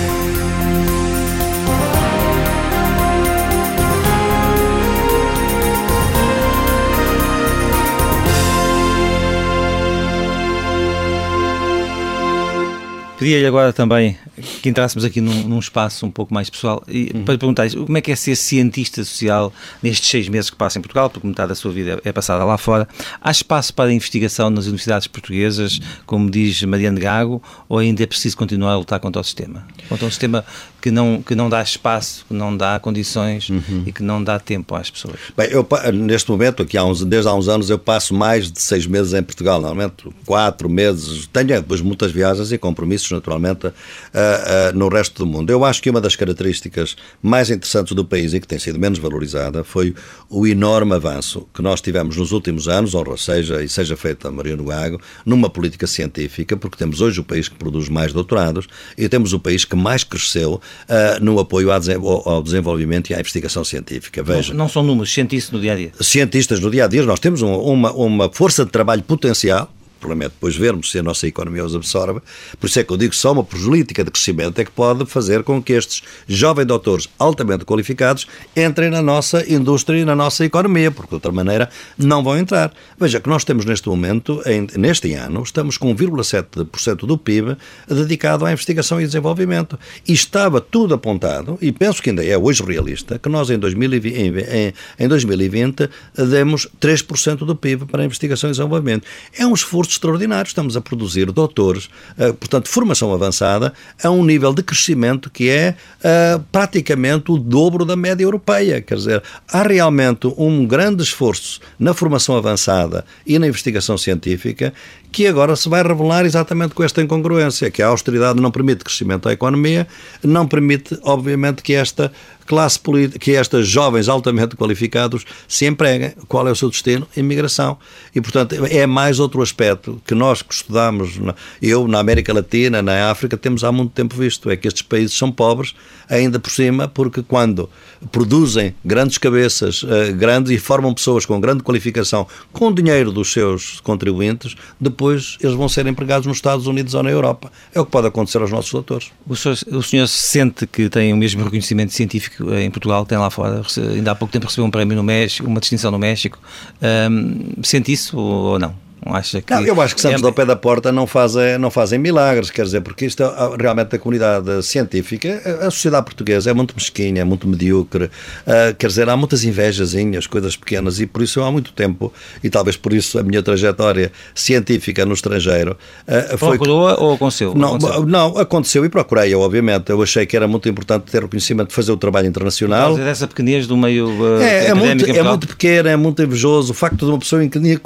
Pedia-lhe 13.17 13.45
agora 13.45 13.71
também 13.71 14.17
que 14.61 14.67
entrássemos 14.67 15.05
aqui 15.05 15.21
num, 15.21 15.43
num, 15.43 15.59
espaço 15.59 16.05
um 16.05 16.11
pouco 16.11 16.33
mais 16.33 16.49
pessoal 16.49 16.83
e 16.87 17.11
uhum. 17.13 17.23
para 17.23 17.37
perguntar 17.37 17.69
como 17.71 17.97
é 17.97 18.01
que 18.01 18.11
é 18.11 18.15
ser 18.15 18.35
cientista 18.35 19.03
social 19.05 19.53
nestes 19.81 20.09
seis 20.09 20.27
meses 20.27 20.49
que 20.49 20.57
passa 20.57 20.77
em 20.77 20.81
Portugal, 20.81 21.09
porque 21.09 21.25
metade 21.25 21.49
da 21.49 21.55
sua 21.55 21.71
vida 21.71 22.01
é 22.03 22.11
passada 22.11 22.43
lá 22.43 22.57
fora. 22.57 22.87
Há 23.21 23.31
espaço 23.31 23.73
para 23.73 23.91
investigação 23.93 24.49
nas 24.49 24.65
universidades 24.65 25.07
portuguesas, 25.07 25.79
como 26.05 26.29
diz 26.29 26.61
Mariano 26.63 26.99
Gago, 26.99 27.41
ou 27.69 27.77
ainda 27.79 28.03
é 28.03 28.05
preciso 28.05 28.35
continuar 28.35 28.73
a 28.73 28.77
lutar 28.77 28.99
contra 28.99 29.21
o 29.21 29.23
sistema? 29.23 29.65
Contra 29.87 30.05
um 30.05 30.09
sistema 30.09 30.43
que 30.85 30.91
não, 30.91 31.19
que 31.19 31.33
não 31.33 31.49
dá 31.49 31.63
espaço, 31.63 32.23
que 32.27 32.33
não 32.35 32.55
dá 32.55 32.77
condições 32.77 33.49
uhum. 33.49 33.81
e 33.87 33.91
que 33.91 34.03
não 34.03 34.23
dá 34.23 34.37
tempo 34.37 34.75
às 34.75 34.87
pessoas? 34.87 35.15
Bem, 35.35 35.49
eu, 35.49 35.67
neste 35.91 36.29
momento, 36.29 36.61
aqui 36.61 36.77
há 36.77 36.85
uns, 36.85 37.03
desde 37.03 37.27
há 37.27 37.33
uns 37.33 37.47
anos, 37.47 37.71
eu 37.71 37.79
passo 37.79 38.13
mais 38.13 38.51
de 38.51 38.61
seis 38.61 38.85
meses 38.85 39.11
em 39.15 39.23
Portugal, 39.23 39.59
normalmente 39.59 40.07
quatro 40.27 40.69
meses. 40.69 41.27
Tenho 41.33 41.47
depois 41.47 41.81
muitas 41.81 42.11
viagens 42.11 42.51
e 42.51 42.57
compromissos, 42.59 43.09
naturalmente, 43.09 43.65
uh, 43.65 43.71
uh, 43.71 44.77
no 44.77 44.87
resto 44.87 45.25
do 45.25 45.25
mundo. 45.25 45.49
Eu 45.49 45.65
acho 45.65 45.81
que 45.81 45.89
uma 45.89 45.99
das 45.99 46.15
características 46.15 46.95
mais 47.19 47.49
interessantes 47.49 47.95
do 47.95 48.05
país 48.05 48.35
e 48.35 48.39
que 48.39 48.47
tem 48.47 48.59
sido 48.59 48.77
menos 48.77 48.99
valorizada 48.99 49.63
foi 49.63 49.95
o 50.29 50.45
enorme 50.45 50.93
avanço 50.93 51.47
que 51.51 51.63
nós 51.63 51.81
tivemos 51.81 52.15
nos 52.15 52.31
últimos 52.31 52.67
anos, 52.67 52.93
honra 52.93 53.17
seja 53.17 53.63
e 53.63 53.67
seja 53.67 53.97
feita 53.97 54.27
a 54.27 54.31
Maria 54.31 54.55
Gago, 54.55 55.01
numa 55.25 55.49
política 55.49 55.87
científica, 55.87 56.55
porque 56.55 56.77
temos 56.77 57.01
hoje 57.01 57.19
o 57.19 57.23
país 57.23 57.49
que 57.49 57.55
produz 57.55 57.89
mais 57.89 58.13
doutorados 58.13 58.67
e 58.95 59.09
temos 59.09 59.33
o 59.33 59.39
país 59.39 59.65
que 59.65 59.75
mais 59.75 60.03
cresceu 60.03 60.61
uh, 60.83 61.23
no 61.23 61.39
apoio 61.39 61.69
ao 61.71 62.41
desenvolvimento 62.43 63.09
e 63.09 63.13
à 63.13 63.19
investigação 63.19 63.63
científica. 63.63 64.23
Veja, 64.23 64.53
não, 64.53 64.65
não 64.65 64.69
são 64.69 64.83
números, 64.83 65.13
cientistas 65.13 65.51
no 65.51 65.59
dia 65.59 65.73
a 65.73 65.75
dia. 65.75 65.91
Cientistas 65.99 66.59
no 66.59 66.69
dia 66.69 66.85
a 66.85 66.87
dia, 66.87 67.03
nós 67.03 67.19
temos 67.19 67.41
uma, 67.41 67.91
uma 67.91 68.29
força 68.31 68.65
de 68.65 68.71
trabalho 68.71 69.03
potencial 69.03 69.71
problema 69.99 70.25
é 70.25 70.29
depois 70.29 70.55
vermos 70.55 70.91
se 70.91 70.99
a 70.99 71.03
nossa 71.03 71.27
economia 71.27 71.65
os 71.65 71.75
absorve. 71.75 72.21
Por 72.59 72.67
isso 72.67 72.79
é 72.79 72.83
que 72.83 72.91
eu 72.91 72.97
digo 72.97 73.11
que 73.11 73.17
só 73.17 73.31
uma 73.31 73.43
política 73.43 74.03
de 74.03 74.11
crescimento 74.11 74.59
é 74.59 74.65
que 74.65 74.71
pode 74.71 75.05
fazer 75.05 75.43
com 75.43 75.61
que 75.61 75.73
estes 75.73 76.03
jovens 76.27 76.65
doutores 76.65 77.09
altamente 77.17 77.65
qualificados 77.65 78.27
entrem 78.55 78.89
na 78.89 79.01
nossa 79.01 79.43
indústria 79.51 79.99
e 79.99 80.05
na 80.05 80.15
nossa 80.15 80.45
economia, 80.45 80.91
porque 80.91 81.09
de 81.09 81.15
outra 81.15 81.31
maneira 81.31 81.69
não 81.97 82.23
vão 82.23 82.37
entrar. 82.37 82.73
Veja 82.99 83.19
que 83.19 83.29
nós 83.29 83.43
temos 83.43 83.65
neste 83.65 83.87
momento, 83.89 84.41
em, 84.45 84.67
neste 84.77 85.13
ano, 85.13 85.41
estamos 85.43 85.77
com 85.77 85.93
1,7% 85.93 87.05
do 87.05 87.17
PIB 87.17 87.57
dedicado 87.87 88.45
à 88.45 88.51
investigação 88.51 88.99
e 88.99 89.05
desenvolvimento. 89.05 89.77
E 90.07 90.13
estava 90.13 90.61
tudo 90.61 90.93
apontado, 90.93 91.57
e 91.61 91.71
penso 91.71 92.01
que 92.01 92.09
ainda 92.09 92.23
é 92.23 92.37
hoje 92.37 92.63
realista, 92.63 93.17
que 93.19 93.29
nós 93.29 93.49
em 93.49 93.57
2020, 93.57 94.15
em, 94.39 94.73
em 94.99 95.07
2020 95.07 95.89
demos 96.29 96.67
3% 96.79 97.37
do 97.37 97.55
PIB 97.55 97.85
para 97.85 98.01
a 98.01 98.05
investigação 98.05 98.49
e 98.49 98.53
desenvolvimento. 98.53 99.05
É 99.37 99.45
um 99.45 99.53
esforço 99.53 99.94
extraordinário. 99.95 100.47
Estamos 100.47 100.77
a 100.77 100.81
produzir 100.81 101.31
doutores, 101.31 101.85
uh, 102.17 102.33
portanto, 102.33 102.69
formação 102.69 103.13
avançada, 103.13 103.73
a 104.03 104.09
um 104.09 104.23
nível 104.23 104.53
de 104.53 104.63
crescimento 104.63 105.29
que 105.29 105.49
é 105.49 105.75
uh, 105.99 106.43
praticamente 106.51 107.31
o 107.31 107.37
dobro 107.37 107.85
da 107.85 107.95
média 107.95 108.23
europeia. 108.23 108.81
Quer 108.81 108.95
dizer, 108.95 109.23
há 109.47 109.63
realmente 109.63 110.27
um 110.37 110.65
grande 110.65 111.03
esforço 111.03 111.59
na 111.79 111.93
formação 111.93 112.37
avançada 112.37 113.05
e 113.25 113.37
na 113.39 113.47
investigação 113.47 113.97
científica 113.97 114.73
que 115.15 115.27
agora 115.27 115.55
se 115.55 115.69
vai 115.69 115.81
revelar 115.81 116.25
exatamente 116.25 116.75
com 116.75 116.83
esta 116.83 117.01
incongruência, 117.01 117.71
que 117.71 117.81
a 117.81 117.87
austeridade 117.87 118.41
não 118.41 118.51
permite 118.51 118.83
crescimento 118.83 119.29
à 119.29 119.31
economia, 119.31 119.87
não 120.21 120.45
permite, 120.45 120.99
obviamente, 121.03 121.63
que 121.63 121.73
esta 121.73 122.11
classe 122.45 122.79
política, 122.79 123.17
que 123.17 123.31
estas 123.35 123.67
jovens 123.67 124.07
altamente 124.07 124.55
qualificados 124.55 125.25
se 125.47 125.65
empreguem. 125.65 126.13
Qual 126.27 126.47
é 126.47 126.51
o 126.51 126.55
seu 126.55 126.69
destino? 126.69 127.07
Imigração. 127.15 127.77
E, 128.13 128.21
portanto, 128.21 128.55
é 128.69 128.85
mais 128.85 129.19
outro 129.19 129.41
aspecto 129.41 130.01
que 130.05 130.13
nós 130.13 130.41
que 130.41 130.53
estudamos, 130.53 131.19
eu 131.61 131.87
na 131.87 131.99
América 131.99 132.33
Latina, 132.33 132.81
na 132.81 133.09
África, 133.09 133.35
temos 133.35 133.63
há 133.63 133.71
muito 133.71 133.91
tempo 133.91 134.15
visto, 134.15 134.49
é 134.49 134.55
que 134.55 134.67
estes 134.67 134.83
países 134.83 135.17
são 135.17 135.31
pobres, 135.31 135.73
ainda 136.09 136.39
por 136.39 136.51
cima, 136.51 136.87
porque 136.87 137.23
quando 137.23 137.69
produzem 138.11 138.75
grandes 138.83 139.17
cabeças, 139.17 139.81
uh, 139.81 140.13
grandes 140.15 140.51
e 140.51 140.59
formam 140.59 140.93
pessoas 140.93 141.25
com 141.25 141.39
grande 141.39 141.63
qualificação, 141.63 142.27
com 142.53 142.67
o 142.67 142.73
dinheiro 142.73 143.11
dos 143.11 143.31
seus 143.31 143.79
contribuintes, 143.79 144.55
depois 144.79 145.04
eles 145.11 145.55
vão 145.55 145.67
ser 145.67 145.85
empregados 145.87 146.27
nos 146.27 146.37
Estados 146.37 146.67
Unidos 146.67 146.93
ou 146.93 147.03
na 147.03 147.09
Europa. 147.09 147.51
É 147.73 147.79
o 147.79 147.85
que 147.85 147.91
pode 147.91 148.07
acontecer 148.07 148.39
aos 148.39 148.51
nossos 148.51 148.71
doutores. 148.71 149.11
O 149.27 149.35
senhor, 149.35 149.57
o 149.71 149.83
senhor 149.83 150.07
sente 150.07 150.65
que 150.67 150.89
tem 150.89 151.13
o 151.13 151.17
mesmo 151.17 151.43
reconhecimento 151.43 151.93
científico 151.93 152.53
em 152.53 152.69
Portugal, 152.69 153.05
tem 153.05 153.17
lá 153.17 153.29
fora, 153.29 153.61
ainda 153.77 154.11
há 154.11 154.15
pouco 154.15 154.31
tempo 154.31 154.45
recebeu 154.45 154.65
um 154.65 154.71
prémio 154.71 154.95
no 154.95 155.03
México, 155.03 155.47
uma 155.47 155.59
distinção 155.59 155.91
no 155.91 155.99
México. 155.99 156.39
Um, 156.81 157.63
sente 157.63 157.91
isso 157.91 158.17
ou 158.17 158.59
não? 158.59 158.84
Acha 159.05 159.41
que 159.41 159.53
não, 159.53 159.61
eu 159.61 159.79
acho 159.81 159.93
que 159.95 160.01
Santos 160.01 160.23
é... 160.23 160.25
ao 160.25 160.33
pé 160.33 160.45
da 160.45 160.55
porta 160.55 160.91
não 160.91 161.05
fazem, 161.05 161.57
não 161.59 161.69
fazem 161.69 161.99
milagres, 161.99 162.49
quer 162.49 162.63
dizer, 162.63 162.81
porque 162.81 163.05
isto 163.05 163.21
é, 163.21 163.27
realmente 163.59 163.95
a 163.95 163.99
comunidade 163.99 164.63
científica, 164.63 165.41
a 165.61 165.69
sociedade 165.69 166.05
portuguesa 166.05 166.49
é 166.49 166.53
muito 166.53 166.73
mesquinha, 166.75 167.21
é 167.21 167.23
muito 167.23 167.47
medíocre, 167.47 168.05
uh, 168.05 168.75
quer 168.77 168.87
dizer, 168.87 169.07
há 169.07 169.15
muitas 169.15 169.43
invejazinhas, 169.43 170.25
coisas 170.25 170.55
pequenas, 170.55 170.99
e 170.99 171.05
por 171.05 171.21
isso 171.21 171.41
há 171.43 171.51
muito 171.51 171.71
tempo, 171.71 172.11
e 172.43 172.49
talvez 172.49 172.77
por 172.77 172.93
isso 172.93 173.19
a 173.19 173.23
minha 173.23 173.43
trajetória 173.43 174.11
científica 174.33 175.05
no 175.05 175.13
estrangeiro 175.13 175.77
uh, 176.07 176.37
foi. 176.37 176.57
Procurou 176.57 176.95
ou 176.99 177.13
aconteceu? 177.13 177.53
Não, 177.53 177.75
aconteceu? 177.75 178.05
não, 178.05 178.37
aconteceu 178.37 178.85
e 178.85 178.89
procurei, 178.89 179.33
obviamente. 179.35 179.89
Eu 179.89 180.01
achei 180.01 180.25
que 180.25 180.35
era 180.35 180.47
muito 180.47 180.67
importante 180.67 181.11
ter 181.11 181.21
reconhecimento 181.21 181.69
de 181.69 181.75
fazer 181.75 181.91
o 181.91 181.97
trabalho 181.97 182.27
internacional. 182.27 182.95
Dessa 182.95 183.27
pequenez 183.27 183.67
do 183.67 183.77
meio. 183.77 184.07
Uh, 184.07 184.41
é, 184.41 184.67
é, 184.67 184.73
muito, 184.73 185.05
é 185.05 185.23
muito 185.23 185.47
pequeno, 185.47 185.89
é 185.89 185.95
muito 185.95 186.21
invejoso. 186.23 186.71
O 186.71 186.75
facto 186.75 186.97
de 186.97 187.05
uma 187.05 187.19
pessoa 187.19 187.41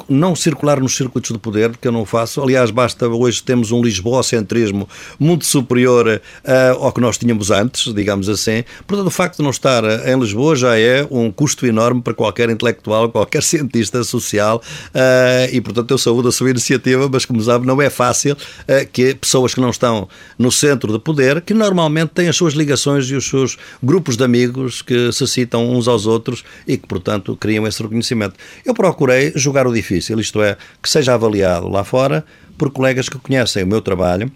não 0.08 0.34
circular 0.34 0.80
nos 0.80 0.96
circuitos 1.00 1.30
de 1.32 1.38
poder, 1.38 1.70
porque 1.70 1.88
eu 1.88 1.92
não 1.92 2.04
faço. 2.04 2.42
Aliás, 2.42 2.70
basta 2.70 3.08
hoje 3.08 3.42
temos 3.42 3.72
um 3.72 3.82
lisboa-centrismo 3.82 4.88
muito 5.18 5.46
superior 5.46 6.20
uh, 6.44 6.84
ao 6.84 6.92
que 6.92 7.00
nós 7.00 7.16
tínhamos 7.16 7.50
antes, 7.50 7.92
digamos 7.94 8.28
assim. 8.28 8.64
Portanto, 8.86 9.06
o 9.06 9.10
facto 9.10 9.38
de 9.38 9.42
não 9.42 9.50
estar 9.50 9.82
em 10.06 10.18
Lisboa 10.18 10.54
já 10.54 10.78
é 10.78 11.06
um 11.10 11.30
custo 11.30 11.66
enorme 11.66 12.02
para 12.02 12.12
qualquer 12.12 12.50
intelectual, 12.50 13.08
qualquer 13.08 13.42
cientista 13.44 14.04
social 14.04 14.62
uh, 14.94 15.54
e, 15.54 15.60
portanto, 15.60 15.90
eu 15.90 15.98
saúdo 15.98 16.28
a 16.28 16.32
sua 16.32 16.50
iniciativa, 16.50 17.08
mas, 17.10 17.24
como 17.24 17.40
sabe, 17.40 17.66
não 17.66 17.80
é 17.80 17.88
fácil 17.88 18.34
uh, 18.34 18.88
que 18.92 19.14
pessoas 19.14 19.54
que 19.54 19.60
não 19.60 19.70
estão 19.70 20.08
no 20.38 20.52
centro 20.52 20.92
de 20.92 20.98
poder, 20.98 21.40
que 21.40 21.54
normalmente 21.54 22.10
têm 22.10 22.28
as 22.28 22.36
suas 22.36 22.52
ligações 22.52 23.06
e 23.06 23.14
os 23.14 23.26
seus 23.26 23.56
grupos 23.82 24.16
de 24.16 24.24
amigos 24.24 24.82
que 24.82 25.10
se 25.12 25.26
citam 25.26 25.70
uns 25.70 25.88
aos 25.88 26.06
outros 26.06 26.44
e 26.66 26.76
que, 26.76 26.86
portanto, 26.86 27.36
criam 27.36 27.66
esse 27.66 27.82
reconhecimento. 27.82 28.34
Eu 28.64 28.74
procurei 28.74 29.32
jogar 29.34 29.66
o 29.66 29.72
difícil, 29.72 30.20
isto 30.20 30.42
é, 30.42 30.56
que 30.82 30.89
seja 30.90 31.14
avaliado 31.14 31.68
lá 31.68 31.84
fora 31.84 32.24
por 32.58 32.70
colegas 32.70 33.08
que 33.08 33.18
conhecem 33.18 33.62
o 33.62 33.66
meu 33.66 33.80
trabalho 33.80 34.30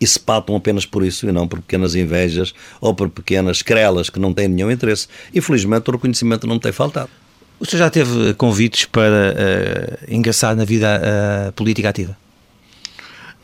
e 0.00 0.06
se 0.06 0.18
patam 0.18 0.56
apenas 0.56 0.84
por 0.84 1.04
isso 1.04 1.28
e 1.28 1.32
não 1.32 1.46
por 1.46 1.60
pequenas 1.60 1.94
invejas 1.94 2.52
ou 2.80 2.94
por 2.94 3.08
pequenas 3.08 3.62
crelas 3.62 4.10
que 4.10 4.18
não 4.18 4.32
têm 4.32 4.48
nenhum 4.48 4.70
interesse. 4.70 5.06
E 5.32 5.40
felizmente 5.40 5.88
o 5.88 5.92
reconhecimento 5.92 6.46
não 6.46 6.58
tem 6.58 6.72
faltado. 6.72 7.10
O 7.60 7.66
senhor 7.66 7.80
já 7.80 7.90
teve 7.90 8.34
convites 8.34 8.86
para 8.86 9.34
uh, 10.08 10.12
ingressar 10.14 10.56
na 10.56 10.64
vida 10.64 11.00
uh, 11.00 11.52
política 11.52 11.90
ativa? 11.90 12.16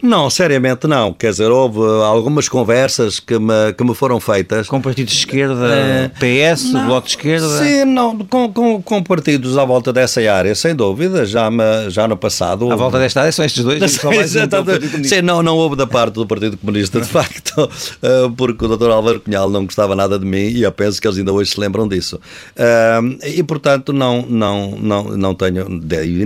Não, 0.03 0.29
seriamente 0.29 0.87
não. 0.87 1.13
Quer 1.13 1.31
dizer, 1.31 1.51
houve 1.51 1.81
algumas 2.05 2.49
conversas 2.49 3.19
que 3.19 3.39
me, 3.39 3.73
que 3.77 3.83
me 3.83 3.95
foram 3.95 4.21
feitas. 4.21 4.69
Com 4.69 4.81
partidos 4.81 5.15
de 5.15 5.21
esquerda, 5.21 5.67
é, 5.75 6.09
PS, 6.55 6.73
não, 6.73 6.87
Bloco 6.87 7.07
de 7.07 7.13
Esquerda? 7.13 7.59
Sim, 7.59 7.85
não, 7.87 8.19
com, 8.19 8.53
com, 8.53 8.83
com, 8.83 9.03
partidos 9.03 9.57
à 9.57 9.65
volta 9.65 9.93
dessa 9.93 10.21
área, 10.31 10.55
sem 10.55 10.75
dúvida, 10.75 11.25
já, 11.25 11.51
me, 11.51 11.89
já 11.89 12.07
no 12.07 12.17
passado. 12.17 12.71
À 12.71 12.77
volta 12.77 12.99
desta 12.99 13.21
área 13.21 13.33
são 13.33 13.45
estes 13.45 13.65
dois? 13.65 13.79
Sim, 13.91 14.07
um 15.01 15.05
sim, 15.05 15.23
não, 15.23 15.43
não 15.43 15.57
houve 15.57 15.77
da 15.77 15.87
parte 15.87 16.15
do 16.15 16.27
Partido 16.27 16.57
Comunista, 16.59 17.01
de 17.01 17.09
facto, 17.09 17.69
eh, 18.03 18.31
porque 18.37 18.65
o 18.65 18.77
Dr. 18.77 18.91
Álvaro 18.91 19.21
Cunhal 19.21 19.49
não 19.49 19.65
gostava 19.65 19.97
nada 19.97 20.19
de 20.19 20.27
mim 20.27 20.49
e 20.49 20.63
eu 20.63 20.73
penso 20.73 21.01
que 21.01 21.07
eles 21.07 21.19
ainda 21.19 21.33
hoje 21.33 21.53
se 21.53 21.61
lembram 21.61 21.89
disso. 21.89 22.21
Eh, 22.55 23.01
e, 23.37 23.43
portanto, 23.43 23.93
não, 23.93 24.23
não, 24.29 24.73
não, 24.73 25.05
não 25.17 25.35
tenho. 25.35 25.67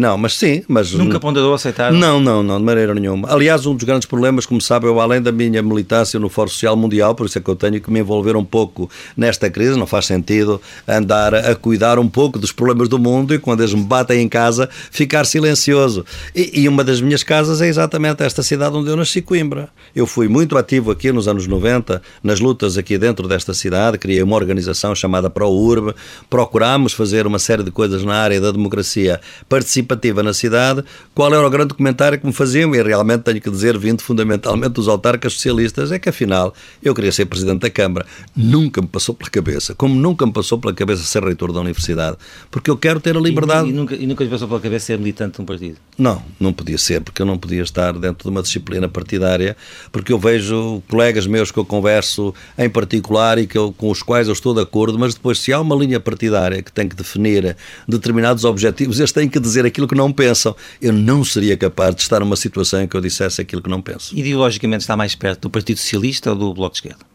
Não, 0.00 0.18
mas 0.18 0.34
sim. 0.34 0.62
Mas, 0.66 0.92
Nunca 0.92 1.20
ponderou 1.20 1.54
aceitar? 1.54 1.92
Não, 1.92 2.20
não, 2.20 2.42
não, 2.42 2.58
de 2.58 2.64
maneira 2.64 2.94
nenhuma. 2.94 3.32
Aliás, 3.32 3.59
um 3.66 3.74
dos 3.74 3.84
grandes 3.84 4.06
problemas, 4.06 4.46
como 4.46 4.60
sabe, 4.60 4.86
eu 4.86 5.00
além 5.00 5.20
da 5.20 5.32
minha 5.32 5.62
militância 5.62 6.18
no 6.18 6.28
Fórum 6.28 6.50
Social 6.50 6.76
Mundial, 6.76 7.14
por 7.14 7.26
isso 7.26 7.38
é 7.38 7.40
que 7.40 7.48
eu 7.48 7.56
tenho 7.56 7.80
que 7.80 7.90
me 7.90 8.00
envolver 8.00 8.36
um 8.36 8.44
pouco 8.44 8.90
nesta 9.16 9.50
crise, 9.50 9.78
não 9.78 9.86
faz 9.86 10.06
sentido 10.06 10.60
andar 10.86 11.34
a 11.34 11.54
cuidar 11.54 11.98
um 11.98 12.08
pouco 12.08 12.38
dos 12.38 12.52
problemas 12.52 12.88
do 12.88 12.98
mundo 12.98 13.34
e 13.34 13.38
quando 13.38 13.60
eles 13.60 13.74
me 13.74 13.82
batem 13.82 14.22
em 14.22 14.28
casa, 14.28 14.68
ficar 14.90 15.24
silencioso. 15.24 16.04
E, 16.34 16.60
e 16.62 16.68
uma 16.68 16.84
das 16.84 17.00
minhas 17.00 17.22
casas 17.22 17.60
é 17.60 17.68
exatamente 17.68 18.22
esta 18.22 18.42
cidade 18.42 18.76
onde 18.76 18.88
eu 18.88 18.96
nasci, 18.96 19.20
Coimbra. 19.22 19.68
Eu 19.94 20.06
fui 20.06 20.28
muito 20.28 20.56
ativo 20.56 20.90
aqui 20.90 21.12
nos 21.12 21.28
anos 21.28 21.46
90, 21.46 22.00
nas 22.22 22.40
lutas 22.40 22.78
aqui 22.78 22.96
dentro 22.98 23.26
desta 23.26 23.52
cidade, 23.52 23.98
criei 23.98 24.22
uma 24.22 24.36
organização 24.36 24.94
chamada 24.94 25.28
ProUrb, 25.28 25.94
procurámos 26.28 26.92
fazer 26.92 27.26
uma 27.26 27.38
série 27.38 27.62
de 27.62 27.70
coisas 27.70 28.04
na 28.04 28.14
área 28.14 28.40
da 28.40 28.50
democracia 28.50 29.20
participativa 29.48 30.22
na 30.22 30.32
cidade. 30.32 30.84
Qual 31.14 31.32
era 31.32 31.46
o 31.46 31.50
grande 31.50 31.74
comentário 31.74 32.18
que 32.18 32.26
me 32.26 32.32
faziam? 32.32 32.74
E 32.74 32.82
realmente 32.82 33.22
tenho 33.22 33.40
que 33.40 33.49
que 33.50 33.56
dizer, 33.56 33.78
vindo 33.78 34.02
fundamentalmente 34.02 34.72
dos 34.72 34.88
autarcas 34.88 35.34
socialistas, 35.34 35.92
é 35.92 35.98
que 35.98 36.08
afinal 36.08 36.54
eu 36.82 36.94
queria 36.94 37.12
ser 37.12 37.26
Presidente 37.26 37.60
da 37.60 37.70
Câmara. 37.70 38.06
Nunca 38.34 38.80
me 38.80 38.88
passou 38.88 39.14
pela 39.14 39.30
cabeça, 39.30 39.74
como 39.74 39.94
nunca 39.94 40.24
me 40.24 40.32
passou 40.32 40.58
pela 40.58 40.72
cabeça 40.72 41.02
ser 41.02 41.22
reitor 41.22 41.52
da 41.52 41.60
Universidade, 41.60 42.16
porque 42.50 42.70
eu 42.70 42.76
quero 42.76 43.00
ter 43.00 43.16
a 43.16 43.20
liberdade. 43.20 43.68
E, 43.68 43.70
e, 43.70 43.74
nunca, 43.74 43.94
e 43.94 44.06
nunca 44.06 44.24
lhe 44.24 44.30
passou 44.30 44.48
pela 44.48 44.60
cabeça 44.60 44.86
ser 44.86 44.98
militante 44.98 45.36
de 45.36 45.42
um 45.42 45.44
partido? 45.44 45.76
Não, 45.98 46.22
não 46.38 46.52
podia 46.52 46.78
ser, 46.78 47.00
porque 47.00 47.20
eu 47.20 47.26
não 47.26 47.36
podia 47.36 47.62
estar 47.62 47.92
dentro 47.92 48.24
de 48.24 48.30
uma 48.30 48.42
disciplina 48.42 48.88
partidária, 48.88 49.56
porque 49.92 50.12
eu 50.12 50.18
vejo 50.18 50.82
colegas 50.88 51.26
meus 51.26 51.50
que 51.50 51.58
eu 51.58 51.64
converso 51.64 52.34
em 52.56 52.68
particular 52.68 53.38
e 53.38 53.46
que 53.46 53.58
eu, 53.58 53.72
com 53.72 53.90
os 53.90 54.02
quais 54.02 54.28
eu 54.28 54.32
estou 54.32 54.54
de 54.54 54.60
acordo, 54.60 54.98
mas 54.98 55.14
depois, 55.14 55.38
se 55.38 55.52
há 55.52 55.60
uma 55.60 55.74
linha 55.74 56.00
partidária 56.00 56.62
que 56.62 56.72
tem 56.72 56.88
que 56.88 56.96
definir 56.96 57.56
determinados 57.86 58.44
objetivos, 58.44 58.98
eles 58.98 59.12
têm 59.12 59.28
que 59.28 59.40
dizer 59.40 59.64
aquilo 59.66 59.86
que 59.86 59.94
não 59.94 60.12
pensam. 60.12 60.54
Eu 60.80 60.92
não 60.92 61.24
seria 61.24 61.56
capaz 61.56 61.94
de 61.94 62.02
estar 62.02 62.20
numa 62.20 62.36
situação 62.36 62.82
em 62.82 62.86
que 62.86 62.96
eu 62.96 63.00
dissesse 63.00 63.39
aquilo 63.40 63.62
que 63.62 63.70
não 63.70 63.80
penso. 63.80 64.16
Ideologicamente 64.16 64.82
está 64.82 64.96
mais 64.96 65.14
perto 65.14 65.42
do 65.42 65.50
Partido 65.50 65.78
Socialista 65.78 66.30
ou 66.30 66.36
do 66.36 66.54
Bloco 66.54 66.72
de 66.72 66.78
Esquerda? 66.78 67.10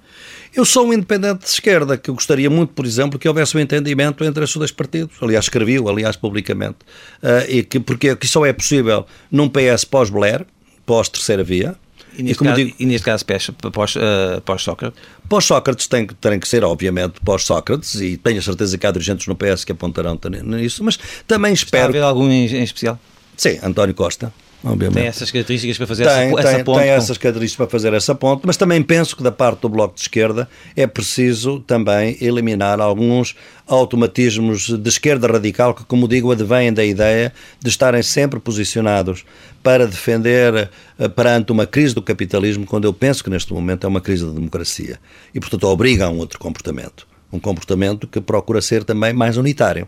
Eu 0.55 0.63
sou 0.63 0.88
um 0.88 0.93
independente 0.93 1.43
de 1.43 1.49
esquerda, 1.49 1.97
que 1.97 2.09
eu 2.09 2.13
gostaria 2.13 2.49
muito, 2.49 2.73
por 2.73 2.86
exemplo, 2.86 3.19
que 3.19 3.28
houvesse 3.28 3.57
um 3.57 3.59
entendimento 3.59 4.23
entre 4.23 4.41
esses 4.41 4.55
dois 4.55 4.71
partidos. 4.71 5.17
Aliás, 5.21 5.45
escrevi-o, 5.45 5.89
aliás, 5.89 6.15
publicamente. 6.15 6.78
Uh, 7.21 7.49
e 7.49 7.63
que, 7.63 7.78
porque 7.78 8.15
que 8.15 8.26
só 8.26 8.45
é 8.45 8.53
possível 8.53 9.05
num 9.30 9.49
PS 9.49 9.84
pós-Blair, 9.84 10.45
pós-terceira 10.86 11.43
via, 11.43 11.76
e 12.17 12.23
neste, 12.23 12.41
e, 12.41 12.45
caso, 12.45 12.55
digo, 12.55 12.76
e 12.80 12.86
neste 12.86 13.03
caso 13.03 13.26
pós, 13.73 13.95
uh, 13.97 14.39
pós-Sócrates? 14.45 14.97
Pós-Sócrates 15.28 15.88
tem, 15.88 16.07
tem 16.07 16.39
que 16.39 16.47
ser, 16.47 16.63
obviamente, 16.63 17.15
pós-Sócrates, 17.26 17.95
e 17.95 18.15
tenho 18.15 18.39
a 18.39 18.41
certeza 18.41 18.78
que 18.78 18.88
há 18.88 18.91
dirigentes 18.91 19.28
no 19.28 19.36
PS 19.36 19.65
que 19.65 19.73
apontarão 19.73 20.17
nisso, 20.45 20.86
mas 20.86 20.97
também 21.28 21.51
espero... 21.51 21.88
Está 21.88 21.88
a 21.88 21.89
haver 21.89 22.03
algum 22.03 22.30
em, 22.32 22.45
em 22.45 22.63
especial? 22.63 22.97
Sim, 23.36 23.59
António 23.61 23.93
Costa 23.93 24.32
obviamente. 24.66 24.95
Tem 24.95 25.05
essas 25.05 25.32
características 25.32 25.78
para 25.78 25.88
fazer 25.88 26.05
tem, 26.05 26.38
essa, 26.38 26.55
tem, 26.55 26.63
ponte? 26.63 26.80
Tem 26.80 26.89
essas 26.89 27.18
características 27.18 27.57
para 27.57 27.72
fazer 27.72 27.93
essa 27.93 28.16
ponte, 28.16 28.41
mas 28.45 28.57
também 28.57 28.82
penso 28.82 29.16
que 29.16 29.24
da 29.24 29.32
parte 29.32 29.61
do 29.61 29.70
Bloco 29.70 29.95
de 29.95 30.01
Esquerda 30.01 30.49
é 30.76 30.88
preciso 30.88 31.59
também 31.59 32.18
eliminar 32.20 32.82
alguns 32.82 33.36
automatismos 33.68 34.68
de 34.78 34.89
esquerda 34.89 35.28
radical 35.28 35.74
que, 35.74 35.86
como 35.86 36.07
digo, 36.07 36.32
advêm 36.32 36.74
da 36.74 36.84
ideia 36.84 37.32
de 37.59 37.70
estarem 37.70 38.01
sempre 38.01 38.39
posicionados 38.39 39.24
para 39.63 39.88
defender 39.88 40.70
eh, 40.99 41.07
perante 41.07 41.51
uma 41.51 41.66
crise 41.66 41.95
do 41.95 42.01
capitalismo, 42.01 42.66
quando 42.66 42.86
eu 42.86 42.93
penso 42.93 43.24
que 43.24 43.30
neste 43.30 43.53
momento 43.53 43.86
é 43.86 43.88
uma 43.88 44.01
crise 44.01 44.26
da 44.26 44.32
democracia. 44.32 44.99
E, 45.34 45.39
portanto, 45.39 45.63
obriga 45.63 46.05
a 46.05 46.09
um 46.09 46.18
outro 46.18 46.38
comportamento. 46.38 47.07
Um 47.32 47.39
comportamento 47.39 48.07
que 48.07 48.22
procura 48.22 48.61
ser 48.61 48.84
também 48.84 49.13
mais 49.13 49.38
unitário, 49.38 49.88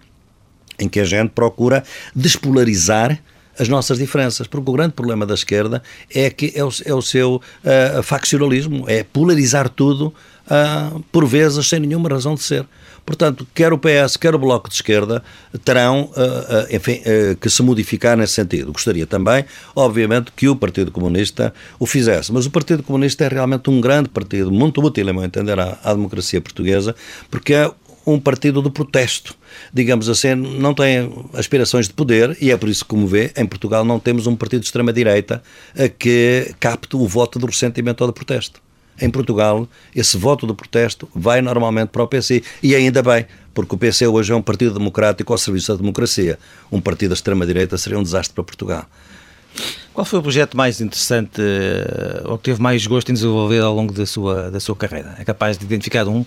em 0.80 0.90
que 0.90 1.00
a 1.00 1.06
gente 1.06 1.30
procura 1.30 1.84
despolarizar 2.16 3.22
as 3.60 3.68
nossas 3.68 3.98
diferenças, 3.98 4.48
porque 4.48 4.70
o 4.70 4.74
grande 4.74 4.94
problema 4.94 5.26
da 5.26 5.34
esquerda 5.34 5.82
é 6.14 6.30
que 6.30 6.54
é 6.56 6.64
o, 6.64 6.70
é 6.86 6.94
o 6.94 7.02
seu 7.02 7.36
uh, 7.36 8.04
faccionalismo, 8.04 8.86
é 8.88 9.04
polarizar 9.04 9.70
tudo, 9.70 10.14
uh, 10.48 11.04
por 11.12 11.26
vezes 11.26 11.68
sem 11.68 11.80
nenhuma 11.80 12.10
razão 12.10 12.36
de 12.36 12.42
ser. 12.42 12.66
Portanto, 13.06 13.48
quer 13.56 13.72
o 13.72 13.78
PS, 13.78 14.18
quer 14.18 14.36
o 14.36 14.40
Bloco 14.40 14.68
de 14.68 14.76
Esquerda 14.76 15.24
terão, 15.64 16.12
uh, 16.12 16.66
uh, 16.72 16.76
enfim, 16.76 17.02
que 17.40 17.50
se 17.50 17.64
modificar 17.64 18.18
nesse 18.18 18.34
sentido. 18.34 18.72
Gostaria 18.74 19.08
também, 19.08 19.46
obviamente, 19.74 20.32
que 20.36 20.50
o 20.50 20.56
Partido 20.56 20.92
Comunista 20.92 21.54
o 21.80 21.86
fizesse. 21.86 22.34
Mas 22.34 22.46
o 22.46 22.52
Partido 22.52 22.84
Comunista 22.84 23.24
é 23.24 23.30
realmente 23.30 23.70
um 23.70 23.80
grande 23.80 24.10
partido, 24.10 24.52
muito 24.52 24.82
útil, 24.84 25.08
a 25.10 25.14
meu 25.14 25.24
entender, 25.24 25.58
à, 25.58 25.78
à 25.84 25.94
democracia 25.94 26.42
portuguesa, 26.42 26.94
porque 27.32 27.54
é 27.54 27.72
um 28.08 28.18
partido 28.18 28.62
de 28.62 28.70
protesto. 28.70 29.36
Digamos 29.74 30.08
assim, 30.08 30.34
não 30.34 30.74
tem 30.74 31.12
aspirações 31.34 31.90
de 31.90 31.94
poder 31.94 32.38
e 32.40 32.52
é 32.52 32.58
por 32.58 32.70
isso 32.70 32.86
que, 32.86 32.90
como 32.90 33.06
vê, 33.06 33.34
em 33.36 33.46
Portugal 33.46 33.84
não 33.84 34.00
temos 34.00 34.26
um 34.26 34.36
partido 34.36 34.62
de 34.62 34.68
extrema-direita 34.68 35.44
que 36.00 36.56
capte 36.58 36.96
o 36.96 37.06
voto 37.06 37.38
do 37.38 37.46
ressentimento 37.46 38.02
ou 38.02 38.08
do 38.08 38.14
protesto. 38.14 38.62
Em 39.00 39.10
Portugal, 39.10 39.68
esse 39.94 40.18
voto 40.18 40.48
do 40.48 40.56
protesto 40.56 41.08
vai 41.14 41.42
normalmente 41.42 41.90
para 41.90 42.02
o 42.02 42.08
PC. 42.08 42.42
E 42.64 42.74
ainda 42.74 43.04
bem, 43.04 43.28
porque 43.54 43.76
o 43.76 43.78
PC 43.78 44.08
hoje 44.08 44.32
é 44.32 44.36
um 44.36 44.42
partido 44.42 44.74
democrático 44.74 45.32
ao 45.32 45.38
serviço 45.38 45.74
da 45.74 45.78
democracia. 45.78 46.40
Um 46.72 46.82
partido 46.82 47.10
da 47.10 47.16
extrema-direita 47.16 47.78
seria 47.78 48.00
um 48.00 48.04
desastre 48.04 48.34
para 48.34 48.44
Portugal. 48.44 48.86
Qual 49.94 50.06
foi 50.06 50.20
o 50.20 50.22
projeto 50.22 50.56
mais 50.56 50.80
interessante 50.82 51.42
eh, 51.42 52.22
ou 52.26 52.38
que 52.38 52.46
teve 52.46 52.62
mais 52.62 52.86
gosto 52.88 53.10
em 53.10 53.14
desenvolver 53.14 53.62
ao 53.62 53.74
longo 53.74 53.94
da 53.94 54.06
sua, 54.06 54.50
da 54.50 54.60
sua 54.60 54.76
carreira? 54.76 55.16
É 55.20 55.26
capaz 55.26 55.58
de 55.58 55.66
identificar 55.66 56.08
um 56.08 56.24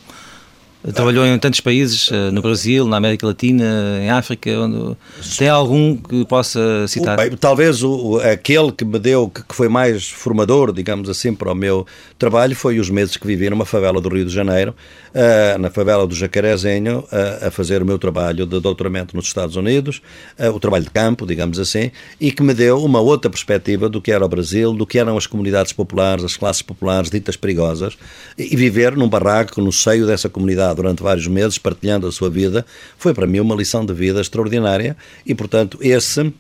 Trabalhou 0.95 1.27
em 1.27 1.39
tantos 1.39 1.61
países, 1.61 2.11
eh, 2.11 2.31
no 2.31 2.41
Brasil, 2.41 2.87
na 2.87 2.97
América 2.97 3.27
Latina, 3.27 3.99
em 4.01 4.09
África. 4.09 4.51
Onde... 4.51 4.97
Tem 5.37 5.49
algum 5.49 5.95
que 5.95 6.25
possa 6.25 6.89
citar? 6.89 7.19
Talvez 7.39 7.83
o, 7.83 8.19
aquele 8.19 8.73
que 8.73 8.85
me 8.85 8.99
deu, 8.99 9.29
que, 9.29 9.43
que 9.43 9.55
foi 9.55 9.69
mais 9.69 10.09
formador, 10.09 10.73
digamos 10.73 11.11
assim, 11.11 11.35
para 11.35 11.53
o 11.53 11.55
meu 11.55 11.87
trabalho, 12.19 12.57
foi 12.57 12.79
os 12.79 12.89
meses 12.89 13.17
que 13.19 13.27
vivi 13.27 13.51
numa 13.51 13.67
favela 13.67 14.01
do 14.01 14.09
Rio 14.09 14.25
de 14.25 14.33
Janeiro, 14.33 14.75
uh, 15.15 15.59
na 15.59 15.71
favela 15.71 16.07
do 16.07 16.15
Jacarezinho, 16.15 17.01
uh, 17.01 17.47
a 17.47 17.51
fazer 17.51 17.83
o 17.83 17.87
meu 17.87 17.99
trabalho 17.99 18.47
de 18.47 18.61
doutoramento 18.61 19.17
nos 19.17 19.27
Estados 19.27 19.57
Unidos, 19.57 20.01
uh, 20.39 20.51
o 20.51 20.61
trabalho 20.61 20.85
de 20.85 20.91
campo, 20.91 21.27
digamos 21.27 21.59
assim, 21.59 21.91
e 22.21 22.33
que 22.33 22.43
me 22.43 22.55
deu 22.55 22.83
uma 22.85 23.01
outra 23.01 23.31
perspectiva 23.31 23.89
do 23.89 24.01
que 24.01 24.13
era 24.13 24.25
o 24.25 24.29
Brasil, 24.29 24.73
do 24.73 24.87
que 24.87 24.99
eram 24.99 25.17
as 25.17 25.27
comunidades 25.27 25.73
populares, 25.73 26.25
as 26.25 26.37
classes 26.37 26.63
populares 26.63 27.11
ditas 27.11 27.37
perigosas, 27.37 27.97
e, 28.37 28.57
viver 28.57 28.97
num 28.97 29.09
barraco 29.09 29.61
no 29.61 29.73
seio 29.73 30.07
dessa 30.07 30.29
comunidade 30.29 30.77
durante 30.77 31.03
vários 31.03 31.27
meses, 31.27 31.59
partilhando 31.59 32.07
a 32.07 32.13
sua 32.13 32.31
vida, 32.31 32.65
foi 32.99 33.15
para 33.15 33.27
mim 33.27 33.41
uma 33.41 33.55
lição 33.55 33.85
de 33.85 33.93
vida 33.93 34.21
extraordinária 34.21 34.97
e, 35.25 35.35
portanto, 35.35 35.79
esse 35.81 36.33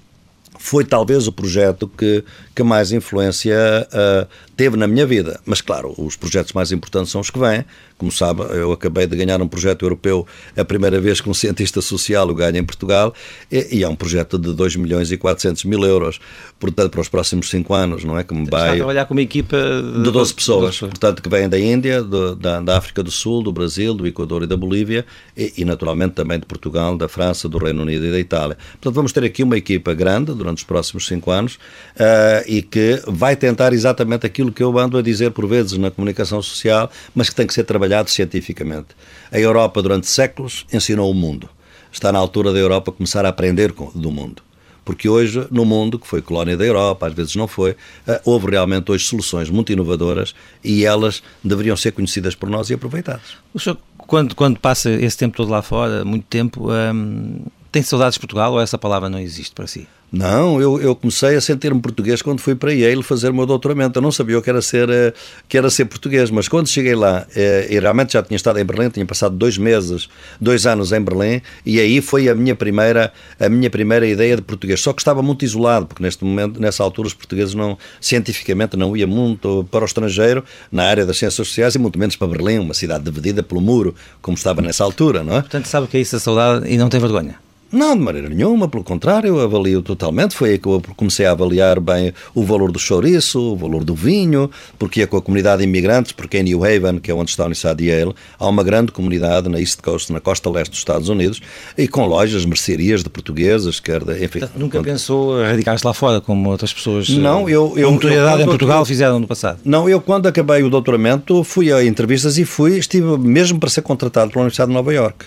foi 0.60 0.84
talvez 0.84 1.26
o 1.26 1.32
projeto 1.32 1.88
que, 1.88 2.22
que 2.54 2.62
mais 2.62 2.92
influência 2.92 3.56
uh, 3.88 4.28
teve 4.54 4.76
na 4.76 4.86
minha 4.86 5.06
vida. 5.06 5.40
Mas, 5.46 5.62
claro, 5.62 5.94
os 5.96 6.16
projetos 6.16 6.52
mais 6.52 6.70
importantes 6.70 7.10
são 7.10 7.22
os 7.22 7.30
que 7.30 7.38
vêm. 7.38 7.64
Como 8.00 8.10
sabe, 8.10 8.40
eu 8.54 8.72
acabei 8.72 9.06
de 9.06 9.14
ganhar 9.14 9.42
um 9.42 9.46
projeto 9.46 9.84
europeu 9.84 10.26
a 10.56 10.64
primeira 10.64 10.98
vez 10.98 11.20
que 11.20 11.28
um 11.28 11.34
cientista 11.34 11.82
social 11.82 12.26
o 12.30 12.34
ganha 12.34 12.58
em 12.58 12.64
Portugal 12.64 13.12
e, 13.52 13.76
e 13.76 13.84
é 13.84 13.88
um 13.88 13.94
projeto 13.94 14.38
de 14.38 14.54
2 14.54 14.76
milhões 14.76 15.12
e 15.12 15.18
400 15.18 15.66
mil 15.66 15.84
euros, 15.84 16.18
portanto, 16.58 16.92
para 16.92 17.02
os 17.02 17.10
próximos 17.10 17.50
5 17.50 17.74
anos, 17.74 18.02
não 18.02 18.18
é? 18.18 18.24
Vai... 18.24 18.44
Está 18.44 18.72
a 18.72 18.76
trabalhar 18.76 19.04
com 19.04 19.12
uma 19.12 19.20
equipa 19.20 19.58
de, 19.58 20.04
de 20.04 20.10
12 20.10 20.32
pessoas, 20.32 20.78
portanto, 20.78 21.20
que 21.20 21.28
vêm 21.28 21.46
da 21.46 21.58
Índia, 21.58 22.02
da, 22.02 22.60
da, 22.62 22.78
África 22.78 23.02
do 23.02 23.10
Sul, 23.10 23.42
do 23.42 23.52
Brasil, 23.52 23.92
do 23.92 24.06
Equador 24.06 24.44
e 24.44 24.46
da 24.46 24.56
Bolívia 24.56 25.04
e, 25.36 25.52
e, 25.58 25.64
naturalmente, 25.66 26.14
também 26.14 26.40
de 26.40 26.46
Portugal, 26.46 26.96
da 26.96 27.06
França, 27.06 27.50
do 27.50 27.58
Reino 27.58 27.82
Unido 27.82 28.06
e 28.06 28.10
da 28.10 28.18
Itália. 28.18 28.56
Portanto, 28.72 28.94
vamos 28.94 29.12
ter 29.12 29.24
aqui 29.24 29.42
uma 29.42 29.58
equipa 29.58 29.92
grande 29.92 30.32
durante 30.32 30.58
os 30.58 30.64
próximos 30.64 31.06
5 31.06 31.30
anos 31.30 31.56
uh, 31.56 32.44
e 32.46 32.62
que 32.62 33.02
vai 33.06 33.36
tentar 33.36 33.74
exatamente 33.74 34.24
aquilo 34.24 34.50
que 34.50 34.62
eu 34.62 34.78
ando 34.78 34.96
a 34.96 35.02
dizer 35.02 35.32
por 35.32 35.46
vezes 35.46 35.76
na 35.76 35.90
comunicação 35.90 36.40
social, 36.40 36.90
mas 37.14 37.28
que 37.28 37.34
tem 37.34 37.46
que 37.46 37.52
ser 37.52 37.64
trabalhado 37.64 37.89
cientificamente. 38.10 38.88
A 39.30 39.38
Europa, 39.38 39.82
durante 39.82 40.06
séculos, 40.06 40.66
ensinou 40.72 41.10
o 41.10 41.14
mundo. 41.14 41.48
Está 41.92 42.12
na 42.12 42.18
altura 42.18 42.52
da 42.52 42.58
Europa 42.58 42.92
começar 42.92 43.24
a 43.24 43.28
aprender 43.28 43.72
do 43.94 44.10
mundo. 44.10 44.42
Porque 44.84 45.08
hoje, 45.08 45.46
no 45.50 45.64
mundo, 45.64 45.98
que 45.98 46.06
foi 46.06 46.22
colónia 46.22 46.56
da 46.56 46.64
Europa, 46.64 47.06
às 47.06 47.14
vezes 47.14 47.36
não 47.36 47.46
foi, 47.46 47.76
eh, 48.06 48.20
houve 48.24 48.50
realmente 48.50 48.90
hoje 48.90 49.04
soluções 49.04 49.50
muito 49.50 49.72
inovadoras 49.72 50.34
e 50.64 50.84
elas 50.84 51.22
deveriam 51.44 51.76
ser 51.76 51.92
conhecidas 51.92 52.34
por 52.34 52.48
nós 52.48 52.70
e 52.70 52.74
aproveitadas. 52.74 53.36
O 53.52 53.60
senhor, 53.60 53.78
quando, 53.98 54.34
quando 54.34 54.58
passa 54.58 54.90
esse 54.90 55.16
tempo 55.16 55.36
todo 55.36 55.50
lá 55.50 55.62
fora, 55.62 56.04
muito 56.04 56.24
tempo, 56.24 56.72
hum, 56.72 57.44
tem 57.70 57.82
saudades 57.82 58.14
de 58.14 58.20
Portugal 58.20 58.52
ou 58.52 58.60
essa 58.60 58.78
palavra 58.78 59.08
não 59.08 59.18
existe 59.18 59.54
para 59.54 59.66
si? 59.66 59.86
Não, 60.12 60.60
eu, 60.60 60.80
eu 60.80 60.96
comecei 60.96 61.36
a 61.36 61.40
sentir-me 61.40 61.80
português 61.80 62.20
quando 62.20 62.40
fui 62.40 62.56
para 62.56 62.72
Yale 62.72 63.02
fazer 63.02 63.30
o 63.30 63.34
meu 63.34 63.46
doutoramento. 63.46 63.96
Eu 63.98 64.02
não 64.02 64.10
sabia 64.10 64.36
o 64.36 64.42
que 64.42 64.50
era 64.50 64.60
ser, 64.60 64.90
eh, 64.90 65.12
que 65.48 65.56
era 65.56 65.70
ser 65.70 65.84
português, 65.84 66.30
mas 66.30 66.48
quando 66.48 66.66
cheguei 66.66 66.96
lá, 66.96 67.26
eh, 67.36 67.68
e 67.70 67.78
realmente 67.78 68.14
já 68.14 68.22
tinha 68.22 68.36
estado 68.36 68.58
em 68.58 68.64
Berlim, 68.64 68.90
tinha 68.90 69.06
passado 69.06 69.36
dois 69.36 69.56
meses, 69.56 70.08
dois 70.40 70.66
anos 70.66 70.90
em 70.90 71.00
Berlim, 71.00 71.40
e 71.64 71.78
aí 71.78 72.00
foi 72.00 72.28
a 72.28 72.34
minha 72.34 72.56
primeira, 72.56 73.12
a 73.38 73.48
minha 73.48 73.70
primeira 73.70 74.04
ideia 74.04 74.34
de 74.34 74.42
português. 74.42 74.80
Só 74.80 74.92
que 74.92 75.00
estava 75.00 75.22
muito 75.22 75.44
isolado, 75.44 75.86
porque 75.86 76.02
neste 76.02 76.24
momento, 76.24 76.60
nessa 76.60 76.82
altura, 76.82 77.06
os 77.06 77.14
portugueses 77.14 77.54
não, 77.54 77.78
cientificamente 78.00 78.76
não 78.76 78.96
ia 78.96 79.06
muito 79.06 79.64
para 79.70 79.82
o 79.82 79.86
estrangeiro, 79.86 80.44
na 80.72 80.84
área 80.86 81.06
das 81.06 81.18
ciências 81.18 81.46
sociais, 81.46 81.76
e 81.76 81.78
muito 81.78 81.98
menos 82.00 82.16
para 82.16 82.26
Berlim, 82.26 82.58
uma 82.58 82.74
cidade 82.74 83.04
dividida 83.04 83.44
pelo 83.44 83.60
muro, 83.60 83.94
como 84.20 84.36
estava 84.36 84.60
nessa 84.60 84.82
altura, 84.82 85.22
não 85.22 85.36
é? 85.36 85.40
Portanto, 85.40 85.66
sabe 85.66 85.86
o 85.86 85.88
que 85.88 85.98
é 85.98 86.00
isso 86.00 86.16
a 86.16 86.18
saudade 86.18 86.68
e 86.68 86.76
não 86.76 86.88
tem 86.88 86.98
vergonha? 86.98 87.36
Não, 87.72 87.96
de 87.96 88.02
maneira 88.02 88.28
nenhuma, 88.28 88.68
pelo 88.68 88.82
contrário, 88.82 89.28
eu 89.28 89.40
avalio 89.40 89.80
totalmente. 89.80 90.34
Foi 90.34 90.50
aí 90.50 90.58
que 90.58 90.66
eu 90.66 90.82
comecei 90.96 91.24
a 91.24 91.30
avaliar 91.30 91.78
bem 91.78 92.12
o 92.34 92.42
valor 92.42 92.72
do 92.72 92.78
chouriço, 92.78 93.40
o 93.40 93.56
valor 93.56 93.84
do 93.84 93.94
vinho, 93.94 94.50
porque 94.78 95.02
é 95.02 95.06
com 95.06 95.16
a 95.16 95.22
comunidade 95.22 95.62
de 95.62 95.68
imigrantes, 95.68 96.10
porque 96.10 96.38
em 96.38 96.42
New 96.42 96.64
Haven, 96.64 96.98
que 96.98 97.10
é 97.10 97.14
onde 97.14 97.30
está 97.30 97.44
a 97.44 97.46
Universidade 97.46 97.78
de 97.78 97.90
Yale, 97.90 98.12
há 98.38 98.48
uma 98.48 98.64
grande 98.64 98.90
comunidade 98.90 99.48
na 99.48 99.60
East 99.60 99.80
Coast, 99.82 100.12
na 100.12 100.20
costa 100.20 100.50
leste 100.50 100.70
dos 100.72 100.80
Estados 100.80 101.08
Unidos, 101.08 101.40
e 101.78 101.86
com 101.86 102.06
lojas, 102.06 102.44
mercearias 102.44 103.04
de 103.04 103.08
portugueses, 103.08 103.78
quer 103.78 104.02
de, 104.02 104.24
enfim. 104.24 104.40
Nunca 104.56 104.78
quando... 104.78 104.86
pensou 104.86 105.40
radicar-se 105.40 105.86
lá 105.86 105.94
fora, 105.94 106.20
como 106.20 106.50
outras 106.50 106.72
pessoas 106.72 107.08
não, 107.08 107.48
eu, 107.48 107.74
eu, 107.76 107.88
com 107.88 107.94
notoriedade 107.94 108.42
em 108.42 108.46
Portugal 108.46 108.84
fizeram 108.84 109.20
no 109.20 109.26
passado? 109.26 109.60
Não, 109.64 109.88
eu 109.88 110.00
quando 110.00 110.26
acabei 110.26 110.62
o 110.62 110.70
doutoramento 110.70 111.44
fui 111.44 111.72
a 111.72 111.84
entrevistas 111.84 112.36
e 112.36 112.44
fui, 112.44 112.78
estive 112.78 113.16
mesmo 113.18 113.60
para 113.60 113.70
ser 113.70 113.82
contratado 113.82 114.30
pela 114.30 114.42
Universidade 114.42 114.70
de 114.70 114.74
Nova 114.74 114.92
York 114.92 115.26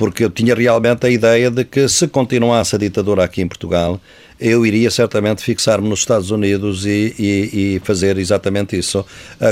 porque 0.00 0.24
eu 0.24 0.30
tinha 0.30 0.54
realmente 0.54 1.06
a 1.06 1.10
ideia 1.10 1.50
de 1.50 1.62
que 1.62 1.86
se 1.86 2.08
continuasse 2.08 2.74
a 2.74 2.78
ditadura 2.78 3.22
aqui 3.22 3.42
em 3.42 3.46
Portugal, 3.46 4.00
eu 4.40 4.64
iria 4.64 4.90
certamente 4.90 5.42
fixar-me 5.42 5.86
nos 5.86 5.98
Estados 5.98 6.30
Unidos 6.30 6.86
e, 6.86 7.14
e, 7.18 7.74
e 7.74 7.80
fazer 7.84 8.16
exatamente 8.16 8.78
isso, 8.78 9.04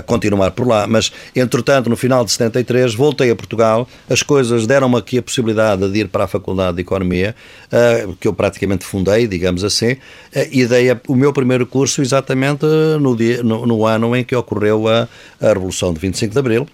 continuar 0.07 0.53
por 0.53 0.67
lá. 0.67 0.87
Mas, 0.87 1.13
entretanto, 1.37 1.91
no 1.91 1.97
final 1.99 2.25
de 2.25 2.33
73, 2.33 2.95
voltei 2.95 3.31
a 3.31 3.37
Portugal, 3.37 3.87
as 4.09 4.23
coisas 4.23 4.67
deram-me 4.67 4.97
aqui 4.97 5.19
a 5.19 5.23
possibilidade 5.23 5.87
de 5.93 5.99
ir 5.99 6.09
para 6.09 6.25
a 6.25 6.27
Faculdade 6.27 6.77
de 6.77 6.81
Economia, 6.81 7.37
uh, 7.71 8.17
que 8.17 8.27
eu 8.27 8.33
praticamente 8.33 8.87
fundei, 8.87 9.27
digamos 9.27 9.63
assim, 9.63 9.93
uh, 9.93 9.99
e 10.51 10.65
dei 10.65 10.89
o 11.07 11.15
meu 11.15 11.31
primeiro 11.31 11.67
curso 11.67 12.01
exatamente 12.01 12.65
no, 12.99 13.15
dia, 13.15 13.43
no, 13.43 13.67
no 13.67 13.85
ano 13.85 14.17
em 14.17 14.25
que 14.25 14.35
ocorreu 14.35 14.89
a, 14.89 15.07
a 15.39 15.49
Revolução 15.49 15.93
de 15.93 16.01
25 16.01 16.33
de 16.33 16.39
Abril. 16.39 16.67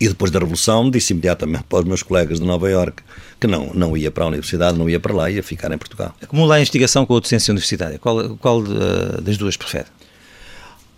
E 0.00 0.08
depois 0.08 0.30
da 0.30 0.38
Revolução 0.38 0.90
disse 0.90 1.12
imediatamente 1.12 1.64
para 1.64 1.80
os 1.80 1.84
meus 1.84 2.02
colegas 2.02 2.38
de 2.38 2.46
Nova 2.46 2.70
Iorque 2.70 3.02
que 3.40 3.46
não, 3.46 3.72
não 3.74 3.96
ia 3.96 4.10
para 4.10 4.24
a 4.24 4.26
universidade, 4.28 4.78
não 4.78 4.88
ia 4.88 5.00
para 5.00 5.14
lá, 5.14 5.30
ia 5.30 5.42
ficar 5.42 5.72
em 5.72 5.78
Portugal. 5.78 6.14
Acumula 6.22 6.56
a 6.56 6.58
investigação 6.58 7.04
com 7.06 7.16
a 7.16 7.20
docência 7.20 7.50
universitária. 7.52 7.98
Qual, 7.98 8.36
qual 8.36 8.60
uh, 8.60 9.20
das 9.20 9.36
duas 9.36 9.56
prefere? 9.56 9.86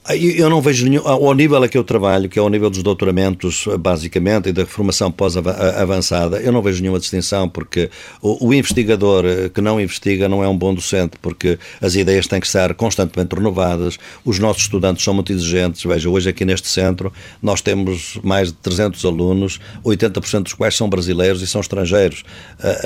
Ah, 0.02 0.16
eu 0.16 0.48
não 0.48 0.62
vejo 0.62 0.86
nenhum. 0.86 1.06
Ao 1.06 1.34
nível 1.34 1.62
a 1.62 1.68
que 1.68 1.76
eu 1.76 1.84
trabalho, 1.84 2.26
que 2.26 2.38
é 2.38 2.42
ao 2.42 2.48
nível 2.48 2.70
dos 2.70 2.82
doutoramentos, 2.82 3.68
basicamente, 3.78 4.48
e 4.48 4.52
da 4.52 4.64
formação 4.64 5.12
pós-avançada, 5.12 6.40
eu 6.40 6.50
não 6.50 6.62
vejo 6.62 6.80
nenhuma 6.80 6.98
distinção, 6.98 7.46
porque 7.46 7.90
o, 8.22 8.48
o, 8.48 8.54
investigador 8.54 9.24
que 9.52 9.60
não 9.60 9.78
investiga 9.78 10.26
não 10.26 10.42
é 10.42 10.48
um 10.48 10.56
bom 10.56 10.72
docente, 10.72 11.18
porque 11.20 11.58
as 11.82 11.94
ideias 11.96 12.26
têm 12.26 12.40
que 12.40 12.46
estar 12.46 12.72
constantemente 12.74 13.34
renovadas, 13.34 13.98
os 14.24 14.38
nossos 14.38 14.62
estudantes 14.62 15.04
são 15.04 15.12
muito 15.12 15.34
exigentes. 15.34 15.84
Veja, 15.84 16.08
hoje 16.08 16.30
aqui 16.30 16.46
neste 16.46 16.68
centro 16.68 17.12
nós 17.42 17.60
temos 17.60 18.18
mais 18.22 18.48
de 18.48 18.54
300 18.54 19.04
alunos, 19.04 19.60
80% 19.84 20.44
dos 20.44 20.54
quais 20.54 20.74
são 20.74 20.88
brasileiros 20.88 21.42
e 21.42 21.46
são 21.46 21.60
estrangeiros. 21.60 22.24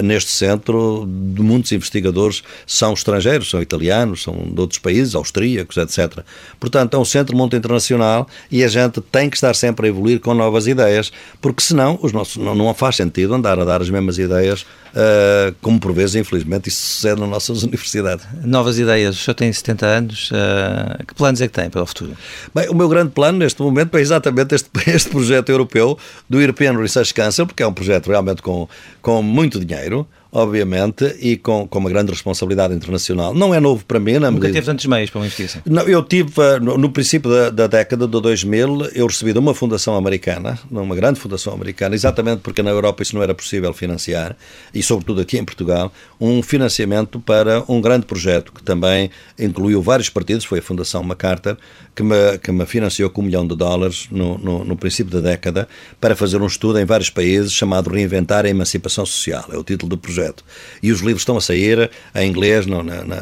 Neste 0.03 0.33
centro, 0.33 1.07
muitos 1.07 1.71
investigadores 1.71 2.43
são 2.67 2.93
estrangeiros, 2.93 3.51
são 3.51 3.63
italianos, 3.63 4.25
são 4.25 4.35
de 4.35 4.61
outros 4.61 4.81
países, 4.81 5.15
austríacos, 5.15 5.77
etc. 5.77 6.25
Portanto, 6.59 6.95
é 6.95 6.99
um 6.99 7.04
centro 7.05 7.37
muito 7.37 7.57
internacional 7.57 8.27
e 8.51 8.65
a 8.65 8.69
gente 8.69 9.01
tem 9.01 9.29
que 9.29 9.37
estar 9.37 9.55
sempre 9.55 9.87
a 9.87 9.89
evoluir 9.89 10.21
com 10.21 10.35
novas 10.35 10.67
ideias, 10.67 11.13
porque 11.41 11.63
senão 11.63 11.99
os 12.03 12.13
nossos, 12.13 12.37
não, 12.37 12.55
não 12.55 12.73
faz 12.75 12.97
sentido 12.97 13.35
andar 13.35 13.59
a 13.59 13.65
dar 13.65 13.81
as 13.81 13.91
mesmas 13.91 14.19
ideias, 14.19 14.63
uh, 14.63 15.55
como 15.61 15.79
por 15.79 15.93
vezes, 15.93 16.15
infelizmente, 16.17 16.69
isso 16.69 16.81
sucede 16.81 17.21
nas 17.21 17.29
nossas 17.29 17.63
universidades. 17.65 18.27
Novas 18.45 18.79
ideias, 18.79 19.17
o 19.17 19.19
senhor 19.19 19.35
tem 19.35 19.53
70 19.53 19.87
anos, 19.87 20.31
uh, 20.31 21.05
que 21.07 21.15
planos 21.15 21.41
é 21.41 21.47
que 21.47 21.53
tem 21.53 21.71
para 21.71 21.83
o 21.83 21.87
futuro? 21.87 22.17
Bem, 22.55 22.69
o 22.69 22.75
meu 22.75 22.89
grande 22.89 23.11
plano 23.11 23.39
neste 23.39 23.61
momento 23.63 23.97
é 23.97 24.01
exatamente 24.01 24.55
este, 24.55 24.71
este 24.91 25.11
projeto 25.11 25.49
europeu 25.51 25.99
do 26.29 26.41
European 26.41 26.77
Research 26.79 27.13
Council, 27.13 27.47
porque 27.47 27.63
é 27.63 27.67
um 27.67 27.73
projeto 27.75 28.09
realmente 28.09 28.43
com, 28.43 28.69
com 29.01 29.23
muito 29.23 29.65
dinheiro, 29.65 30.07
obviamente, 30.35 31.17
e 31.21 31.37
com, 31.37 31.67
com 31.69 31.79
uma 31.79 31.89
grande 31.89 32.11
responsabilidade 32.11 32.75
internacional. 32.75 33.33
Não 33.33 33.55
é 33.55 33.61
novo 33.61 33.85
para 33.85 34.01
mim. 34.01 34.15
Na 34.15 34.33
Nunca 34.33 34.49
medida... 34.49 34.55
teve 34.55 34.67
tantos 34.67 34.85
meios 34.87 35.09
para 35.09 35.21
uma 35.21 35.27
investigação? 35.27 35.63
Não, 35.65 35.83
eu 35.85 36.03
tive, 36.03 36.33
eh, 36.43 36.59
no, 36.59 36.77
no 36.77 36.91
princípio 36.91 37.31
da, 37.31 37.51
da, 37.51 37.67
década 37.69 38.05
de 38.05 38.21
2000, 38.21 38.91
eu 38.95 39.07
recebi 39.07 39.33
de 39.33 39.39
uma 39.39 39.55
fundação 39.55 39.95
americana, 39.95 40.59
uma 40.69 40.97
grande 40.97 41.21
fundação 41.21 41.55
americana, 41.55 41.95
exatamente 41.95 42.41
porque 42.41 42.65
na 42.65 42.71
Europa 42.71 43.05
isso 43.05 43.15
não 43.15 43.23
era 43.23 43.33
possível 43.33 43.73
financiar, 43.73 44.37
e 44.75 44.83
sobretudo 44.83 45.21
aqui 45.21 45.39
em 45.39 45.45
Portugal, 45.45 45.93
um 46.21 46.43
financiamento 46.43 47.21
para 47.21 47.63
um 47.69 47.81
grande 47.81 48.05
projeto 48.05 48.53
que 48.53 48.63
também 48.63 49.11
incluiu 49.39 49.81
vários 49.81 50.09
partidos, 50.09 50.45
foi 50.45 50.59
a 50.59 50.63
Fundação 50.63 51.05
MacArthur, 51.05 51.57
que 51.95 52.03
me, 52.03 52.39
que 52.39 52.51
me 52.51 52.67
financiou 52.67 53.09
com 53.09 53.23
um 53.23 53.27
milhão 53.27 53.47
de 53.47 53.55
dólares 53.55 54.09
no, 54.11 54.37
no, 54.39 54.65
no 54.65 54.77
princípio 54.77 55.13
da 55.13 55.31
década, 55.31 55.69
para 56.01 56.17
fazer 56.17 56.43
um 56.43 56.47
estudo 56.47 56.81
em 56.81 56.85
vários 56.85 57.09
países 57.09 57.53
chamado 57.53 57.89
Reinventar 57.89 58.45
a 58.45 58.49
Emancipação 58.49 59.07
Social, 59.07 59.45
é 59.53 59.57
o 59.57 59.63
título 59.63 59.91
do 59.91 59.99
projeto 59.99 60.24
projeto. 60.25 60.45
E 60.83 60.91
os 60.91 61.01
livros 61.01 61.23
estão 61.23 61.37
a 61.37 61.41
sair 61.41 61.91
em 62.15 62.29
inglês 62.29 62.67
no, 62.67 62.83
na, 62.83 63.05
na, 63.05 63.21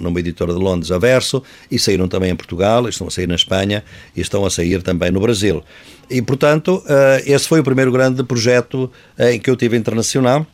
numa 0.00 0.20
editora 0.20 0.52
de 0.52 0.58
Londres, 0.58 0.90
a 0.90 0.98
Verso, 0.98 1.42
e 1.70 1.78
saíram 1.78 2.08
também 2.08 2.30
em 2.30 2.36
Portugal, 2.36 2.88
estão 2.88 3.06
a 3.06 3.10
sair 3.10 3.26
na 3.26 3.34
Espanha 3.34 3.84
e 4.16 4.20
estão 4.20 4.44
a 4.44 4.50
sair 4.50 4.82
também 4.82 5.10
no 5.10 5.20
Brasil. 5.20 5.62
E, 6.10 6.22
portanto, 6.22 6.82
uh, 6.86 7.22
esse 7.26 7.46
foi 7.46 7.60
o 7.60 7.64
primeiro 7.64 7.92
grande 7.92 8.22
projeto 8.24 8.90
uh, 9.18 9.24
em 9.24 9.38
que 9.38 9.50
eu 9.50 9.56
tive 9.56 9.76
internacional. 9.76 10.46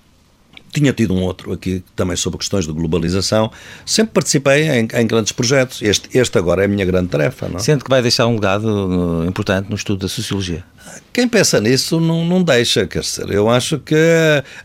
Tinha 0.72 0.92
tido 0.92 1.14
um 1.14 1.22
outro 1.22 1.52
aqui 1.52 1.84
também 1.94 2.16
sobre 2.16 2.36
questões 2.38 2.66
de 2.66 2.72
globalização. 2.72 3.48
Sempre 3.86 4.14
participei 4.14 4.68
em, 4.68 4.88
em, 4.92 5.06
grandes 5.06 5.30
projetos. 5.30 5.80
Este, 5.80 6.18
este 6.18 6.36
agora 6.36 6.62
é 6.62 6.64
a 6.64 6.68
minha 6.68 6.84
grande 6.84 7.10
tarefa. 7.10 7.48
Não? 7.48 7.60
Sente 7.60 7.84
que 7.84 7.90
vai 7.90 8.02
deixar 8.02 8.26
um 8.26 8.34
legado 8.34 8.64
uh, 8.64 9.24
importante 9.24 9.70
no 9.70 9.76
estudo 9.76 10.00
da 10.00 10.08
sociologia? 10.08 10.64
Quem 11.12 11.28
pensa 11.28 11.60
nisso 11.60 12.00
não, 12.00 12.24
não 12.24 12.42
deixa, 12.42 12.88
quer 12.88 13.00
dizer, 13.00 13.30
eu 13.30 13.48
acho 13.48 13.78
que, 13.78 13.94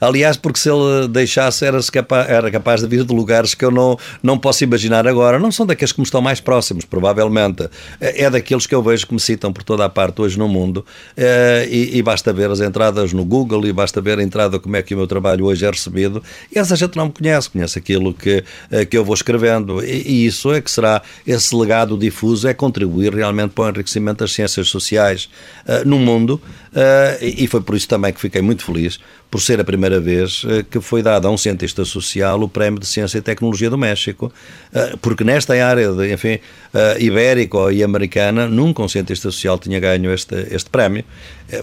aliás, 0.02 0.36
porque 0.36 0.60
se 0.60 0.68
ele 0.68 1.08
deixasse 1.08 1.64
era, 1.64 1.80
capaz, 1.92 2.28
era 2.28 2.50
capaz 2.50 2.82
de 2.82 2.88
vir 2.88 3.04
de 3.04 3.14
lugares 3.14 3.54
que 3.54 3.64
eu 3.64 3.70
não, 3.70 4.00
não 4.24 4.36
posso 4.36 4.64
imaginar 4.64 5.08
agora. 5.08 5.38
Não 5.38 5.52
são 5.52 5.64
daqueles 5.64 5.92
que 5.92 6.00
me 6.00 6.06
estão 6.06 6.22
mais 6.22 6.40
próximos, 6.40 6.86
provavelmente. 6.86 7.70
É, 8.02 8.24
é 8.24 8.30
daqueles 8.32 8.66
que 8.66 8.74
eu 8.74 8.82
vejo 8.82 9.06
que 9.06 9.14
me 9.14 9.20
citam 9.20 9.54
por 9.54 9.64
toda 9.64 9.86
a 9.86 9.90
parte 9.90 10.22
hoje 10.22 10.40
no 10.40 10.48
mundo 10.48 10.84
é, 11.16 11.68
e, 11.70 11.98
e, 11.98 12.02
basta 12.02 12.34
ver 12.34 12.50
as 12.50 12.62
entradas 12.62 13.14
no 13.14 13.24
Google 13.24 13.68
e 13.68 13.72
basta 13.72 14.02
ver 14.02 14.18
a 14.18 14.24
entrada 14.24 14.60
como 14.60 14.76
é 14.76 14.82
que 14.82 14.96
o 14.96 14.98
meu 14.98 15.06
trabalho 15.06 15.46
hoje 15.46 15.66
é 15.66 15.70
recebido 15.70 16.24
e 16.52 16.58
essa 16.58 16.76
gente 16.76 16.96
não 16.96 17.06
me 17.06 17.12
conhece, 17.12 17.50
conhece 17.50 17.78
aquilo 17.78 18.12
que, 18.12 18.44
eh, 18.72 18.86
que 18.86 18.98
eu 18.98 19.06
vou 19.06 19.14
escrevendo 19.14 19.84
e, 19.84 20.02
e 20.02 20.26
isso 20.26 20.52
é 20.52 20.62
que 20.62 20.72
será 20.72 21.02
esse 21.28 21.56
legado 21.56 21.98
difuso, 21.98 22.48
é 22.48 22.54
contribuir 22.54 23.14
realmente 23.14 23.52
para 23.52 23.66
o 23.66 23.70
enriquecimento 23.70 24.20
das 24.20 24.34
ciências 24.34 24.68
sociais 24.68 25.30
uh, 25.68 25.88
uh, 26.10 26.38
e 27.22 27.48
foi 27.48 27.62
por 27.62 27.76
isso 27.76 27.88
também 27.88 28.14
que 28.14 28.20
fiquei 28.20 28.42
muito 28.42 28.64
feliz 28.64 29.00
por 29.30 29.40
ser 29.42 29.60
a 29.60 29.64
primeira 29.64 30.00
vez 30.00 30.44
uh, 30.44 30.64
que 30.64 30.82
foi 30.82 31.04
dado 31.04 31.28
a 31.28 31.32
um 31.32 31.38
cientista 31.38 31.86
social 31.86 32.42
o 32.42 32.50
Prémio 32.50 32.80
de 32.80 32.88
Ciência 32.88 33.20
e 33.20 33.22
Tecnologia 33.22 33.70
do 33.70 33.78
México, 33.78 34.32
uh, 34.74 34.98
porque 34.98 35.24
nesta 35.24 35.54
área, 35.64 35.92
de, 35.92 36.14
enfim, 36.14 36.40
ibérico 37.00 37.72
e 37.72 37.84
americana, 37.84 38.48
nunca 38.48 38.82
um 38.82 38.88
cientista 38.88 39.32
social 39.32 39.58
tinha 39.58 39.80
ganho 39.80 40.12
este, 40.12 40.36
este 40.52 40.70
prémio. 40.70 41.04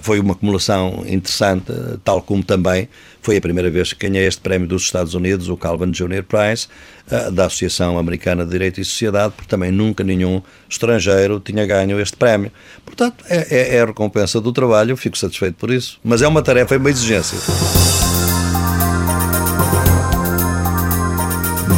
foi 0.00 0.18
uma 0.18 0.32
acumulação 0.32 1.04
interessante, 1.06 1.72
tal 2.02 2.20
como 2.22 2.42
também 2.42 2.88
foi 3.22 3.36
a 3.36 3.40
primeira 3.40 3.70
vez 3.70 3.92
que 3.92 4.08
ganhei 4.08 4.26
este 4.26 4.40
prémio 4.40 4.66
dos 4.66 4.82
Estados 4.82 5.14
Unidos, 5.14 5.48
o 5.48 5.56
Calvin 5.56 5.92
Junior 5.94 6.24
Prize, 6.24 6.66
da 7.32 7.46
Associação 7.46 7.98
Americana 7.98 8.44
de 8.44 8.50
Direito 8.50 8.80
e 8.80 8.84
Sociedade, 8.84 9.34
porque 9.36 9.48
também 9.48 9.70
nunca 9.70 10.02
nenhum 10.02 10.42
estrangeiro 10.68 11.38
tinha 11.38 11.64
ganho 11.64 12.00
este 12.00 12.16
prémio. 12.16 12.50
Portanto, 12.84 13.24
é, 13.28 13.46
é, 13.48 13.76
é 13.76 13.82
a 13.82 13.86
recompensa 13.86 14.40
do 14.40 14.52
trabalho, 14.52 14.95
fico 14.96 15.16
satisfeito 15.16 15.56
por 15.56 15.70
isso. 15.70 15.98
Mas 16.02 16.22
é 16.22 16.28
uma 16.28 16.42
tarefa 16.42 16.74
e 16.74 16.78
uma 16.78 16.90
exigência. 16.90 17.38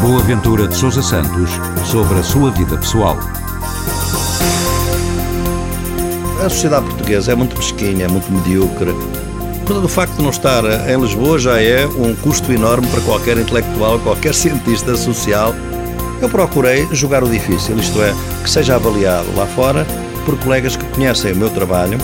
Boa 0.00 0.22
Ventura 0.22 0.68
de 0.68 0.74
Sousa 0.74 1.02
Santos 1.02 1.50
sobre 1.90 2.18
a 2.18 2.22
sua 2.22 2.50
vida 2.52 2.76
pessoal. 2.78 3.18
A 6.44 6.48
sociedade 6.48 6.86
portuguesa 6.86 7.32
é 7.32 7.34
muito 7.34 7.56
mesquinha, 7.56 8.04
é 8.04 8.08
muito 8.08 8.30
medíocre. 8.32 8.92
O 9.68 9.88
facto 9.88 10.14
de 10.14 10.22
não 10.22 10.30
estar 10.30 10.64
em 10.88 11.00
Lisboa 11.00 11.38
já 11.38 11.60
é 11.60 11.86
um 11.86 12.14
custo 12.14 12.50
enorme 12.52 12.86
para 12.86 13.00
qualquer 13.02 13.36
intelectual, 13.36 13.98
qualquer 13.98 14.34
cientista 14.34 14.96
social. 14.96 15.54
Eu 16.22 16.28
procurei 16.28 16.88
jogar 16.92 17.22
o 17.22 17.28
difícil, 17.28 17.76
isto 17.78 18.00
é, 18.00 18.14
que 18.42 18.48
seja 18.48 18.76
avaliado 18.76 19.26
lá 19.36 19.46
fora 19.46 19.86
por 20.24 20.38
colegas 20.38 20.76
que 20.76 20.84
conhecem 20.86 21.32
o 21.32 21.36
meu 21.36 21.50
trabalho 21.50 21.98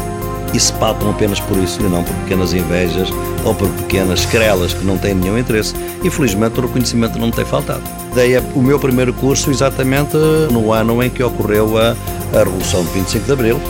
e 0.55 0.61
se 0.61 0.73
pautam 0.75 1.11
apenas 1.11 1.41
por 1.41 1.59
isso 1.59 1.81
e 1.83 1.89
não 1.89 2.05
por 2.05 2.15
pequenas 2.17 2.55
invejas 2.55 3.11
ou 3.45 3.55
por 3.55 3.69
pequenas 3.71 4.25
querelas 4.25 4.73
que 4.73 4.85
não 4.85 4.97
têm 4.97 5.15
nenhum 5.15 5.37
interesse. 5.37 5.75
Infelizmente, 6.05 6.59
o 6.61 6.63
reconhecimento 6.63 7.19
não 7.19 7.27
me 7.27 7.33
tem 7.33 7.45
faltado. 7.45 7.83
Dei 8.15 8.39
o 8.55 8.63
meu 8.63 8.79
primeiro 8.79 9.13
curso 9.13 9.51
exatamente 9.51 10.17
no 10.51 10.73
ano 10.73 11.03
em 11.03 11.11
que 11.11 11.23
ocorreu 11.23 11.77
a, 11.77 11.97
a 12.33 12.39
Revolução 12.39 12.85
de 12.85 12.91
25 12.93 13.27
de 13.27 13.33
Abril. 13.33 13.61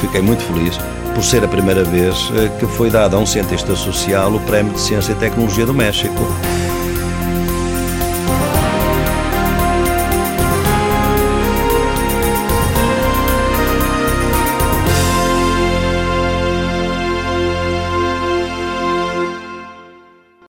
Fiquei 0.00 0.20
muito 0.20 0.42
feliz 0.42 0.76
por 1.14 1.22
ser 1.22 1.44
a 1.44 1.48
primeira 1.48 1.84
vez 1.84 2.16
eh, 2.34 2.48
que 2.58 2.66
foi 2.66 2.90
dado 2.90 3.16
a 3.16 3.18
um 3.18 3.26
cientista 3.26 3.76
social 3.76 4.32
o 4.32 4.40
Prémio 4.40 4.72
de 4.72 4.80
Ciência 4.80 5.12
e 5.12 5.14
Tecnologia 5.14 5.66
do 5.66 5.74
México. 5.74 6.26